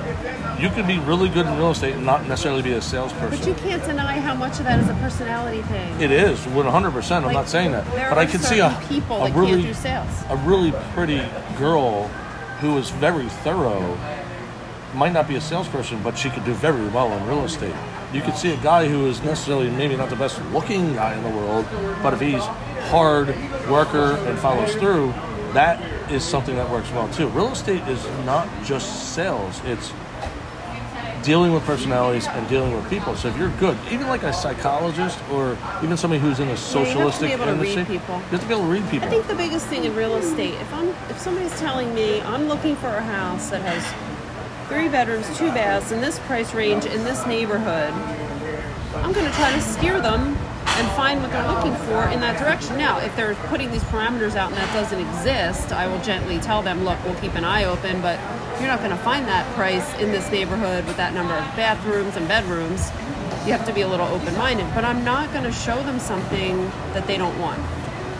[0.60, 3.38] You can be really good in real estate and not necessarily be a salesperson.
[3.38, 6.00] But you can't deny how much of that is a personality thing.
[6.00, 7.10] It is 100%.
[7.16, 7.84] I'm Like, not saying that.
[7.92, 10.24] There But are I can see a, people a really can't do sales.
[10.30, 11.22] a really pretty
[11.58, 12.08] girl
[12.60, 13.96] who is very thorough
[14.94, 17.74] might not be a salesperson, but she could do very well in real estate.
[18.12, 21.22] You could see a guy who is necessarily maybe not the best looking guy in
[21.22, 21.66] the world,
[22.02, 22.42] but if he's
[22.90, 23.28] hard
[23.68, 25.12] worker and follows through,
[25.54, 27.28] that is something that works well too.
[27.28, 29.92] Real estate is not just sales; it's
[31.22, 33.14] dealing with personalities and dealing with people.
[33.14, 36.56] So if you're good, even like a psychologist or even somebody who's in a you
[36.56, 38.16] socialistic to read industry, people.
[38.16, 39.08] you have to be able to read people.
[39.08, 42.48] I think the biggest thing in real estate, if I'm if somebody's telling me I'm
[42.48, 43.84] looking for a house that has
[44.68, 47.92] three bedrooms, two baths, in this price range, in this neighborhood,
[48.96, 50.37] I'm going to try to steer them
[50.78, 52.78] and find what they're looking for in that direction.
[52.78, 56.62] Now, if they're putting these parameters out and that doesn't exist, I will gently tell
[56.62, 58.18] them, look, we'll keep an eye open, but
[58.60, 62.14] you're not going to find that price in this neighborhood with that number of bathrooms
[62.16, 62.90] and bedrooms.
[63.44, 65.98] You have to be a little open minded, but I'm not going to show them
[65.98, 66.56] something
[66.94, 67.60] that they don't want.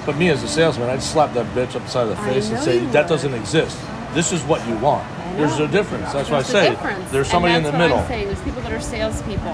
[0.04, 3.08] But me as a salesman, I'd slap that bitch upside the face and say, "That
[3.08, 3.78] doesn't exist.
[4.14, 5.06] This is what you want."
[5.38, 6.12] There's a difference.
[6.12, 6.70] That's what I say.
[6.70, 7.10] difference.
[7.10, 7.98] There's somebody in the middle.
[7.98, 8.26] I'm saying.
[8.26, 9.46] There's people that are salespeople.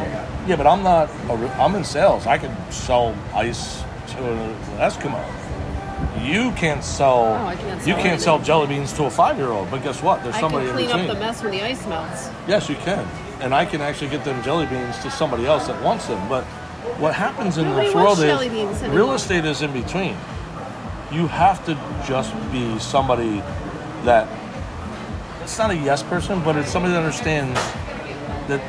[0.46, 1.10] Yeah, but I'm not.
[1.60, 2.26] I'm in sales.
[2.26, 5.22] I can sell ice to an Eskimo.
[6.24, 7.26] You can't sell.
[7.26, 9.70] Oh, I can't you can't sell jelly beans to a five-year-old.
[9.70, 10.22] But guess what?
[10.22, 11.14] There's I somebody can in clean up between.
[11.14, 12.30] the mess when the ice melts.
[12.48, 13.06] Yes, you can.
[13.40, 16.28] And I can actually get them jelly beans to somebody else that wants them.
[16.28, 16.44] But
[16.98, 19.14] what happens in Nobody this wants world is real anymore.
[19.16, 20.16] estate is in between.
[21.12, 21.74] You have to
[22.06, 23.42] just be somebody
[24.04, 24.28] that
[25.44, 27.54] it's not a yes person, but it's somebody that understands
[28.48, 28.62] that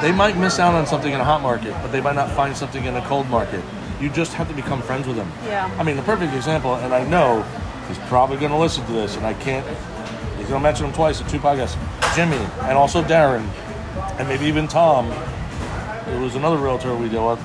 [0.00, 2.56] they might miss out on something in a hot market, but they might not find
[2.56, 3.62] something in a cold market.
[4.00, 5.30] You just have to become friends with them.
[5.44, 5.72] Yeah.
[5.78, 7.42] I mean, the perfect example, and I know
[7.88, 9.66] he's probably going to listen to this, and I can't.
[10.38, 11.76] He's going to mention him twice in two podcasts.
[12.16, 13.46] Jimmy and also Darren,
[14.18, 17.40] and maybe even Tom, who was another realtor we deal with.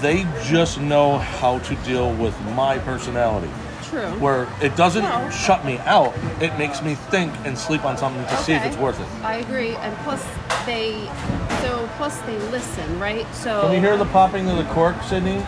[0.00, 3.50] They just know how to deal with my personality,
[3.90, 4.10] True.
[4.20, 5.30] where it doesn't No.
[5.30, 6.12] shut me out.
[6.40, 9.06] It makes me think and sleep on something to see if it's worth it.
[9.24, 10.24] I agree, and plus
[10.66, 11.08] they,
[11.62, 13.26] so plus they listen, right?
[13.34, 15.44] So Can we hear the popping of the cork, Sydney?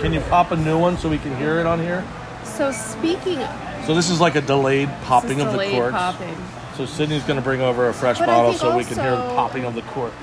[0.00, 2.02] Can you pop a new one so we can hear it on here?
[2.44, 3.50] So speaking, of
[3.86, 5.92] So this is like a delayed popping this is of the delayed corks.
[5.92, 6.36] popping.
[6.76, 9.10] So Sydney's going to bring over a fresh But bottle think so we can hear
[9.16, 10.14] the popping of the corks.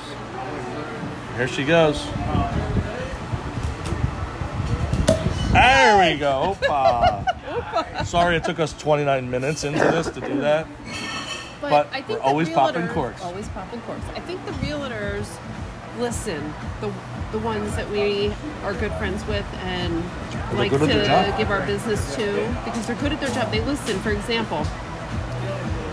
[1.36, 2.04] Here she goes.
[5.58, 6.56] There we go.
[6.62, 8.06] Opa.
[8.06, 10.68] Sorry it took us 29 minutes into this to do that.
[11.60, 13.22] But, But I think we're always popping corks.
[13.24, 14.06] Always popping corks.
[14.16, 15.28] I think the realtors
[15.98, 16.54] listen.
[16.82, 16.94] The
[17.32, 18.32] the ones that we
[18.64, 20.02] are good friends with and
[20.52, 23.52] They're like at to give our business to because they're good at their job.
[23.52, 24.00] They listen.
[24.00, 24.66] For example,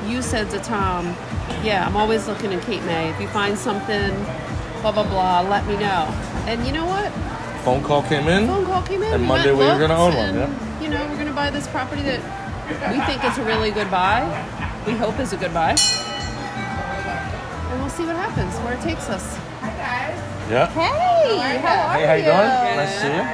[0.06, 1.16] you said to Tom,
[1.64, 3.08] "Yeah, I'm always looking in Cape May.
[3.10, 4.14] If you find something,
[4.82, 6.06] blah blah blah, let me know."
[6.46, 7.10] And you know what?
[7.64, 8.46] Phone call came in.
[8.46, 9.12] phone call came in.
[9.14, 10.80] And we Monday we were gonna own one, yeah.
[10.82, 12.20] You know, we're going to buy this property that
[12.92, 14.20] we think is a really good buy.
[14.86, 15.70] We hope is a good buy.
[17.70, 19.34] And we'll see what happens, where it takes us.
[19.60, 20.50] Hi guys.
[20.50, 20.66] Yeah.
[20.76, 22.76] Hey, how are Hey, how you doing?
[22.76, 23.24] Nice to see you.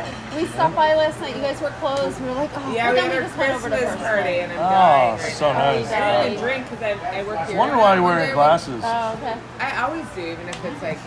[0.42, 1.34] We stopped by last night.
[1.34, 2.20] You guys were closed.
[2.20, 3.94] We were like, oh, Yeah, we then had we our just went over to Christmas
[3.98, 4.38] first party, Night.
[4.46, 5.58] and I'm Oh, dying right so now.
[5.58, 5.90] nice.
[5.90, 8.80] I don't even drink because I, I work I wonder why you're wearing glasses.
[8.86, 9.34] Oh, okay.
[9.58, 10.98] I always do, even if it's like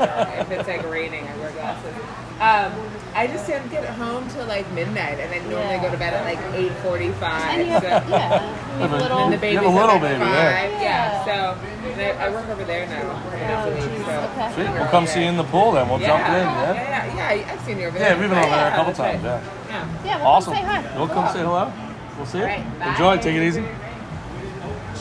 [0.44, 1.96] if it's like raining, I wear glasses.
[2.44, 2.74] Um,
[3.16, 5.82] I just don't get home till like midnight, and I normally Yeah.
[5.84, 7.60] go to bed at like eight forty-five.
[7.60, 8.10] And you have, so.
[8.10, 9.18] yeah, you have a little.
[9.20, 10.72] And the You baby's have a little baby, five.
[10.74, 10.82] yeah.
[10.82, 11.26] Yeah.
[11.26, 11.58] So
[12.04, 13.02] I, I work over there now.
[13.04, 14.12] Oh, once week, so.
[14.34, 14.54] okay.
[14.56, 14.70] Sweet.
[14.74, 15.88] We'll come see you in the pool then.
[15.88, 17.16] We'll Yeah, jump in, yeah, yeah?
[17.16, 17.52] yeah, yeah.
[17.54, 18.10] I've seen you over there.
[18.14, 19.22] Yeah, we've been over there a couple that's right.
[19.22, 19.42] times, yeah.
[19.70, 20.06] Yeah.
[20.06, 20.54] Yeah, we'll Awesome.
[20.54, 20.98] come say hi.
[20.98, 21.74] You'll come say hello.
[22.18, 22.44] We'll see you.
[22.44, 22.88] All right, bye.
[22.92, 23.18] Enjoy.
[23.18, 23.64] Take it easy.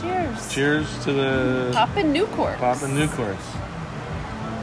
[0.00, 0.48] Cheers.
[0.54, 2.88] Cheers to the Poppin' Newcorks.
[2.88, 3.46] New Newcourts.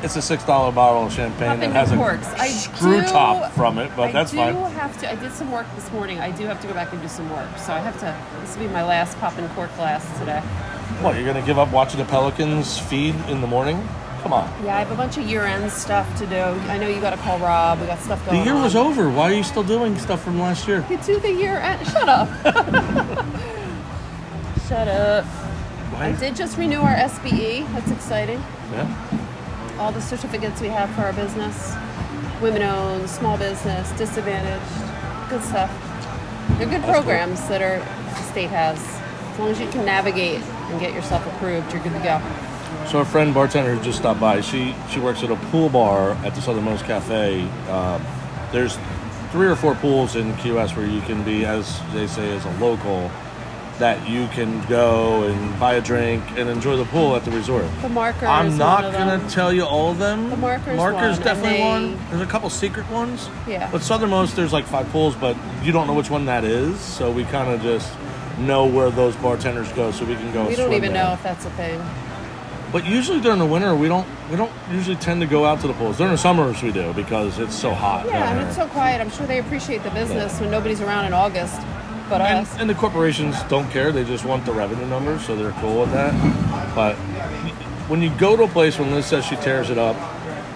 [0.02, 2.26] It's a six dollar bottle of champagne that has a Newcorks.
[2.40, 4.56] I screw do- top from it, but I that's do fine.
[4.72, 5.12] have to.
[5.12, 6.20] I did some work this morning.
[6.20, 7.50] I do have to go back and do some work.
[7.58, 8.16] So I have to.
[8.42, 10.40] This will be my last pop and cork class today.
[11.02, 13.86] What, you're gonna give up watching the Pelicans feed in the morning?
[14.22, 14.50] Come on.
[14.66, 16.36] Yeah, I have a bunch of year-end stuff to do.
[16.36, 17.80] I know you got to call Rob.
[17.80, 18.40] We got stuff going.
[18.40, 18.64] The year on.
[18.64, 19.10] was over.
[19.10, 20.86] Why are you still doing stuff from last year?
[20.90, 21.88] You do the year-end.
[21.88, 22.28] Shut up.
[24.68, 25.26] Shut up.
[25.96, 27.66] I did just renew our SBE.
[27.74, 28.44] That's exciting.
[28.74, 29.19] Yeah.
[29.80, 31.74] All the certificates we have for our business.
[32.42, 35.30] Women-owned, small business, disadvantaged.
[35.30, 35.72] Good stuff.
[36.58, 38.78] They're good programs that the state has.
[39.32, 42.22] As long as you can navigate and get yourself approved, you're good to go.
[42.88, 46.12] So a friend bartender who just stopped by, she she works at a pool bar
[46.26, 47.42] at the Southernmost Cafe.
[47.70, 48.06] Um,
[48.52, 48.78] there's
[49.32, 52.46] three or four pools in Key West where you can be, as they say, as
[52.46, 53.10] a local,
[53.80, 57.66] that you can go and buy a drink and enjoy the pool at the resort.
[57.82, 58.26] The marker.
[58.26, 59.28] I'm not one of gonna them.
[59.30, 60.30] tell you all of them.
[60.30, 62.00] The Marker's Marker's one, definitely they- one.
[62.10, 63.30] There's a couple secret ones.
[63.48, 63.70] Yeah.
[63.72, 66.78] But Southernmost, there's like five pools, but you don't know which one that is.
[66.80, 67.90] So we kind of just
[68.40, 70.46] know where those bartenders go, so we can go.
[70.48, 71.06] We don't swim even there.
[71.06, 71.82] know if that's a thing.
[72.72, 75.68] But usually during the winter, we don't we don't usually tend to go out to
[75.68, 75.98] the pools.
[75.98, 78.06] During the summers, we do because it's so hot.
[78.06, 79.00] Yeah, and it's so quiet.
[79.02, 81.60] I'm sure they appreciate the business when nobody's around in August.
[82.10, 82.58] But and, us.
[82.58, 85.92] and the corporations don't care; they just want the revenue numbers, so they're cool with
[85.92, 86.14] that.
[86.74, 86.96] But
[87.88, 89.96] when you go to a place when Liz says she tears it up,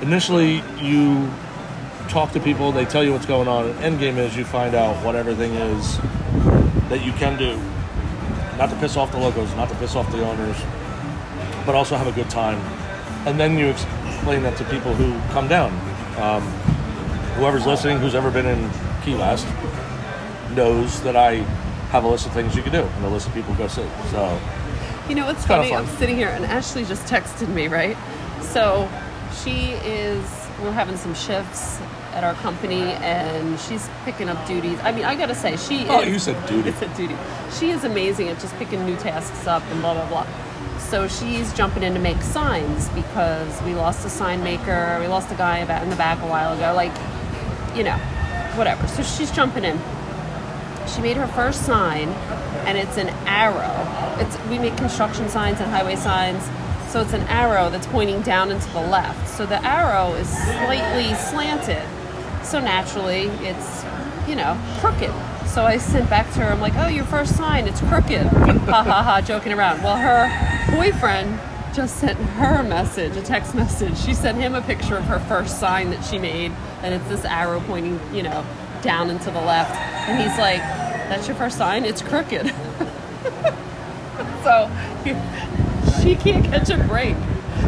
[0.01, 1.29] initially you
[2.09, 3.67] talk to people, they tell you what's going on.
[3.67, 5.97] And end game is you find out what everything is
[6.89, 7.57] that you can do,
[8.57, 10.57] not to piss off the locals, not to piss off the owners,
[11.65, 12.59] but also have a good time.
[13.27, 15.71] And then you explain that to people who come down.
[16.19, 16.43] Um,
[17.37, 18.69] whoever's listening, who's ever been in
[19.03, 19.47] Key West,
[20.55, 21.35] knows that I
[21.91, 23.67] have a list of things you can do and a list of people to go
[23.67, 23.85] see.
[24.11, 24.39] So
[25.09, 25.69] You know what's kinda funny?
[25.69, 25.85] fun.
[25.85, 27.97] I'm sitting here and Ashley just texted me, right?
[28.41, 28.87] So
[29.43, 30.23] she is,
[30.61, 31.79] we're having some shifts
[32.13, 34.79] at our company and she's picking up duties.
[34.83, 36.09] I mean, I gotta say, she Oh, is.
[36.09, 36.69] you said duty.
[36.69, 37.15] It's a duty.
[37.59, 40.27] She is amazing at just picking new tasks up and blah, blah, blah.
[40.79, 44.97] So she's jumping in to make signs because we lost a sign maker.
[45.01, 46.73] We lost a guy about in the back a while ago.
[46.75, 46.91] Like,
[47.75, 47.97] you know,
[48.55, 48.87] whatever.
[48.87, 49.79] So she's jumping in.
[50.87, 52.09] She made her first sign,
[52.65, 54.19] and it's an arrow.
[54.19, 56.43] It's we make construction signs and highway signs,
[56.91, 59.29] so it's an arrow that's pointing down and to the left.
[59.29, 61.83] So the arrow is slightly slanted,
[62.43, 63.83] so naturally it's
[64.27, 65.13] you know crooked.
[65.47, 66.51] So I sent back to her.
[66.51, 69.83] I'm like, "Oh, your first sign, it's crooked." ha ha ha, joking around.
[69.83, 71.39] Well, her boyfriend
[71.73, 73.97] just sent her a message, a text message.
[73.97, 76.51] She sent him a picture of her first sign that she made,
[76.83, 78.45] and it's this arrow pointing, you know,
[78.83, 79.75] down and to the left.
[80.07, 80.59] And he's like,
[81.09, 81.85] "That's your first sign?
[81.85, 82.47] It's crooked."
[84.43, 84.69] so
[86.01, 87.15] she can't catch a break.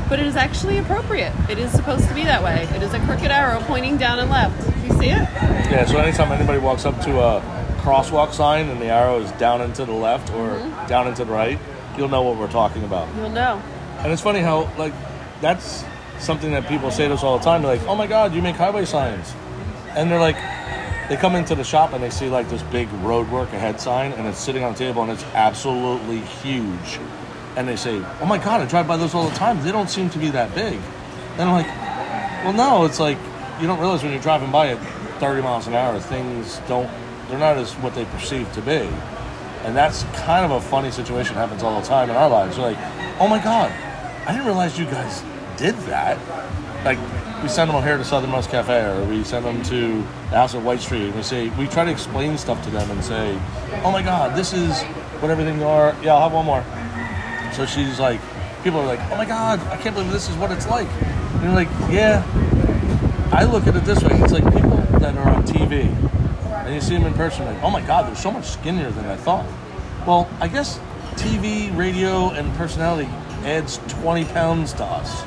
[0.10, 1.32] But it is actually appropriate.
[1.50, 2.68] It is supposed to be that way.
[2.76, 4.56] It is a crooked arrow pointing down and left.
[4.84, 5.28] You see it?
[5.72, 7.42] Yeah, so anytime anybody walks up to a
[7.80, 10.88] crosswalk sign and the arrow is down and to the left or Mm-hmm.
[10.88, 11.58] down and to the right,
[11.98, 13.08] you'll know what we're talking about.
[13.16, 13.62] You'll know.
[14.00, 14.94] And it's funny how, like,
[15.42, 15.84] that's
[16.20, 17.62] something that people say to us all the time.
[17.62, 19.34] They're like, oh my God, you make highway signs.
[19.96, 20.36] And they're like,
[21.10, 24.12] they come into the shop and they see like this big road work ahead sign
[24.14, 27.00] and it's sitting on a table and it's absolutely huge.
[27.56, 29.64] And they say, oh my God, I drive by those all the time.
[29.64, 30.80] They don't seem to be that big.
[31.34, 31.68] And I'm like,
[32.44, 33.18] well, no, it's like,
[33.62, 36.90] you don't realize when you're driving by at 30 miles an hour, things don't,
[37.30, 38.90] they're not as what they perceive to be.
[39.64, 42.58] And that's kind of a funny situation happens all the time in our lives.
[42.58, 42.78] We're like,
[43.20, 43.72] oh my God,
[44.28, 45.24] I didn't realize you guys
[45.58, 46.18] did that.
[46.84, 47.00] Like,
[47.46, 49.98] we send them over here to Southernmost Cafe or we send them to
[50.32, 52.90] the House at White Street and we say, we try to explain stuff to them
[52.90, 53.40] and say,
[53.84, 54.82] oh my God, this is
[55.22, 55.96] what everything are.
[56.02, 56.64] Yeah, I'll have one more.
[57.54, 58.20] So she's like,
[58.64, 60.88] people are like, oh my God, I can't believe this is what it's like.
[60.88, 62.26] And you're like, yeah,
[63.32, 64.18] I look at it this way.
[64.22, 65.84] It's like people that are on TV
[66.66, 69.06] and you see them in person, like, oh my God, they're so much skinnier than
[69.06, 69.46] I thought.
[70.08, 70.80] Well, I guess
[71.12, 73.08] TV, radio, and personality
[73.44, 75.24] adds 20 pounds to us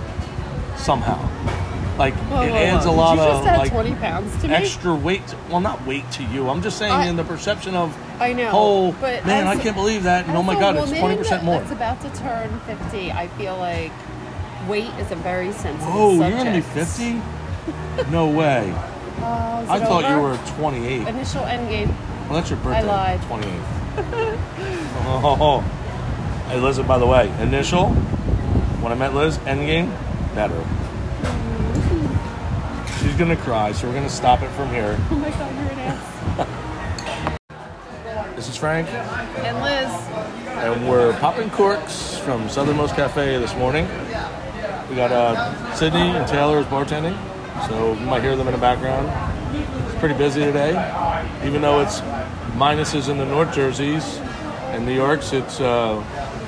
[0.76, 1.67] somehow.
[1.98, 2.92] Like, Whoa, it whoa, adds whoa.
[2.92, 4.54] a lot of like 20 pounds to me?
[4.54, 5.22] extra weight.
[5.50, 6.48] Well, not weight to you.
[6.48, 9.74] I'm just saying I- in the perception of, I know, oh, but man, I can't
[9.76, 10.26] believe that.
[10.26, 11.58] And oh my God, it's 20% more.
[11.60, 13.10] That's about to turn 50.
[13.12, 13.92] I feel like
[14.68, 16.20] weight is a very sensitive subject.
[16.20, 17.22] you're gonna be 50?
[18.10, 18.72] No way.
[19.20, 21.08] Oh, is I thought you were 28.
[21.08, 21.88] Initial end game.
[22.28, 22.88] Well, that's your birthday.
[22.88, 23.22] I lied.
[23.22, 23.52] 28.
[25.06, 25.60] oh,
[26.48, 27.90] hey, Liz, by the way, initial,
[28.80, 29.90] when I met Liz, end game,
[30.34, 30.64] better.
[33.18, 34.96] She's gonna cry, so we're gonna stop it from here.
[35.10, 36.48] Oh my god, you're an ass.
[38.36, 39.90] This is Frank, And Liz,
[40.64, 43.88] and we're popping corks from Southernmost Cafe this morning.
[44.88, 47.18] We got uh, Sydney and Taylor as bartending,
[47.66, 49.08] so you might hear them in the background.
[49.88, 50.70] It's pretty busy today,
[51.44, 51.98] even though it's
[52.54, 54.18] minuses in the North Jerseys.
[54.74, 56.00] In New York's, it's uh,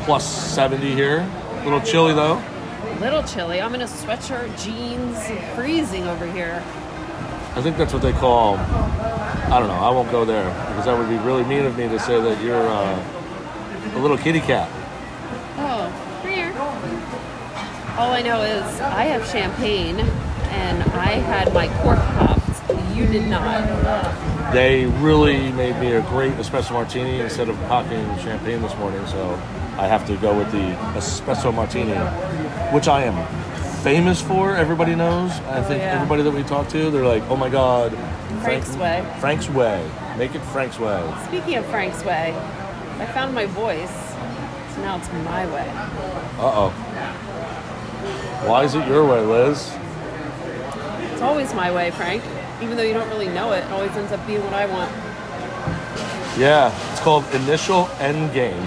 [0.04, 1.28] plus 70 here.
[1.52, 2.40] A little chilly though.
[3.00, 3.62] Little chilly.
[3.62, 5.18] I'm in a sweatshirt, jeans,
[5.56, 6.62] freezing over here.
[7.56, 8.56] I think that's what they call.
[8.58, 9.74] I don't know.
[9.74, 12.42] I won't go there because that would be really mean of me to say that
[12.44, 14.68] you're uh, a little kitty cat.
[15.56, 15.88] Oh,
[16.22, 16.52] here.
[17.98, 22.38] All I know is I have champagne and I had my cork popped.
[22.94, 24.52] You did not.
[24.52, 29.40] They really made me a great espresso martini instead of popping champagne this morning, so
[29.78, 31.92] I have to go with the espresso martini,
[32.72, 33.16] which I am
[33.82, 34.56] famous for.
[34.56, 35.30] Everybody knows.
[35.30, 35.94] I think yeah.
[35.94, 37.92] everybody that we talk to, they're like, "Oh my God,
[38.42, 39.90] Frank's Way." Frank's way.
[40.16, 42.34] Make it Frank's way." Speaking of Frank's way,
[42.98, 43.90] I found my voice.
[44.74, 45.68] So now it's my way.
[46.38, 46.70] Uh oh.
[48.46, 49.72] Why is it your way, Liz?
[51.12, 52.22] It's always my way, Frank.
[52.62, 54.90] Even though you don't really know it, it always ends up being what I want.
[56.38, 58.66] Yeah, it's called Initial End Game.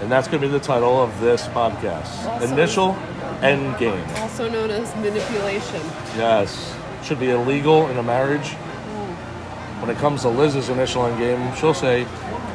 [0.00, 2.26] And that's going to be the title of this podcast.
[2.26, 2.52] Awesome.
[2.52, 2.96] Initial
[3.44, 4.02] End Game.
[4.16, 5.80] Also known as manipulation.
[6.16, 6.74] Yes.
[7.02, 8.48] Should be illegal in a marriage.
[8.48, 9.82] Hmm.
[9.82, 12.06] When it comes to Liz's initial end game, she'll say,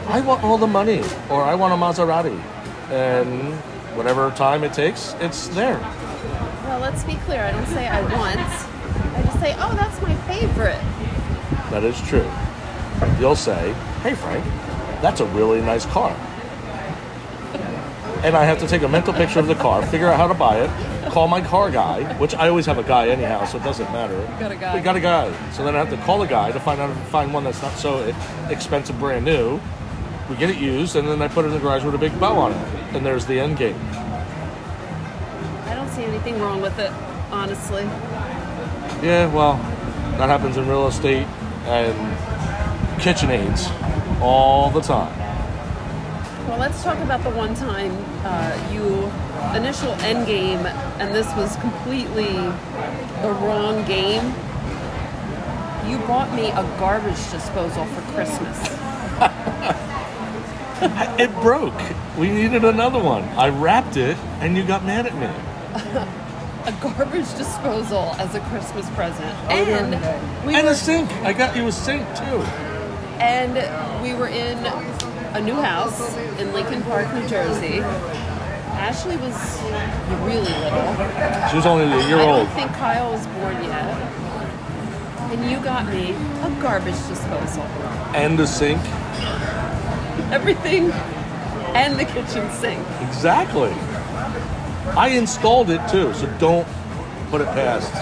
[0.07, 2.39] I want all the money, or I want a Maserati.
[2.89, 3.53] And
[3.95, 5.77] whatever time it takes, it's there.
[6.63, 7.43] Well, let's be clear.
[7.43, 8.39] I don't say I want.
[8.39, 10.81] I just say, oh, that's my favorite.
[11.69, 12.27] That is true.
[13.19, 14.43] You'll say, Hey, Frank,
[15.01, 16.15] that's a really nice car.
[18.23, 20.33] And I have to take a mental picture of the car, figure out how to
[20.33, 20.69] buy it,
[21.09, 24.19] call my car guy, which I always have a guy anyhow, so it doesn't matter.
[24.39, 24.75] Got a guy.
[24.75, 25.51] We got a guy.
[25.51, 27.73] So then I have to call a guy to find out find one that's not
[27.73, 28.13] so
[28.49, 29.59] expensive, brand new.
[30.29, 32.19] We get it used, and then I put it in the garage with a big
[32.19, 32.95] bow on it.
[32.95, 33.79] And there's the end game.
[35.65, 36.91] I don't see anything wrong with it,
[37.31, 37.83] honestly.
[39.01, 39.53] Yeah, well,
[40.17, 41.25] that happens in real estate
[41.65, 43.69] and kitchen aids
[44.21, 45.15] all the time.
[46.49, 47.95] Well, let's talk about the one time
[48.25, 49.11] uh, you
[49.55, 50.65] initial end game,
[50.99, 52.33] and this was completely
[53.21, 54.25] the wrong game.
[55.87, 58.57] You bought me a garbage disposal for Christmas.
[61.19, 61.73] It broke.
[62.17, 63.23] We needed another one.
[63.37, 65.27] I wrapped it, and you got mad at me.
[66.65, 69.35] A garbage disposal as a Christmas present.
[69.51, 69.91] And
[70.45, 71.11] we and were a sink.
[71.23, 72.41] I got you a sink too.
[73.19, 73.53] and
[74.03, 74.63] we were in
[75.33, 77.79] a new house in Lincoln Park, New Jersey.
[78.79, 79.61] Ashley was
[80.23, 81.49] really little.
[81.49, 82.39] She was only a year I old.
[82.39, 83.95] I don't think Kyle was born yet.
[85.31, 87.63] And you got me a garbage disposal.
[88.15, 88.81] And a sink.
[90.31, 90.91] Everything
[91.75, 92.83] and the kitchen sink.
[93.01, 93.71] Exactly.
[94.97, 96.67] I installed it too, so don't
[97.29, 97.93] put it past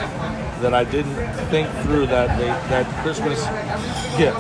[0.62, 1.16] that I didn't
[1.50, 2.40] think through that
[2.70, 3.40] that Christmas
[4.18, 4.40] gift.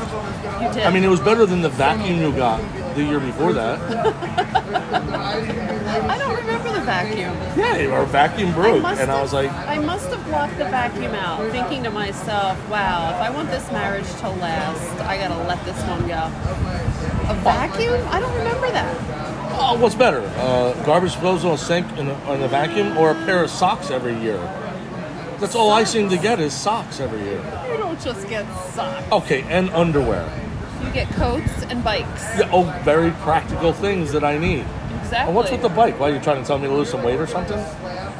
[0.61, 0.83] You did.
[0.83, 2.59] I mean, it was better than the vacuum you got
[2.95, 3.79] the year before that.
[4.97, 7.35] I don't remember the vacuum.
[7.57, 10.57] Yeah, our vacuum I broke, must and I have- was like, I must have blocked
[10.57, 15.17] the vacuum out, thinking to myself, wow, if I want this marriage to last, I
[15.17, 16.31] gotta let this one go.
[17.29, 18.01] A vacuum?
[18.09, 18.95] I don't remember that.
[19.59, 23.15] "Oh, what's better, uh, garbage disposal, a sink, in a, and a vacuum, or a
[23.25, 24.39] pair of socks every year?"
[25.39, 27.41] That's all I seem to get is socks every year.
[27.71, 29.03] You don't just get socks.
[29.11, 30.27] Okay, and underwear.
[30.83, 32.23] You get coats and bikes.
[32.37, 34.65] Yeah, oh, very practical things that I need.
[34.99, 35.17] Exactly.
[35.17, 35.99] And what's with the bike?
[35.99, 37.57] Why are you trying to tell me to lose some weight or something?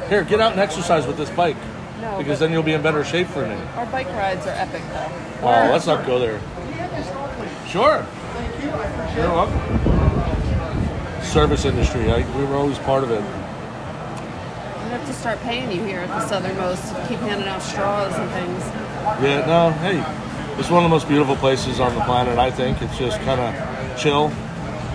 [0.08, 1.56] Here, get out and exercise with this bike.
[2.00, 3.56] No, because then you'll be in better shape for me.
[3.74, 5.10] Our bike rides are epic though.
[5.42, 6.40] Oh, let's not go there.
[7.68, 8.06] Sure.
[9.14, 11.22] You're welcome.
[11.22, 12.10] Service industry.
[12.10, 13.20] I, we were always part of it.
[13.20, 18.30] I have to start paying you here at the Southernmost keep handing out straws and
[18.30, 18.64] things.
[19.22, 20.00] Yeah, no, hey,
[20.58, 22.82] it's one of the most beautiful places on the planet, I think.
[22.82, 24.32] It's just kind of chill.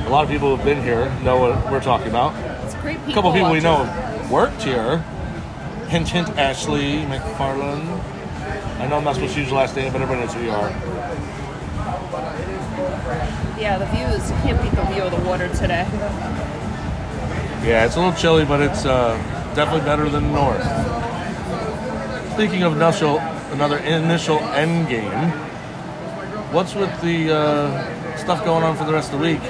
[0.05, 2.35] A lot of people who've been here know what we're talking about.
[2.65, 3.11] It's great people.
[3.11, 4.97] A couple people we know have worked here.
[5.87, 7.87] Hint, hint, Ashley McFarland.
[8.79, 10.51] I know I'm not supposed to use your last name, but everybody knows who you
[10.51, 10.69] are.
[13.57, 14.29] Yeah, the views.
[14.29, 15.87] You can't beat the view of the water today.
[17.63, 19.15] Yeah, it's a little chilly, but it's uh,
[19.55, 20.61] definitely better than north.
[22.33, 23.19] Speaking of initial,
[23.53, 25.31] another initial end game,
[26.53, 29.41] what's with the uh, stuff going on for the rest of the week?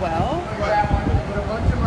[0.00, 0.40] Well,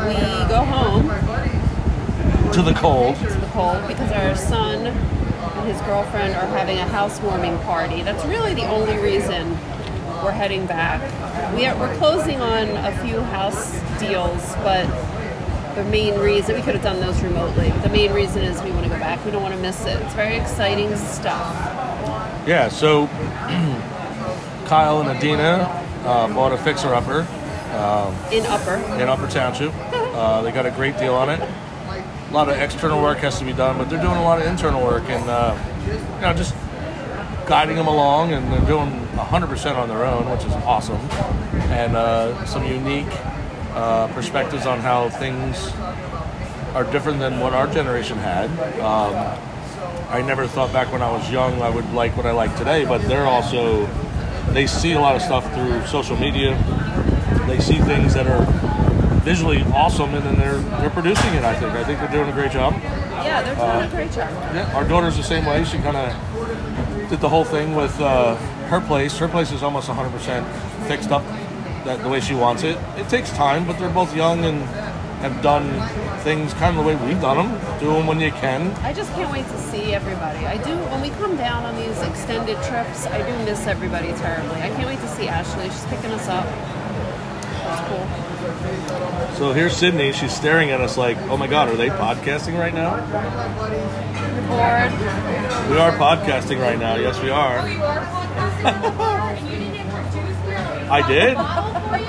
[0.07, 3.15] we go home To the cold.
[3.15, 8.03] to the cold because our son and his girlfriend are having a housewarming party.
[8.03, 9.49] That's really the only reason
[10.23, 11.01] we're heading back.
[11.55, 14.85] We are, we're closing on a few house deals, but
[15.75, 17.71] the main reason we could have done those remotely.
[17.81, 19.25] The main reason is we want to go back.
[19.25, 19.99] We don't want to miss it.
[20.01, 21.82] It's very exciting stuff.
[22.45, 23.07] Yeah, so
[24.68, 27.22] Kyle and Adina uh, bought a fixer-upper
[28.32, 29.72] In Upper, in Upper Township.
[29.94, 31.40] Uh, they got a great deal on it.
[31.40, 34.48] A lot of external work has to be done, but they're doing a lot of
[34.48, 36.53] internal work and uh, you know just
[37.48, 40.99] guiding them along, and they're doing 100% on their own, which is awesome,
[41.72, 43.07] and uh, some unique
[43.74, 45.72] uh, perspectives on how things
[46.76, 48.49] are different than what our generation had.
[48.80, 49.14] Um,
[50.14, 52.85] I never thought back when I was young I would like what I like today,
[52.85, 53.88] but they're also
[54.49, 56.53] they see a lot of stuff through social media.
[57.48, 58.45] They see things that are
[59.22, 61.44] visually awesome, and then they're they're producing it.
[61.44, 62.73] I think I think they're doing a great job.
[62.73, 64.30] yeah, they're doing a great job.
[64.53, 65.64] Yeah, our daughter's the same way.
[65.64, 68.35] She kind of did the whole thing with uh,
[68.69, 69.18] her place.
[69.18, 71.23] Her place is almost 100% fixed up
[71.85, 72.77] that the way she wants it.
[72.98, 74.61] It takes time, but they're both young and
[75.24, 75.66] have done
[76.20, 77.80] things kind of the way we've done them.
[77.80, 78.72] Do them when you can.
[78.84, 80.45] I just can't wait to see everybody.
[80.45, 83.08] I do when we come down on these extended trips.
[83.08, 84.62] I do miss everybody terribly.
[84.62, 85.66] I can't wait to see Ashley.
[85.70, 86.45] She's picking us up.
[87.64, 88.06] That's cool.
[89.38, 90.12] So here's Sydney.
[90.12, 92.98] She's staring at us like, "Oh my God, are they podcasting right now?"
[94.48, 94.91] Bored.
[95.72, 96.95] We are podcasting right now.
[96.95, 97.70] Yes, we Oh, are.
[97.70, 99.10] you are podcasting?
[100.94, 101.36] I did.
[101.36, 102.06] bottle for you?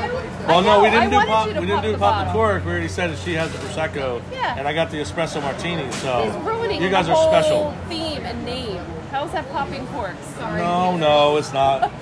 [0.47, 1.47] Well, no, we didn't do pop.
[1.49, 2.65] We didn't do pop the cork.
[2.67, 4.59] We already said that she has the prosecco, Yeah.
[4.59, 5.91] and I got the espresso martini.
[5.93, 6.25] So
[6.71, 7.73] you guys are special.
[7.89, 8.83] theme and name.
[9.11, 10.19] How's that popping corks?
[10.37, 10.61] Sorry.
[10.61, 11.91] No, no, it's not.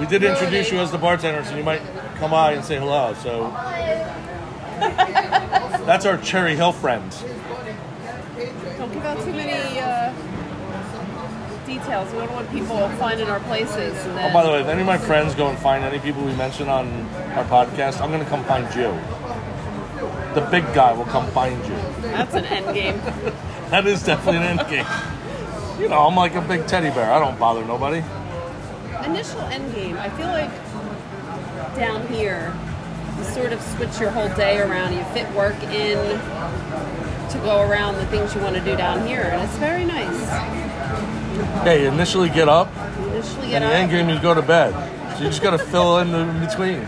[0.00, 1.82] We did introduce you as the bartender, so you might
[2.16, 3.12] come by and say hello.
[3.22, 3.50] So
[5.84, 7.22] that's our Cherry Hill friends.
[8.78, 10.01] Don't give out too many uh,
[11.78, 12.12] details.
[12.12, 13.94] We don't want people finding our places.
[14.04, 16.22] Then, Oh, by the way, if any of my friends go and find any people
[16.22, 16.86] we mention on
[17.36, 18.92] our podcast, I'm going to come find you.
[20.34, 21.76] The big guy will come find you.
[22.02, 23.00] that's an end game.
[23.72, 24.84] That is definitely an end game.
[25.80, 27.10] You know, I'm like a big teddy bear.
[27.10, 28.02] I don't bother nobody.
[29.06, 29.96] Initial end game.
[29.96, 30.50] I feel like
[31.74, 32.54] down here,
[33.16, 34.92] you sort of switch your whole day around.
[34.92, 35.96] You fit work in
[37.30, 40.20] to go around the things you want to do down here, and it's very nice.
[41.64, 42.82] Hey, initially get up, You
[43.12, 43.72] And get the up.
[43.72, 44.72] end game, you go to bed.
[45.16, 46.86] So you just got to fill in the in between.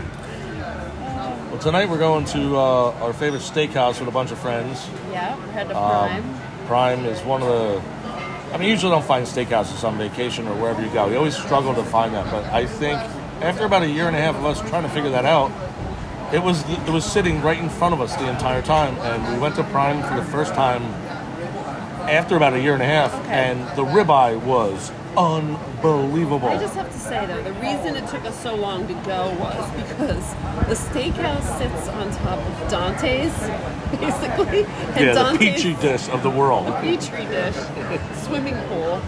[1.49, 4.87] Well, tonight we're going to uh, our favorite steakhouse with a bunch of friends.
[5.11, 6.09] Yeah, we're headed to Um,
[6.67, 6.99] Prime.
[7.01, 7.81] Prime is one of the.
[8.53, 11.07] I mean, you usually don't find steakhouses on vacation or wherever you go.
[11.09, 12.97] You always struggle to find that, but I think
[13.41, 15.51] after about a year and a half of us trying to figure that out,
[16.33, 19.39] it was it was sitting right in front of us the entire time, and we
[19.39, 20.81] went to Prime for the first time
[22.09, 23.29] after about a year and a half, Okay.
[23.33, 26.49] and the ribeye was unbelievable.
[26.49, 29.29] I just have to say though, the reason it took us so long to go
[29.39, 30.33] was because
[30.67, 33.33] the steakhouse sits on top of Dante's,
[33.99, 34.63] basically.
[34.65, 36.65] And yeah, the Dante's peachy dish of the world.
[36.81, 37.55] petri dish,
[38.23, 39.01] swimming pool.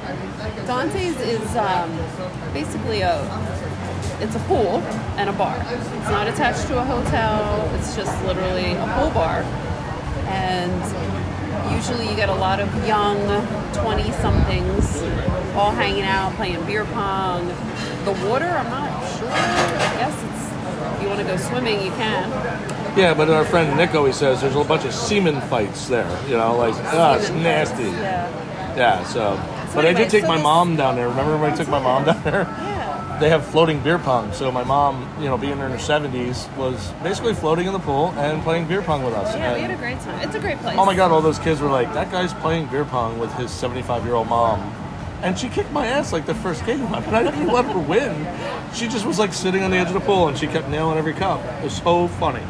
[0.65, 1.91] Dante's is um,
[2.53, 3.21] basically a
[4.19, 4.79] it's a pool
[5.17, 5.55] and a bar.
[5.69, 7.69] It's not attached to a hotel.
[7.75, 9.43] It's just literally a pool bar,
[11.77, 13.17] usually you get a lot of young
[13.73, 15.01] twenty somethings
[15.55, 17.47] all hanging out playing beer pong.
[18.05, 19.29] The water, I'm not sure.
[19.29, 22.29] I guess it's if you want to go swimming, you can.
[22.97, 26.09] Yeah, but our friend Nick always says there's a bunch of semen fights there.
[26.27, 27.83] You know, like ah, it's nasty.
[27.83, 28.75] Yeah.
[28.75, 29.35] Yeah, so.
[29.75, 31.09] But I did take so my this- mom down there.
[31.09, 32.41] Remember when I took my mom down there?
[32.43, 32.76] Yeah.
[33.19, 34.31] They have floating beer pong.
[34.31, 38.13] So my mom, you know, being in her 70s, was basically floating in the pool
[38.15, 39.33] and playing beer pong with us.
[39.35, 40.21] Yeah, we had a great time.
[40.21, 40.75] It's a great place.
[40.77, 43.49] oh my God, all those kids were like, that guy's playing beer pong with his
[43.49, 44.59] 75 year old mom.
[45.23, 46.85] And she kicked my ass like the first game.
[46.93, 48.27] I mean, I didn't even let her win.
[48.75, 50.99] She just was like sitting on the edge of the pool and she kept nailing
[50.99, 51.43] every cup.
[51.59, 52.43] It was so funny.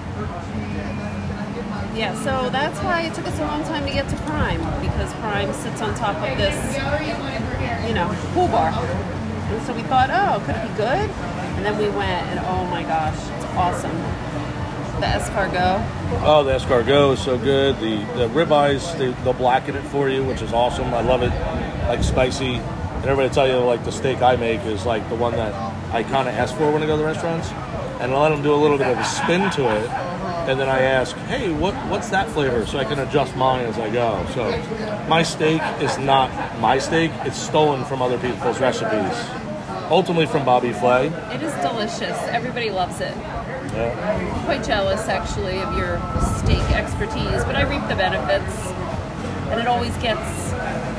[1.95, 5.13] Yeah, so that's why it took us a long time to get to Prime because
[5.15, 6.75] Prime sits on top of this,
[7.87, 9.16] you know, pool bar.
[9.49, 11.09] And so we thought, oh, could it be good?
[11.57, 13.97] And then we went, and oh my gosh, it's awesome.
[14.99, 15.85] The escargot.
[16.23, 17.75] Oh, the escargot is so good.
[17.79, 20.93] The the ribeyes, they, they'll blacken it for you, which is awesome.
[20.93, 21.31] I love it,
[21.87, 22.55] like spicy.
[22.55, 25.53] And everybody tell you like the steak I make is like the one that
[25.93, 27.49] I kind of ask for when I go to the restaurants,
[28.01, 29.89] and I let them do a little bit of a spin to it,
[30.47, 33.77] and then I ask, hey, what what's that flavor, so I can adjust mine as
[33.77, 34.25] I go.
[34.33, 34.49] So
[35.07, 39.13] my steak is not my steak; it's stolen from other people's recipes,
[39.89, 41.07] ultimately from Bobby Flay.
[41.07, 42.17] It is delicious.
[42.29, 43.15] Everybody loves it.
[43.73, 44.33] Yeah.
[44.33, 45.99] I'm quite jealous, actually, of your
[46.39, 48.71] steak expertise, but I reap the benefits.
[49.51, 50.53] And it always gets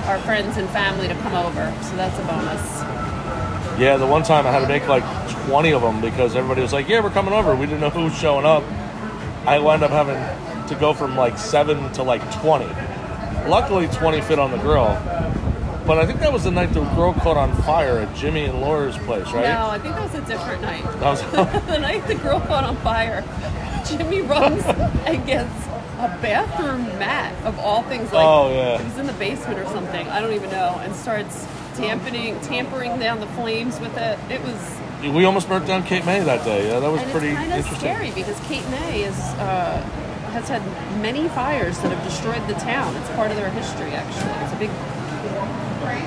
[0.07, 3.81] our friends and family to come over, so that's a bonus.
[3.81, 5.05] Yeah, the one time I had to make like
[5.47, 8.05] 20 of them because everybody was like, "Yeah, we're coming over." We didn't know who
[8.05, 8.63] was showing up.
[9.49, 10.17] I wound up having
[10.69, 12.67] to go from like seven to like 20.
[13.49, 14.95] Luckily, 20 fit on the grill.
[15.87, 18.61] But I think that was the night the grill caught on fire at Jimmy and
[18.61, 19.45] Laura's place, right?
[19.45, 20.83] No, I think that was a different night.
[21.01, 21.23] That was
[21.67, 23.25] the night the grill caught on fire,
[23.87, 24.63] Jimmy runs
[25.27, 25.67] gets
[25.99, 28.13] a bathroom mat of all things.
[28.13, 28.79] Like Oh, yeah.
[28.81, 30.07] it was in the basement or something.
[30.09, 34.19] I don't even know, and starts tampering, tampering down the flames with it.
[34.31, 36.69] It was, we almost burnt down Cape May that day.
[36.69, 37.79] Yeah, that was and pretty it's interesting.
[37.79, 39.81] scary because Cape May is uh,
[40.33, 40.63] has had
[41.01, 42.95] many fires that have destroyed the town.
[42.97, 44.33] It's part of their history, actually.
[44.45, 44.71] It's a big.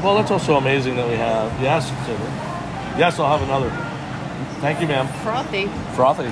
[0.04, 1.52] Well, that's also amazing that we have.
[1.62, 1.90] Yes,
[2.98, 3.70] yes, I'll have another.
[4.60, 5.08] Thank you, ma'am.
[5.24, 5.68] Frothy.
[5.96, 6.32] frothy.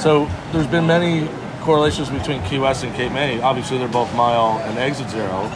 [0.00, 1.28] So there's been many
[1.60, 3.40] correlations between Key West and Cape May.
[3.40, 5.50] Obviously, they're both mile and exit zero,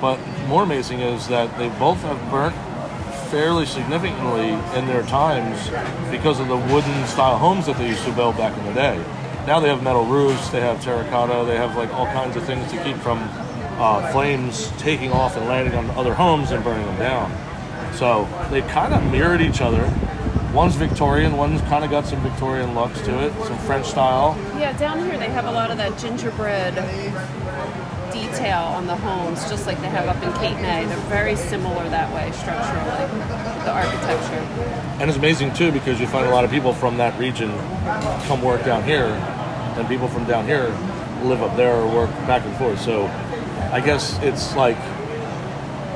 [0.00, 2.56] but more amazing is that they both have burnt
[3.32, 5.70] fairly significantly in their times
[6.10, 9.02] because of the wooden style homes that they used to build back in the day.
[9.46, 12.70] Now they have metal roofs, they have terracotta, they have like all kinds of things
[12.70, 13.18] to keep from
[13.80, 17.94] uh, flames taking off and landing on other homes and burning them down.
[17.94, 19.82] So they kind of mirrored each other.
[20.52, 24.36] One's Victorian, one's kind of got some Victorian looks to it, some French style.
[24.58, 26.74] Yeah, down here they have a lot of that gingerbread
[28.32, 30.84] detail on the homes, just like they have up in Cape May.
[30.84, 33.06] They're very similar that way structurally,
[33.64, 34.40] the architecture.
[35.00, 37.50] And it's amazing too because you find a lot of people from that region
[38.26, 40.76] come work down here, and people from down here
[41.22, 42.80] live up there or work back and forth.
[42.80, 43.06] So
[43.70, 44.78] I guess it's like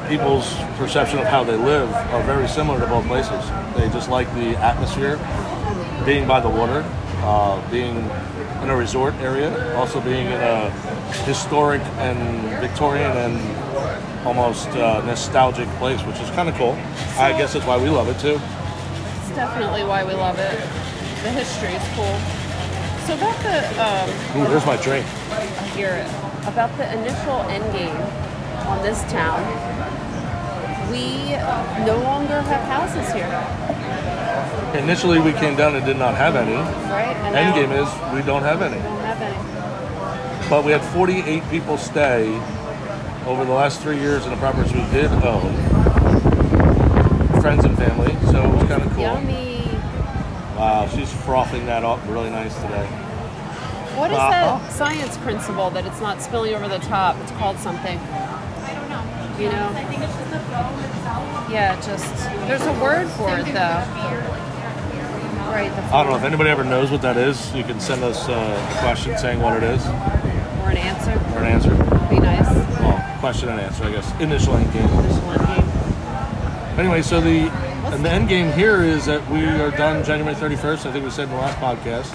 [0.08, 3.44] people's perception of how they live are very similar to both places.
[3.76, 5.18] They just like the atmosphere,
[6.04, 6.84] being by the water,
[7.22, 7.96] uh, being
[8.62, 12.18] in a resort area, also being in a historic and
[12.60, 16.72] Victorian and almost uh, nostalgic place, which is kind of cool.
[17.18, 18.40] I guess that's why we love it too.
[19.20, 20.58] It's definitely why we love it.
[21.22, 22.16] The history is cool.
[23.06, 25.06] So about the um, Ooh, there's my drink.
[25.30, 25.42] I
[25.76, 26.08] hear it
[26.48, 27.96] about the initial end game
[28.66, 29.40] on this town.
[30.90, 31.32] We
[31.84, 33.26] no longer have houses here,
[34.80, 36.52] Initially, we came down and did not have any.
[36.54, 37.16] right?
[37.26, 38.76] And End now game is we don't have any.
[38.76, 39.36] we don't have any.
[40.48, 42.28] But we had 48 people stay
[43.26, 45.52] over the last three years in the properties we did own.
[47.40, 49.02] friends and family, so it was kind of cool.
[49.02, 49.68] Yummy.
[50.56, 52.86] Wow, she's frothing that up really nice today.
[53.96, 54.30] What is Uh-huh.
[54.58, 57.16] that science principle that it's not spilling over the top?
[57.22, 57.98] It's called something.
[57.98, 59.02] I don't know.
[59.44, 59.70] You know?
[59.74, 61.50] I think it's just the foam itself.
[61.50, 62.14] Yeah, just
[62.48, 63.52] there's a word for it though.
[63.52, 64.52] Beer, like
[64.92, 65.06] beer.
[65.50, 65.70] Right.
[65.76, 67.52] The I don't know if anybody ever knows what that is.
[67.54, 70.25] You can send us uh, a question saying what it is Or
[70.76, 71.12] an answer.
[71.34, 71.70] or an answer.
[72.08, 72.48] Be nice.
[72.80, 74.20] Well, question and answer, I guess.
[74.20, 74.88] Initial end game.
[74.88, 76.78] There's one game.
[76.78, 77.50] Anyway, so the
[77.86, 80.86] and the end game here is that we are done January 31st.
[80.86, 82.12] I think we said in the last podcast.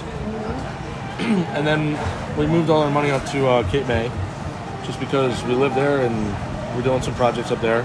[1.55, 1.97] and then
[2.37, 4.11] we moved all our money up to uh, Cape May,
[4.85, 7.83] just because we live there and we're doing some projects up there.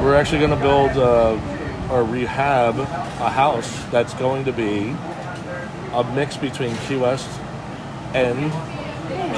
[0.00, 1.38] We're actually going to build uh,
[1.90, 4.94] or rehab a house that's going to be
[5.92, 7.28] a mix between Key West
[8.14, 8.52] and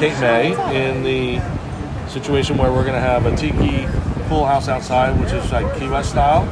[0.00, 1.40] Cape May in the
[2.08, 3.84] situation where we're going to have a tiki
[4.28, 6.44] pool house outside, which is like Key West style.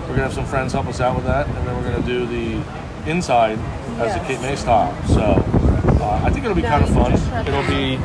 [0.00, 2.02] We're going to have some friends help us out with that, and then we're going
[2.02, 3.58] to do the inside
[4.00, 4.26] as a Yes.
[4.26, 4.92] Cape May style.
[5.06, 7.12] So uh, I think it'll be kind of fun.
[7.46, 7.96] It'll be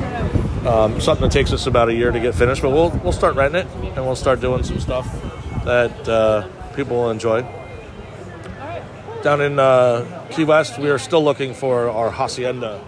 [0.67, 3.35] um, something that takes us about a year to get finished, but we'll we'll start
[3.35, 5.07] renting it and we'll start doing some stuff
[5.65, 7.41] that uh, people will enjoy.
[9.23, 12.79] Down in uh, Key West, we are still looking for our hacienda.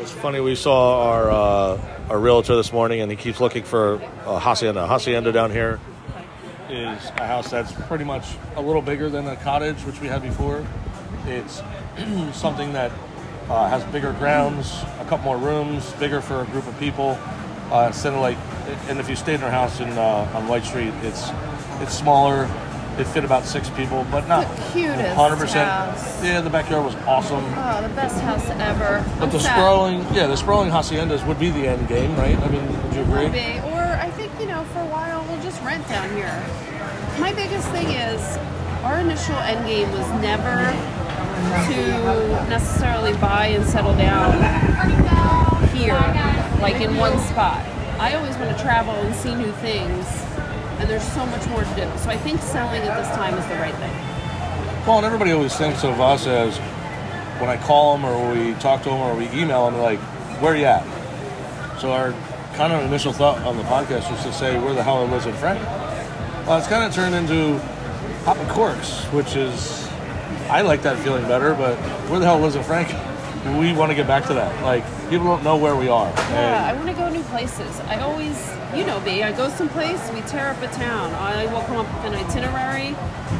[0.00, 3.94] It's funny we saw our uh, our realtor this morning, and he keeps looking for
[4.26, 4.86] a hacienda.
[4.86, 5.80] Hacienda down here
[6.70, 10.22] is a house that's pretty much a little bigger than the cottage, which we had
[10.22, 10.64] before.
[11.26, 11.62] It's
[12.32, 12.92] something that
[13.50, 17.18] uh, has bigger grounds, a couple more rooms, bigger for a group of people.
[17.72, 18.38] Uh, instead of like,
[18.88, 21.28] and if you stayed in our house in uh, on White Street, it's
[21.80, 22.48] it's smaller.
[22.98, 25.68] It fit about six people, but not The cutest hundred percent.
[26.22, 27.44] Yeah, the backyard was awesome.
[27.56, 29.04] Oh, the best house ever.
[29.18, 29.54] But I'm the sad.
[29.54, 32.36] sprawling, yeah, the sprawling haciendas would be the end game, right?
[32.36, 33.24] I mean, would you agree?
[33.24, 33.60] Would be.
[33.70, 36.34] Or I think, you know, for a while we'll just rent down here.
[37.20, 38.36] My biggest thing is
[38.82, 40.56] our initial end game was never
[41.70, 44.32] to necessarily buy and settle down
[45.72, 45.94] here,
[46.60, 47.64] like in one spot.
[48.00, 50.04] I always want to travel and see new things,
[50.78, 51.90] and there's so much more to do.
[51.98, 53.92] So I think selling at this time is the right thing.
[54.86, 56.56] Well, and everybody always thinks of us as
[57.40, 59.98] when I call them or we talk to them or we email them, like,
[60.40, 60.84] "Where are you at?"
[61.80, 62.14] So our
[62.54, 65.36] kind of initial thought on the podcast was to say, "Where the hell Liz and
[65.36, 65.60] Frank?"
[66.46, 67.60] Well, it's kind of turned into
[68.24, 69.88] popping corks, which is
[70.50, 71.54] I like that feeling better.
[71.54, 71.76] But
[72.08, 72.88] where the hell Liz and Frank?
[73.44, 74.64] We want to get back to that.
[74.64, 76.08] Like people don't know where we are.
[76.30, 77.80] Yeah, I want to go new places.
[77.80, 78.36] I always,
[78.74, 81.14] you know me, I go someplace, we tear up a town.
[81.14, 82.96] I will come up with an itinerary,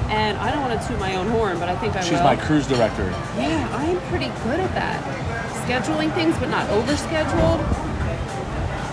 [0.09, 2.25] and I don't want to toot my own horn, but I think I she's will.
[2.25, 3.07] my cruise director.
[3.37, 5.03] Yeah, I am pretty good at that.
[5.67, 7.61] Scheduling things, but not overscheduled.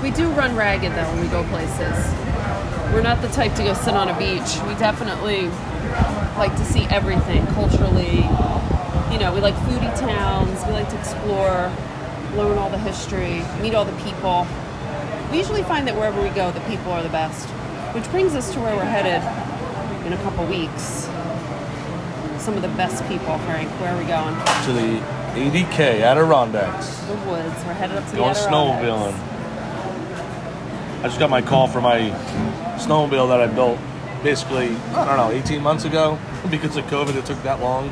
[0.01, 2.13] We do run ragged though when we go places.
[2.93, 4.59] We're not the type to go sit on a beach.
[4.67, 5.49] We definitely
[6.37, 8.23] like to see everything culturally.
[9.15, 10.61] You know, we like foodie towns.
[10.65, 11.71] We like to explore,
[12.35, 14.45] learn all the history, meet all the people.
[15.31, 17.47] We usually find that wherever we go, the people are the best.
[17.95, 19.23] Which brings us to where we're headed
[20.05, 21.07] in a couple weeks.
[22.43, 23.69] Some of the best people, Frank.
[23.79, 24.35] Where are we going?
[24.65, 24.99] To the
[25.39, 26.97] ADK Adirondacks.
[27.05, 27.55] The woods.
[27.63, 29.15] We're headed up to Going the Adirondacks.
[29.15, 29.15] snowmobiling.
[30.99, 32.09] I just got my call for my
[32.79, 33.79] snowmobile that I built
[34.23, 36.19] basically, I don't know, 18 months ago.
[36.51, 37.89] Because of COVID, it took that long.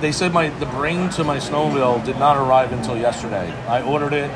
[0.00, 3.52] They said my the brain to my snowmobile did not arrive until yesterday.
[3.68, 4.30] I ordered it,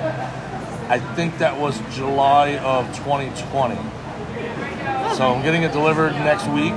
[0.90, 3.74] I think that was July of 2020.
[5.16, 6.72] So I'm getting it delivered next week.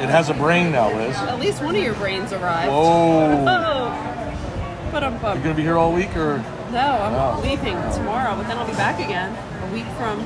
[0.00, 1.14] It has a brain now, Liz.
[1.16, 2.70] At least one of your brains arrived.
[2.70, 3.44] Whoa.
[3.46, 4.88] Oh.
[4.90, 5.42] But I'm You bummed.
[5.42, 6.38] gonna be here all week or?
[6.72, 7.40] No, I'm Wow.
[7.42, 9.36] leaving tomorrow, but then I'll be back again
[9.68, 10.18] a week from.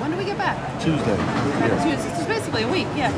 [0.00, 0.56] When do we get back?
[0.80, 1.16] Tuesday.
[1.16, 1.96] Back Tuesday.
[2.14, 2.86] So it's basically a week.
[2.96, 3.10] Yeah.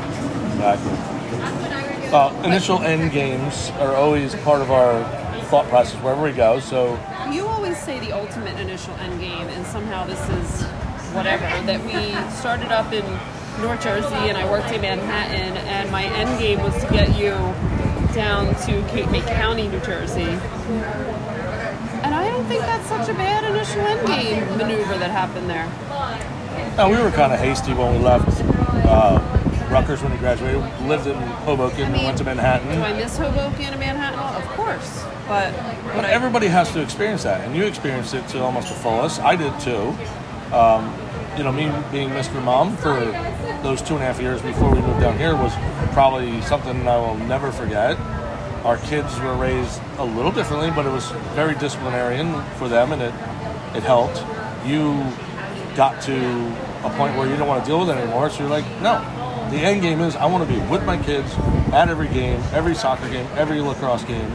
[0.53, 1.96] Exactly.
[2.11, 5.03] Uh, initial end games are always part of our
[5.45, 6.59] thought process wherever we go.
[6.59, 6.97] So
[7.31, 10.63] You always say the ultimate initial end game, and somehow this is
[11.13, 11.43] whatever.
[11.65, 13.03] That we started up in
[13.61, 17.31] North Jersey, and I worked in Manhattan, and my end game was to get you
[18.13, 20.21] down to Cape May County, New Jersey.
[22.03, 25.65] And I don't think that's such a bad initial end game maneuver that happened there.
[26.79, 28.41] uh, we were kind of hasty when we left
[28.87, 29.19] uh,
[29.69, 30.61] Rutgers when he graduated.
[30.87, 32.69] Lived in Hoboken, I mean, went to Manhattan.
[32.75, 34.19] Do I miss Hoboken and Manhattan?
[34.41, 35.53] Of course, but
[35.93, 39.21] But everybody has to experience that, and you experienced it to almost the fullest.
[39.21, 39.93] I did too.
[40.53, 40.93] Um,
[41.37, 42.43] you know, me being Mr.
[42.43, 42.95] Mom for
[43.61, 45.53] those two and a half years before we moved down here was
[45.93, 47.97] probably something I will never forget.
[48.63, 53.01] Our kids were raised a little differently, but it was very disciplinarian for them, and
[53.01, 53.13] it
[53.75, 54.23] it helped.
[54.65, 55.05] You
[55.75, 56.15] got to
[56.83, 58.99] a point where you don't want to deal with it anymore, so you're like, no,
[59.49, 61.33] the end game is I want to be with my kids
[61.73, 64.31] at every game, every soccer game, every lacrosse game,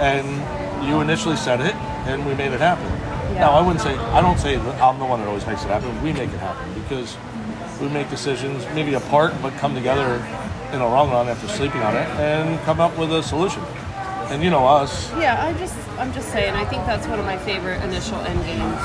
[0.00, 1.74] and you initially said it,
[2.06, 2.86] and we made it happen.
[3.34, 3.40] Yeah.
[3.40, 5.68] Now I wouldn't say I don't say that I'm the one that always makes it
[5.68, 5.90] happen.
[6.02, 7.16] We make it happen because
[7.80, 10.16] we make decisions maybe apart, but come together
[10.72, 13.62] in the long run after sleeping on it and come up with a solution.
[14.30, 15.10] And you know us.
[15.12, 16.54] Yeah, I just I'm just saying.
[16.54, 18.80] I think that's one of my favorite initial end games.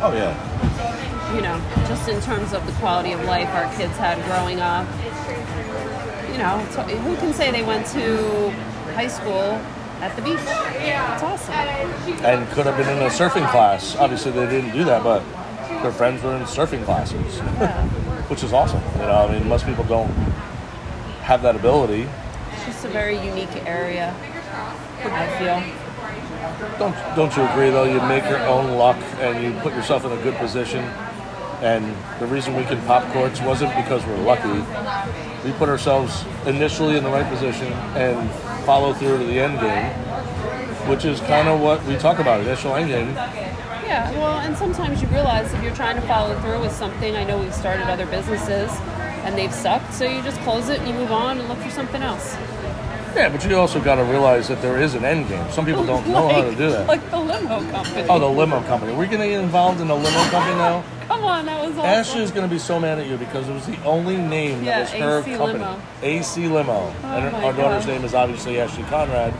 [0.00, 0.34] Oh yeah.
[1.34, 4.86] You know, just in terms of the quality of life our kids had growing up.
[6.32, 6.58] You know,
[7.02, 8.50] who can say they went to
[8.94, 9.60] high school
[10.00, 10.38] at the beach?
[10.40, 11.54] It's awesome.
[12.24, 13.94] and could have been in a surfing class.
[13.96, 15.22] Obviously, they didn't do that, but
[15.82, 17.40] their friends were in surfing classes,
[18.30, 18.82] which is awesome.
[18.94, 20.10] You know, I mean, most people don't
[21.22, 22.08] have that ability.
[22.52, 24.14] It's just a very unique area.
[25.04, 26.78] I feel.
[26.78, 27.84] Don't don't you agree though?
[27.84, 30.84] You make your own luck and you put yourself in a good position.
[31.60, 31.84] And
[32.20, 34.48] the reason we can pop courts wasn't because we're lucky.
[35.44, 38.30] We put ourselves initially in the right position and
[38.64, 39.92] follow through to the end game,
[40.88, 43.08] which is kind of what we talk about initial end game.
[43.88, 47.24] Yeah, well, and sometimes you realize if you're trying to follow through with something, I
[47.24, 48.70] know we've started other businesses
[49.24, 51.70] and they've sucked, so you just close it and you move on and look for
[51.70, 52.36] something else.
[53.16, 55.50] Yeah, but you also got to realize that there is an end game.
[55.50, 56.86] Some people don't know how to do that.
[56.86, 58.06] Like the limo company.
[58.08, 58.92] Oh, the limo company.
[58.92, 60.84] We're going to get involved in the limo company now.
[61.08, 61.84] Come on, that was awesome.
[61.86, 64.84] Ashley's going to be so mad at you because it was the only name Yeah,
[64.84, 65.64] that was her AC company.
[65.64, 65.82] Limo.
[66.02, 66.72] AC Limo.
[66.72, 67.92] Oh and my our daughter's God.
[67.92, 69.32] name is obviously Ashley Conrad.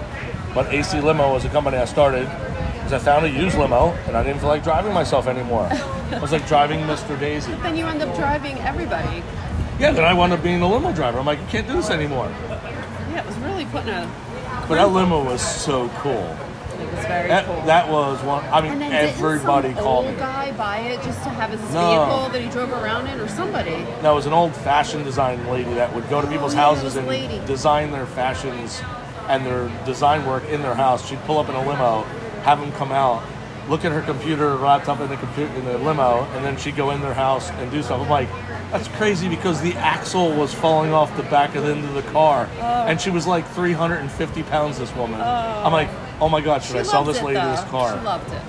[0.55, 2.25] But AC Limo was a company I started
[2.73, 5.69] because I found a used limo and I didn't feel like driving myself anymore.
[6.11, 7.21] I was like driving Mr.
[7.21, 7.53] Daisy.
[7.57, 9.23] then you end up driving everybody.
[9.79, 11.19] Yeah, then I wound up being a limo driver.
[11.19, 12.33] I'm like, I can't do this anymore.
[12.49, 14.11] Yeah, it was really putting a.
[14.67, 16.35] But that limo was so cool.
[16.81, 17.61] It was very That, cool.
[17.63, 18.45] that was one.
[18.53, 20.21] I mean, and then everybody didn't some called old me.
[20.21, 21.89] guy buy it just to have as his No.
[22.05, 23.85] vehicle that he drove around in, or somebody?
[24.03, 26.63] No, it was an old fashion design lady that would go to people's Oh, yeah,
[26.63, 27.41] it houses a and lady.
[27.47, 28.81] design their fashions
[29.29, 31.07] and their design work in their house.
[31.07, 32.05] She'd pull up in a limo,
[32.45, 33.23] have them come out,
[33.69, 36.91] look at her computer, laptop in the computer in the limo, and then she'd go
[36.93, 38.01] in their house and do stuff.
[38.01, 38.29] I'm like,
[38.71, 42.03] that's crazy because the axle was falling off the back of the end of the
[42.13, 42.63] car, oh.
[42.87, 44.79] and she was like 350 pounds.
[44.79, 45.21] This woman.
[45.21, 45.63] Oh.
[45.65, 45.89] I'm like,
[46.21, 47.51] oh my god, should She I sell this lady though.
[47.51, 47.99] this car?
[47.99, 48.43] She loved it.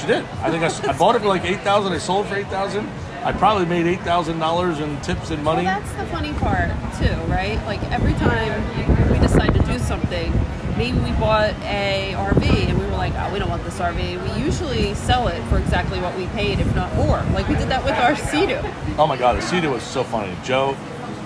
[0.00, 0.24] She did.
[0.42, 1.92] I think I bought it for like eight thousand.
[1.92, 2.88] I sold for eight thousand.
[3.24, 5.64] I probably made eight thousand dollars in tips and money.
[5.64, 7.56] Well, that's the funny part too, right?
[7.66, 10.32] Like every time we decide to do something,
[10.76, 13.96] maybe we bought a RV and we were like, oh, we don't want this RV.
[14.36, 17.20] We usually sell it for exactly what we paid, if not more.
[17.32, 18.60] Like we did that with our Sea-Doo.
[18.98, 20.32] oh my god, the Sea-Doo was so funny.
[20.44, 20.76] Joe,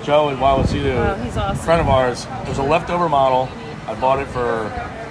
[0.02, 1.62] Joe and Wild Sea-Doo, Oh, he's awesome.
[1.62, 2.26] friend of ours.
[2.42, 3.50] It was a leftover model.
[3.86, 4.64] I bought it for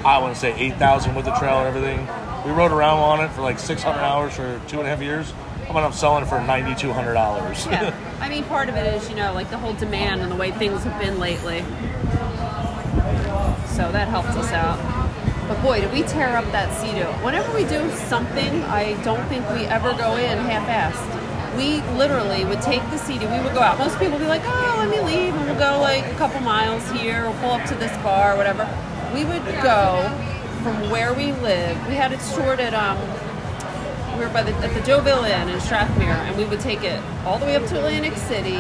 [0.03, 2.07] I want to say eight thousand with the trailer and everything.
[2.45, 5.01] We rode around on it for like six hundred hours for two and a half
[5.01, 5.31] years.
[5.67, 7.65] I'm gonna selling it for ninety two hundred dollars.
[7.67, 7.93] Yeah.
[8.19, 10.51] I mean, part of it is, you know, like the whole demand and the way
[10.51, 11.59] things have been lately.
[13.75, 14.79] So that helped us out.
[15.47, 17.05] But boy, did we tear up that Sea-Doo.
[17.23, 21.57] Whenever we do something, I don't think we ever go in half-assed.
[21.57, 23.77] We literally would take the Sea-Doo, we would go out.
[23.77, 26.39] Most people would be like, oh, let me leave, and we'll go like a couple
[26.41, 28.63] miles here, or pull up to this bar, or whatever.
[29.13, 30.09] We would go
[30.63, 31.75] from where we live.
[31.87, 32.97] We had it stored at um,
[34.17, 37.01] we were by the, at the Deauville Inn in Strathmere, and we would take it
[37.25, 38.53] all the way up to Atlantic City,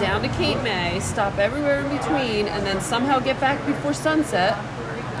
[0.00, 4.56] down to Cape May, stop everywhere in between, and then somehow get back before sunset.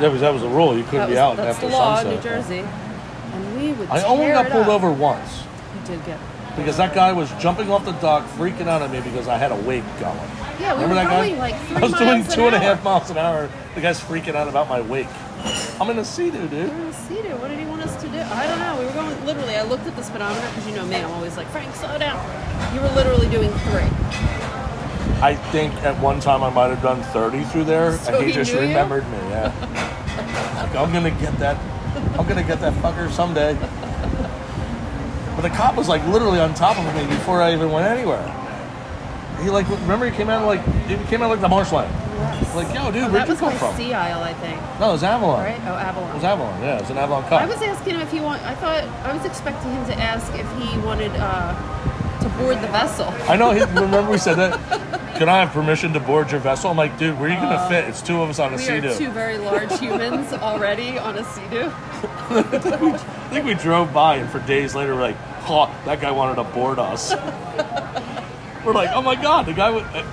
[0.08, 0.76] because that was the rule.
[0.76, 2.12] You couldn't That be was, out that's after the law sunset.
[2.12, 2.58] in New Jersey.
[3.32, 4.82] And we would I only tear got it pulled up.
[4.82, 5.42] over once.
[5.74, 6.18] You did get.
[6.56, 9.52] Because that guy was jumping off the dock, freaking out at me because I had
[9.52, 10.16] a wake going.
[10.58, 11.26] Yeah, we Remember were that guy?
[11.28, 12.64] going like three I was doing miles an two and a hour.
[12.64, 13.50] half miles an hour.
[13.74, 15.06] The guy's freaking out about my wake.
[15.78, 16.70] I'm in a Sea-Doo, dude.
[16.72, 18.18] Oh, Sea-Doo, what did he want us to do?
[18.18, 18.78] I don't know.
[18.80, 19.54] We were going literally.
[19.54, 20.96] I looked at the speedometer because you know me.
[20.96, 22.16] I'm always like, Frank, slow down.
[22.74, 23.84] You were literally doing three.
[25.22, 28.30] I think at one time I might have done 30 through there, So and he,
[28.30, 28.68] he just knew you?
[28.68, 29.18] remembered me.
[29.28, 29.52] Yeah,
[30.56, 31.56] like I'm gonna get that.
[32.18, 33.54] I'm gonna get that fucker someday.
[35.36, 38.24] But the cop was like literally on top of me before I even went anywhere.
[39.42, 41.92] He like remember he came out like he came out like the marshland.
[42.54, 43.76] Like yo, dude, Oh, where'd you come my from?
[43.76, 44.58] Sea Isle, I think.
[44.80, 45.40] No, it was Avalon.
[45.44, 45.60] Right?
[45.66, 46.10] Oh, Avalon.
[46.10, 46.62] It was Avalon.
[46.62, 47.42] Yeah, it was an Avalon Cup.
[47.42, 48.42] I was asking him if he want.
[48.44, 51.52] I thought I was expecting him to ask if he wanted uh,
[52.22, 53.06] to board the vessel.
[53.30, 53.50] I know.
[53.50, 54.58] He, remember we said that.
[55.16, 56.70] Can I have permission to board your vessel?
[56.70, 57.84] I'm like, dude, where are you gonna fit?
[57.88, 60.98] It's two of us on a Uh, We sea are two very large humans already
[60.98, 61.72] on a Sea-Doo.
[63.26, 65.16] I think we drove by, and for days later, we're like,
[65.48, 67.12] oh, that guy wanted to board us.
[68.64, 69.82] we're like, oh my god, the guy would.
[69.82, 70.06] Uh,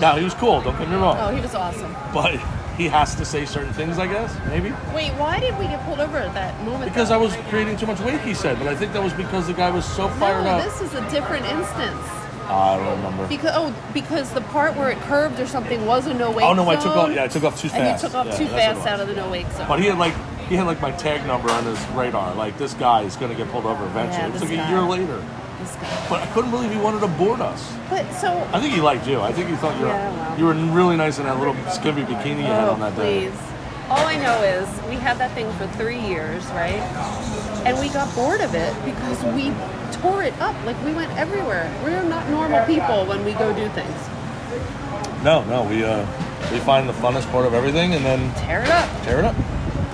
[0.00, 0.62] now he was cool.
[0.62, 1.92] Don't get me wrong, Oh, he was awesome.
[2.14, 2.36] but
[2.76, 4.70] he has to say certain things, I guess, maybe.
[4.94, 6.92] Wait, why did we get pulled over at that moment?
[6.92, 7.16] Because though?
[7.16, 8.56] I was creating too much weight, he said.
[8.60, 10.64] But I think that was because the guy was so fired no, up.
[10.64, 12.06] this is a different instance.
[12.48, 13.26] I don't remember.
[13.26, 16.44] Because oh, because the part where it curved or something was a no wake.
[16.44, 17.12] Oh no, I took off.
[17.12, 17.80] Yeah, I took off too fast.
[17.80, 19.50] And you took off Yeah, too that's what it fast out of the no wake
[19.52, 19.68] zone.
[19.68, 20.14] But he had like
[20.50, 22.34] he had like my tag number on his radar.
[22.34, 24.18] Like this guy is going to get pulled over eventually.
[24.18, 24.66] Yeah, it's this like guy.
[24.66, 25.16] a year later.
[25.60, 26.06] This guy.
[26.10, 27.72] But I couldn't believe he wanted to board us.
[27.88, 29.20] But so I think he liked you.
[29.20, 30.38] I think he thought you were Yeah, well.
[30.38, 33.28] you were really nice in that little skimpy bikini you had Oh, on that day.
[33.30, 33.38] please.
[33.88, 36.78] All I know is we had that thing for three years, right?
[37.66, 39.52] And we got bored of it because we
[40.00, 40.54] tore it up.
[40.66, 41.70] Like we went everywhere.
[41.84, 43.96] We're not normal people when we go do things.
[45.22, 46.06] No, no, we uh
[46.52, 48.88] we find the funnest part of everything and then Tear it up.
[49.04, 49.36] tear it up.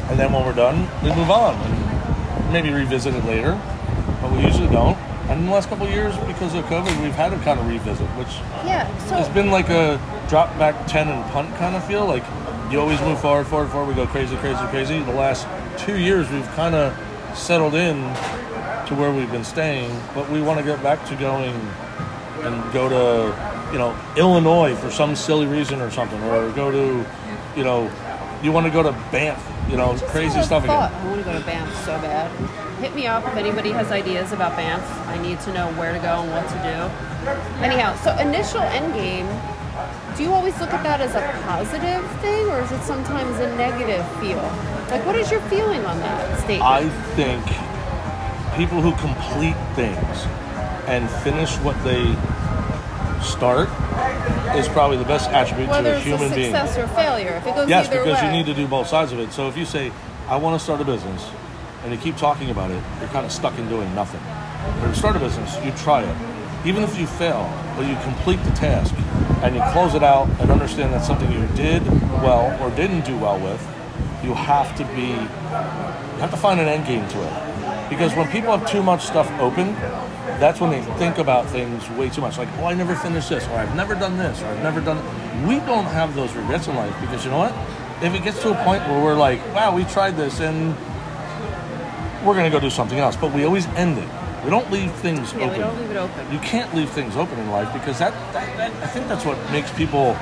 [0.09, 3.61] And then when we're done, we move on and maybe revisit it later.
[4.21, 4.97] But we usually don't.
[5.29, 7.67] And in the last couple of years, because of COVID, we've had to kind of
[7.67, 8.29] revisit, which
[8.65, 8.87] Yeah.
[9.07, 12.07] So It's been like a drop back 10 and punt kind of feel.
[12.07, 12.25] Like
[12.71, 13.89] you always move forward, forward, forward.
[13.89, 15.01] We go crazy, crazy, crazy.
[15.01, 15.47] The last
[15.79, 16.97] two years, we've kind of
[17.37, 17.97] settled in
[18.87, 21.55] to where we've been staying, but we want to get back to going
[22.43, 27.05] and go to, you know, Illinois for some silly reason or something, or go to,
[27.57, 27.91] you know,
[28.43, 30.91] you want to go to Banff, you know, crazy stuff thought.
[30.91, 31.07] again.
[31.07, 32.31] I want to go to Banff so bad.
[32.81, 34.85] Hit me up if anybody has ideas about Banff.
[35.09, 37.63] I need to know where to go and what to do.
[37.65, 39.27] Anyhow, so initial end game.
[40.17, 43.55] Do you always look at that as a positive thing, or is it sometimes a
[43.57, 44.41] negative feel?
[44.91, 46.63] Like, what is your feeling on that statement?
[46.63, 47.45] I think
[48.57, 50.25] people who complete things
[50.87, 52.15] and finish what they
[53.23, 53.69] start
[54.57, 56.53] is probably the best attribute Whether to a human being.
[56.53, 58.27] success or failure, if it goes Yes, either because way.
[58.27, 59.33] you need to do both sides of it.
[59.33, 59.93] So if you say,
[60.29, 61.29] I want to start a business,
[61.85, 64.21] and you keep talking about it, you're kind of stuck in doing nothing.
[64.81, 66.17] But to start a business, you try it.
[66.67, 68.93] Even if you fail, but you complete the task
[69.43, 71.87] and you close it out and understand that's something you did
[72.23, 73.61] well or didn't do well with,
[74.25, 77.89] you have to be, you have to find an end game to it.
[77.89, 79.69] Because when people have too much stuff open,
[80.39, 82.39] that's when they think about things way too much.
[82.39, 84.99] Like, oh, I never finished this, or I've never done this, or I've never done.
[85.47, 87.55] We don't have those regrets in life because you know what?
[88.03, 90.77] If it gets to a point where we're like, wow, we tried this and
[92.27, 94.09] we're going to go do something else, but we always end it.
[94.45, 95.41] We don't leave things open.
[95.41, 95.59] yeah, open.
[95.59, 96.33] we don't leave it open.
[96.33, 99.39] You can't leave things open in life because that, that, that I think that's what
[99.51, 100.15] makes people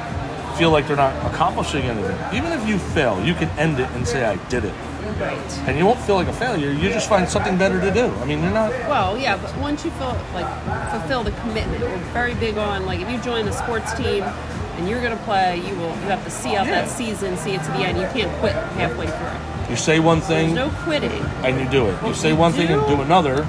[0.57, 2.17] feel like they're not accomplishing anything.
[2.35, 4.75] Even if you fail, you can end it and say I did it.
[5.19, 5.59] Right.
[5.69, 6.71] And you won't feel like a failure.
[6.73, 8.07] You just find something better to do.
[8.07, 10.47] I mean, you're not Well, yeah, but once you feel like
[10.91, 14.89] fulfill the commitment, we're very big on like if you join a sports team and
[14.89, 17.63] you're going to play, you will you have to see out that season, see it
[17.63, 17.97] to the end.
[17.99, 19.71] You can't quit halfway through.
[19.71, 21.13] you say one There's thing no quitting.
[21.45, 22.03] and you do it.
[22.05, 23.47] You say you one thing and do- do another.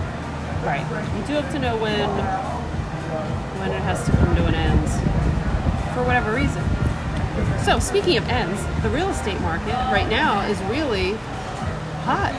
[0.64, 0.86] Right.
[1.18, 2.08] You do have to know when
[3.60, 4.88] when it has to come to an end
[5.96, 6.64] for whatever reason.
[7.66, 11.18] So speaking of ends, the real estate market right now is really
[12.06, 12.34] hot.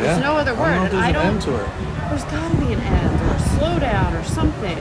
[0.00, 0.66] There's no other I word.
[0.68, 1.68] don't know if there's I an don't end to it.
[2.10, 4.78] there's gotta be an end or a slowdown or something.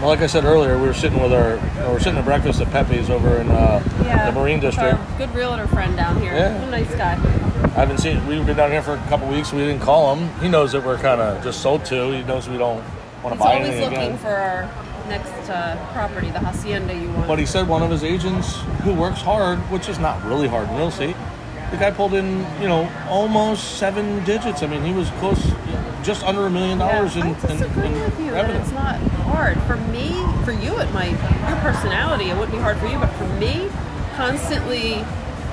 [0.00, 1.56] Well, like I said earlier, we were sitting with our,
[1.86, 4.30] we were sitting at breakfast at Pepe's over in uh, Yeah.
[4.30, 4.98] the Marine District.
[5.16, 6.34] Good realtor friend down here.
[6.34, 6.62] Yeah.
[6.66, 7.12] A nice guy.
[7.14, 8.26] I haven't seen.
[8.26, 9.52] We've been down here for a couple weeks.
[9.52, 10.28] We didn't call him.
[10.40, 12.10] He knows that we're kind of just sold to.
[12.10, 12.84] He knows we don't
[13.22, 13.72] want to buy anything.
[13.72, 14.18] He's always looking again.
[14.18, 14.62] for our
[15.08, 17.28] next uh, property, the hacienda you want.
[17.28, 20.68] But he said one of his agents who works hard, which is not really hard
[20.68, 21.16] in real estate,
[21.70, 24.62] the guy pulled in, you know, almost seven digits.
[24.62, 25.42] I mean, he was close,
[26.02, 28.60] just under a million dollars in, I in, in with you revenue.
[28.60, 29.60] it's not hard.
[29.62, 30.08] For me,
[30.44, 31.10] for you, it might.
[31.48, 33.68] Your personality, it wouldn't be hard for you, but for me,
[34.14, 35.04] constantly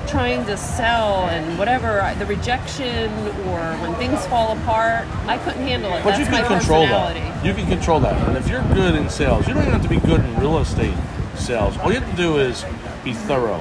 [0.06, 3.10] trying to sell and whatever the rejection
[3.48, 6.04] or when things fall apart, I couldn't handle it.
[6.04, 7.44] But That's you can control that.
[7.44, 8.28] You can control that.
[8.28, 10.58] And if you're good in sales, you don't even have to be good in real
[10.58, 10.94] estate
[11.34, 11.76] sales.
[11.78, 12.64] All you have to do is
[13.02, 13.60] be thorough,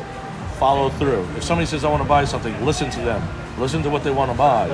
[0.64, 1.27] follow through.
[1.35, 3.22] If somebody says, I want to buy something, listen to them.
[3.60, 4.68] Listen to what they want to buy.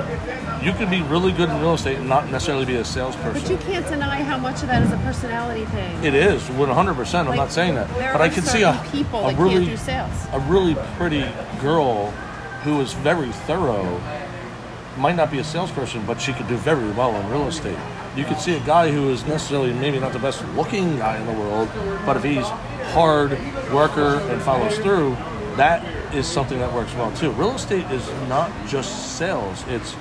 [0.62, 3.42] You can be really good in real estate and not necessarily be a salesperson.
[3.42, 6.04] But you can't deny how much of that is a personality thing.
[6.04, 7.14] It is 100%.
[7.18, 7.88] I'm Like, not saying that.
[7.94, 10.26] There But I can see a, people a that really can't do sales.
[10.32, 11.26] a really pretty
[11.60, 12.12] girl
[12.62, 14.00] who is very thorough
[14.96, 17.78] might not be a salesperson, but she could do very well in real estate.
[18.16, 21.26] You could see a guy who is necessarily maybe not the best looking guy in
[21.26, 21.68] the world,
[22.06, 22.46] but if he's
[22.94, 23.32] hard
[23.72, 25.16] worker and follows through,
[25.60, 27.30] that is something that works well too.
[27.32, 29.94] Real estate is not just sales; it's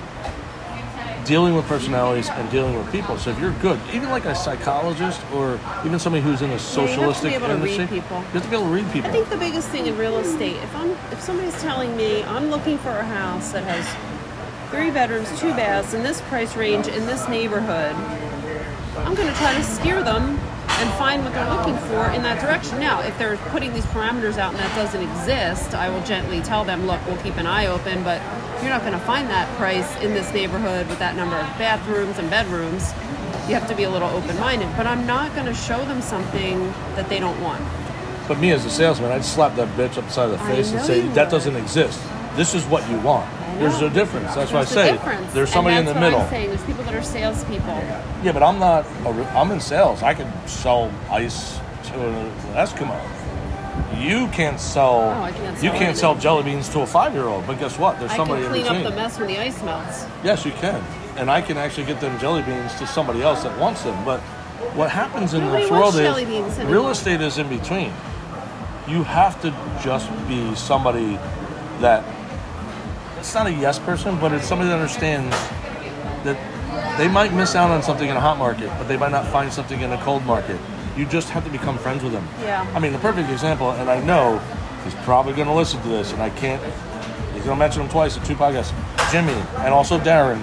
[1.26, 3.18] dealing with personalities and dealing with people.
[3.18, 6.57] So if you're good, even like a psychologist or even somebody who's in a you
[6.60, 8.18] have to be socialistic to read industry, people.
[8.19, 9.10] you have to be able to read people.
[9.10, 12.49] I think the biggest thing in real estate, if I'm if somebody's telling me I'm
[12.49, 13.86] looking for a house that has
[14.72, 17.98] three bedrooms, two baths in this price range in this neighborhood,
[18.99, 20.40] I'm going to try to steer them
[20.80, 22.80] and find what they're looking for in that direction.
[22.80, 26.64] Now, if they're putting these parameters out and that doesn't exist, I will gently tell
[26.64, 28.22] them, look, we'll keep an eye open, but
[28.62, 32.18] you're not going to find that price in this neighborhood with that number of bathrooms
[32.18, 32.94] and bedrooms.
[33.48, 34.70] you have to be a little open-minded.
[34.78, 36.60] But I'm not going to show them something
[36.96, 37.64] that they don't want.
[38.28, 41.26] But me as a salesman, I'd slap that bitch upside the face and say, that
[41.26, 41.32] would.
[41.32, 42.00] doesn't exist.
[42.36, 43.28] This is what you want.
[43.60, 44.36] There's a difference.
[44.36, 44.91] That's what I say.
[44.94, 45.34] difference.
[45.34, 46.22] There's somebody in the what middle.
[46.22, 46.49] I'm saying.
[46.49, 47.68] There's people that are salespeople.
[48.23, 48.86] Yeah, but I'm not.
[49.36, 50.02] I'm in sales.
[50.02, 52.99] I can sell ice to an Eskimo.
[53.99, 55.02] You can't sell.
[55.02, 57.45] Oh, I can't sell you can't sell jelly beans to a five-year-old.
[57.45, 57.99] But guess what?
[57.99, 60.06] There's I somebody can in clean up the mess when the ice melts.
[60.23, 60.81] Yes, you can,
[61.18, 64.06] and I can actually get them jelly beans to somebody else that wants them.
[64.06, 64.22] But
[64.76, 67.91] what happens in Nobody this world is real estate is in between.
[68.88, 69.52] You have to
[69.84, 71.18] just be somebody
[71.80, 72.03] that
[73.20, 75.36] it's not a yes person, but it's somebody that understands
[76.24, 79.28] that they might miss out on something in a hot market, but they might not
[79.28, 80.60] find something in a cold market.
[80.96, 82.28] You just have to become friends with them.
[82.41, 82.70] Yeah.
[82.74, 84.40] I mean, the perfect example, and I know
[84.84, 86.64] he's probably going to listen to this, and I can't.
[87.34, 88.74] He's going to mention him twice in two podcasts.
[89.12, 90.41] Jimmy, and also Darren,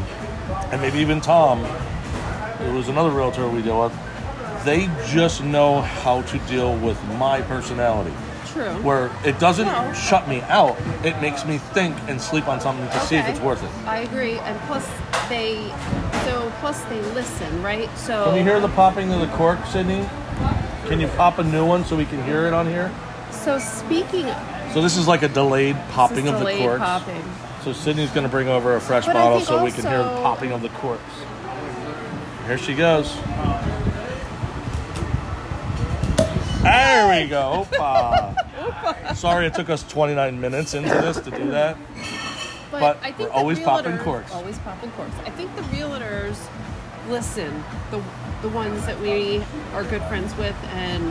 [0.71, 4.65] and maybe even Tom, who was another realtor we deal with.
[4.65, 8.13] They just know how to deal with my personality
[8.57, 8.83] True.
[8.83, 9.93] where it doesn't No.
[9.93, 10.77] shut me out.
[11.05, 13.71] It makes me think and sleep on something to see if it's worth it.
[13.87, 14.87] I agree, and plus
[15.29, 15.57] they,
[16.25, 17.89] so plus they listen, right?
[17.99, 20.09] So Can you hear the popping of the cork, Sydney?
[20.89, 22.91] Can you pop a new one so we can hear it on here?
[23.31, 24.37] So speaking of
[24.73, 26.81] So this is like a delayed popping of the delayed corks.
[26.81, 27.23] popping,
[27.65, 30.21] So Sydney's going to bring over a fresh But bottle so we can hear the
[30.23, 31.03] popping of the corks.
[32.47, 33.13] Here she goes.
[36.63, 37.67] There we go.
[39.15, 41.77] Sorry it took us 29 minutes into this to do that.
[42.71, 44.33] but, But I think we're always popping corks.
[44.33, 45.15] Always popping corks.
[45.25, 46.37] I think the realtors
[47.09, 47.63] listen.
[47.91, 48.03] The
[48.43, 49.43] the ones that we
[49.73, 51.03] are good friends with and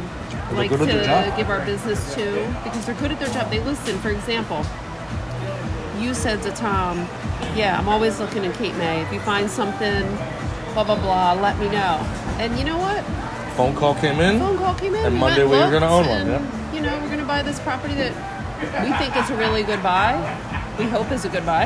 [0.49, 2.23] they're like at to give our business to
[2.63, 3.49] because they're good at their job.
[3.49, 3.97] They listen.
[3.99, 4.63] For example,
[5.99, 7.07] you said to Tom,
[7.55, 9.01] "Yeah, I'm always looking in Cape May.
[9.01, 10.03] If you find something,
[10.73, 11.99] blah blah blah, let me know."
[12.39, 13.03] And you know what?
[13.55, 14.39] Phone call came in.
[14.39, 15.05] phone call came in.
[15.05, 17.59] And Monday we were gonna own one, and, You know, we're going to buy this
[17.61, 18.13] property that
[18.85, 20.13] we think is a really good buy.
[20.77, 21.63] We hope is a good buy.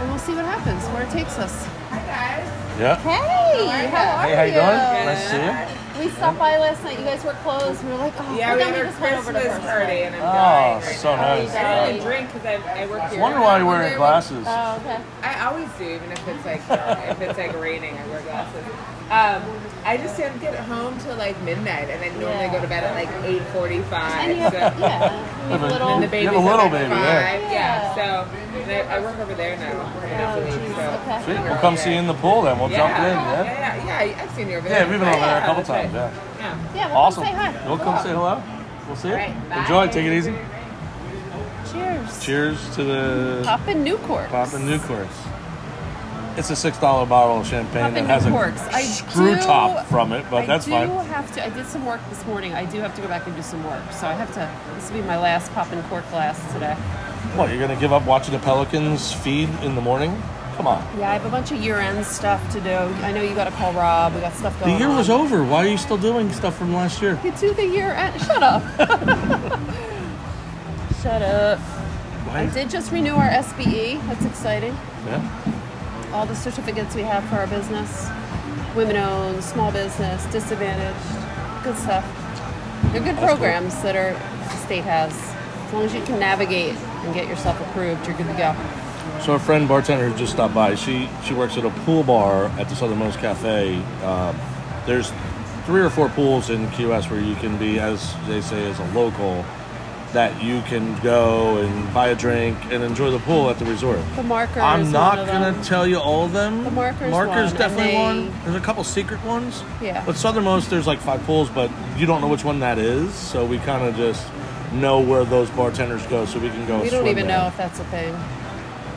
[0.00, 1.64] And we'll see what happens, where it takes us.
[1.90, 2.80] Hi guys.
[2.80, 2.96] Yeah.
[2.96, 5.06] Hey, how are Hey, how you doing?
[5.06, 6.02] Nice to see you.
[6.02, 6.98] We stopped by last night.
[6.98, 7.84] You guys were closed.
[7.84, 9.38] We were like, oh, Yeah, but we then had we our just went over to
[9.38, 10.82] Christmas first party, and I'm Oh, dying.
[10.82, 11.22] right so now.
[11.22, 11.54] nice.
[11.54, 13.18] I don't even drink because I, I work here.
[13.18, 14.44] I wonder why you're wearing glasses.
[14.48, 14.98] Oh, okay.
[15.22, 16.62] I always do, even if it's like
[17.12, 18.64] if it's like raining, I wear glasses.
[19.12, 19.42] Um,
[19.84, 22.52] I just don't get home till like midnight, and I normally Yeah.
[22.52, 24.24] go to bed at like eight forty-five.
[24.24, 24.78] And you have, so.
[24.78, 25.12] yeah,
[25.44, 25.88] you have a little.
[25.88, 27.42] And the You have a little baby, five.
[27.42, 27.52] yeah.
[27.52, 27.94] Yeah.
[27.94, 29.72] So I, I work over there now.
[29.74, 31.22] Oh, once a week, geez, so- okay.
[31.24, 31.40] Sweet.
[31.44, 32.58] We'll come see you in the pool then.
[32.58, 32.78] We'll Yeah.
[32.78, 33.84] jump in, yeah, yeah?
[33.84, 34.22] yeah, yeah.
[34.22, 35.82] I've seen you over Yeah, we've been over there a couple that's right.
[35.92, 36.10] times, yeah.
[36.38, 36.74] Yeah.
[36.74, 37.24] Yeah, well, Awesome.
[37.24, 37.66] come say hi.
[37.68, 38.42] We'll come say hello.
[38.86, 39.14] We'll see you.
[39.14, 39.56] All right, bye.
[39.60, 39.86] Enjoy.
[39.88, 40.34] Take it easy.
[41.70, 42.24] Cheers.
[42.24, 44.28] Cheers to the Poppin' new Course.
[44.30, 44.52] corks.
[44.54, 45.16] New Newcourts.
[46.36, 48.58] It's a six dollar bottle of champagne that has a Newports.
[48.72, 50.88] I screw do- top from it, but I that's do fine.
[51.06, 51.44] have to.
[51.44, 52.54] I did some work this morning.
[52.54, 53.82] I do have to go back and do some work.
[53.92, 54.50] So I have to.
[54.74, 56.74] This will be my last pop and cork glass today.
[57.36, 60.20] What, you're gonna give up watching the Pelicans feed in the morning?
[60.56, 60.82] Come on.
[60.98, 62.70] Yeah, I have a bunch of year-end stuff to do.
[62.70, 64.14] I know you got to call Rob.
[64.14, 64.72] We got stuff going.
[64.74, 64.96] The year on.
[64.96, 65.42] was over.
[65.44, 67.18] Why are you still doing stuff from last year?
[67.24, 68.20] You do the year-end.
[68.20, 68.62] Shut up.
[71.02, 71.58] Shut up.
[72.30, 74.06] I did just renew our SBE.
[74.08, 74.76] That's exciting.
[75.06, 75.51] Yeah.
[76.12, 78.08] All the certificates we have for our business.
[78.76, 81.64] Women-owned, small business, disadvantaged.
[81.64, 82.04] Good stuff.
[82.92, 83.26] They're good That's cool.
[83.28, 85.12] programs that are the state has.
[85.66, 88.54] As long as you can navigate and get yourself approved, you're good to go.
[89.22, 90.74] So a friend bartender who just stopped by.
[90.74, 93.76] She she works at a pool bar at the Southernmost Cafe.
[94.04, 94.36] Um,
[94.86, 95.12] there's
[95.64, 98.84] three or four pools in QS where you can be, as they say, as a
[98.92, 99.44] local,
[100.12, 103.98] that you can go and buy a drink and enjoy the pool at the resort.
[104.16, 104.60] The marker.
[104.60, 105.62] I'm not gonna them.
[105.62, 106.64] tell you all of them.
[106.64, 108.32] The Marker's Marker's one, definitely they- one.
[108.44, 109.62] There's a couple secret ones.
[109.80, 110.02] Yeah.
[110.04, 113.12] But Southernmost, there's like five pools, but you don't know which one that is.
[113.14, 114.26] So we kind of just
[114.72, 116.80] know where those bartenders go, so we can go.
[116.80, 117.38] We don't even there.
[117.38, 118.14] know if that's a thing.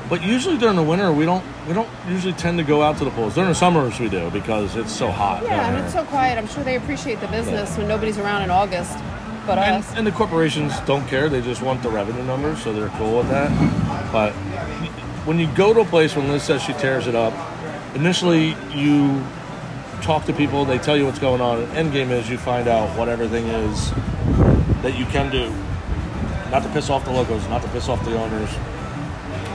[0.07, 3.05] But usually during the winter, we don't we don't usually tend to go out to
[3.05, 3.33] the pools.
[3.33, 5.43] During the summers, we do because it's so hot.
[5.43, 6.37] Yeah, and it's so quiet.
[6.37, 8.95] I'm sure they appreciate the business when nobody's around in August,
[9.45, 9.93] but and, us.
[9.95, 13.29] and the corporations don't care; they just want the revenue numbers, so they're cool with
[13.29, 13.49] that.
[14.11, 14.33] But
[15.25, 17.33] when you go to a place when Liz says she tears it up,
[17.95, 19.23] initially you
[20.01, 21.63] talk to people, they tell you what's going on.
[21.71, 23.91] End game is you find out what everything is
[24.83, 25.49] that you can do,
[26.51, 28.49] not to piss off the locals, not to piss off the owners,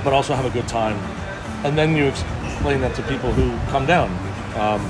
[0.03, 0.97] but also have a good time.
[1.65, 4.11] And then you explain that to people who come down.
[4.59, 4.81] Um,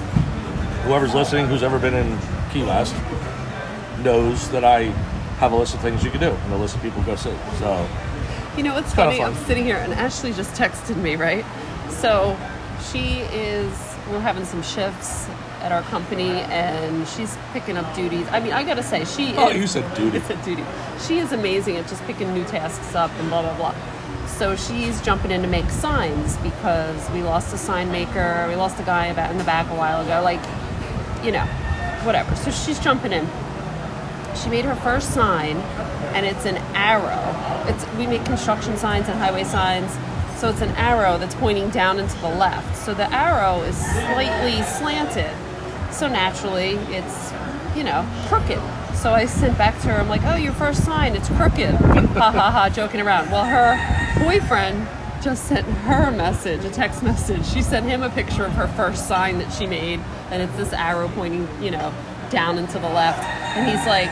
[0.85, 2.18] whoever's listening, who's ever been in
[2.52, 2.94] Key West,
[4.02, 4.85] knows that I
[5.40, 7.16] have a list of things you can do and a list of people to go
[7.16, 7.35] see.
[7.59, 7.89] So
[8.56, 9.18] You know what's funny?
[9.18, 9.32] fun.
[9.35, 11.44] I'm sitting here and Ashley just texted me, right?
[11.90, 12.36] So
[12.90, 13.72] she is
[14.10, 15.28] we're having some shifts
[15.60, 18.27] at our company, and she's picking up duties.
[18.32, 19.56] I mean, I gotta say, she Oh, is.
[19.60, 20.16] you said duty.
[20.16, 20.64] It's a duty.
[21.06, 23.74] She is amazing at just picking new tasks up and blah blah blah.
[24.27, 28.47] So she's jumping in to make signs because we lost a sign maker.
[28.48, 30.22] We lost a guy about in the back a while ago.
[30.24, 30.40] Like,
[31.22, 31.44] you know,
[32.05, 32.35] whatever.
[32.36, 33.27] So she's jumping in.
[34.36, 35.57] She made her first sign,
[36.15, 37.69] and it's an arrow.
[37.69, 39.93] It's we make construction signs and highway signs,
[40.39, 42.77] so it's an arrow that's pointing down and to the left.
[42.77, 45.31] So the arrow is slightly slanted,
[45.93, 47.32] so naturally it's
[47.77, 48.61] you know crooked.
[48.97, 50.01] So I sent back to her.
[50.01, 53.31] I'm like, "Oh, your first sign, it's crooked." ha ha ha, joking around.
[53.31, 54.86] Well, her boyfriend
[55.23, 57.47] just sent her a message, a text message.
[57.47, 60.01] She sent him a picture of her first sign that she made,
[60.31, 61.93] and it's this arrow pointing, you know,
[62.31, 63.23] down and to the left.
[63.57, 64.07] And he's like,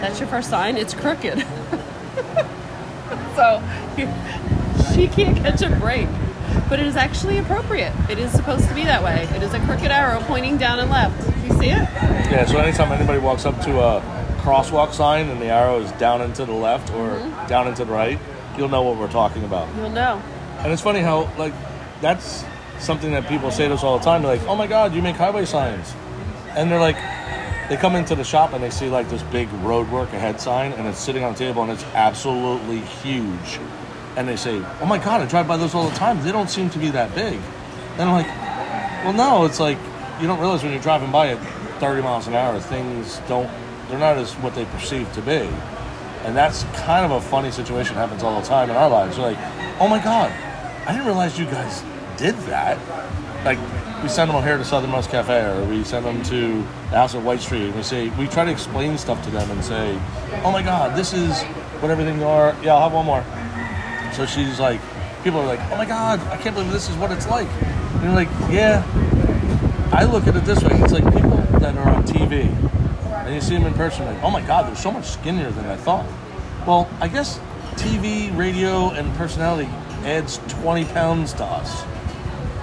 [0.00, 0.76] "That's your first sign?
[0.76, 1.38] It's crooked."
[3.36, 3.62] so
[4.94, 6.08] she can't catch a break.
[6.68, 7.92] But it is actually appropriate.
[8.08, 9.28] It is supposed to be that way.
[9.34, 11.26] It is a crooked arrow pointing down and left.
[11.44, 11.88] You see it?
[12.30, 14.00] Yeah, so anytime anybody walks up to a
[14.40, 17.46] crosswalk sign and the arrow is down and to the left or Mm-hmm.
[17.48, 18.18] down and to the right,
[18.56, 19.68] you'll know what we're talking about.
[19.76, 20.22] You'll know.
[20.58, 21.52] And it's funny how, like,
[22.00, 22.44] that's
[22.78, 24.22] something that people say to us all the time.
[24.22, 25.92] They're like, oh my God, you make highway signs.
[26.50, 26.96] And they're like,
[27.68, 30.72] they come into the shop and they see like this big road work ahead sign
[30.72, 33.58] and it's sitting on a table and it's absolutely huge.
[34.16, 36.22] And they say, oh my God, I drive by those all the time.
[36.22, 37.40] They don't seem to be that big.
[37.94, 38.26] And I'm like,
[39.04, 39.78] well, no, it's like,
[40.20, 43.50] you don't realize when you're driving by at 30 miles an hour, things don't,
[43.88, 45.48] they're not as what they perceive to be.
[46.24, 49.18] And that's kind of a funny situation happens all the time in our lives.
[49.18, 49.38] We're like,
[49.80, 50.30] oh my God,
[50.86, 51.82] I didn't realize you guys
[52.16, 52.78] did that.
[53.44, 53.58] Like,
[54.04, 56.58] we send them over here to Southernmost Cafe or we send them to
[56.90, 59.50] the house at White Street and we say, we try to explain stuff to them
[59.50, 59.98] and say,
[60.44, 61.42] oh my God, this is
[61.80, 62.54] what everything are.
[62.62, 63.24] Yeah, I'll have one more.
[64.12, 64.78] So she's like,
[65.22, 67.48] people are like, oh my God, I can't believe this is what it's like.
[67.48, 68.84] And you're like, yeah.
[69.90, 72.44] I look at it this way it's like people that are on TV
[73.24, 75.64] and you see them in person, like, oh my God, they're so much skinnier than
[75.64, 76.04] I thought.
[76.66, 77.40] Well, I guess
[77.76, 79.70] TV, radio, and personality
[80.04, 81.84] adds 20 pounds to us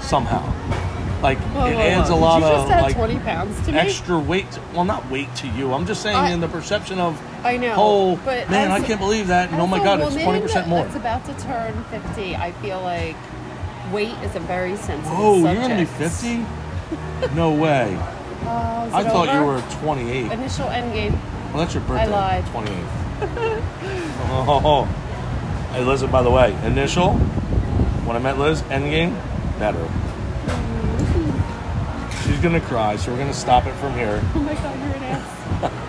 [0.08, 0.91] somehow.
[1.22, 2.16] Like, Whoa, it whoa, adds whoa.
[2.16, 3.78] a lot of like 20 pounds to me?
[3.78, 4.48] extra weight.
[4.74, 5.72] Well, not weight to you.
[5.74, 9.28] I'm just saying I- in the perception of, I know, oh, man, I can't believe
[9.28, 9.52] that.
[9.52, 10.84] And oh my God, it's 20% more.
[10.84, 12.36] That's about to turn 50.
[12.36, 13.16] I feel like
[13.92, 15.70] weight is a very sensitive Whoa, subject.
[15.70, 17.36] you're to be 50?
[17.36, 17.98] No way.
[18.44, 20.32] Oh, is I thought you were 28.
[20.32, 21.14] Initial end game.
[21.50, 22.04] Well, that's your birthday.
[22.14, 22.46] I lied.
[22.48, 22.78] 28.
[24.32, 24.84] oh.
[25.74, 27.14] Hey, Liz, by the way, initial,
[28.06, 29.14] when I met Liz, endgame,
[29.60, 29.88] better.
[32.42, 34.20] To cry, so we're to stop it from here.
[34.34, 35.88] Oh my god, you're an ass.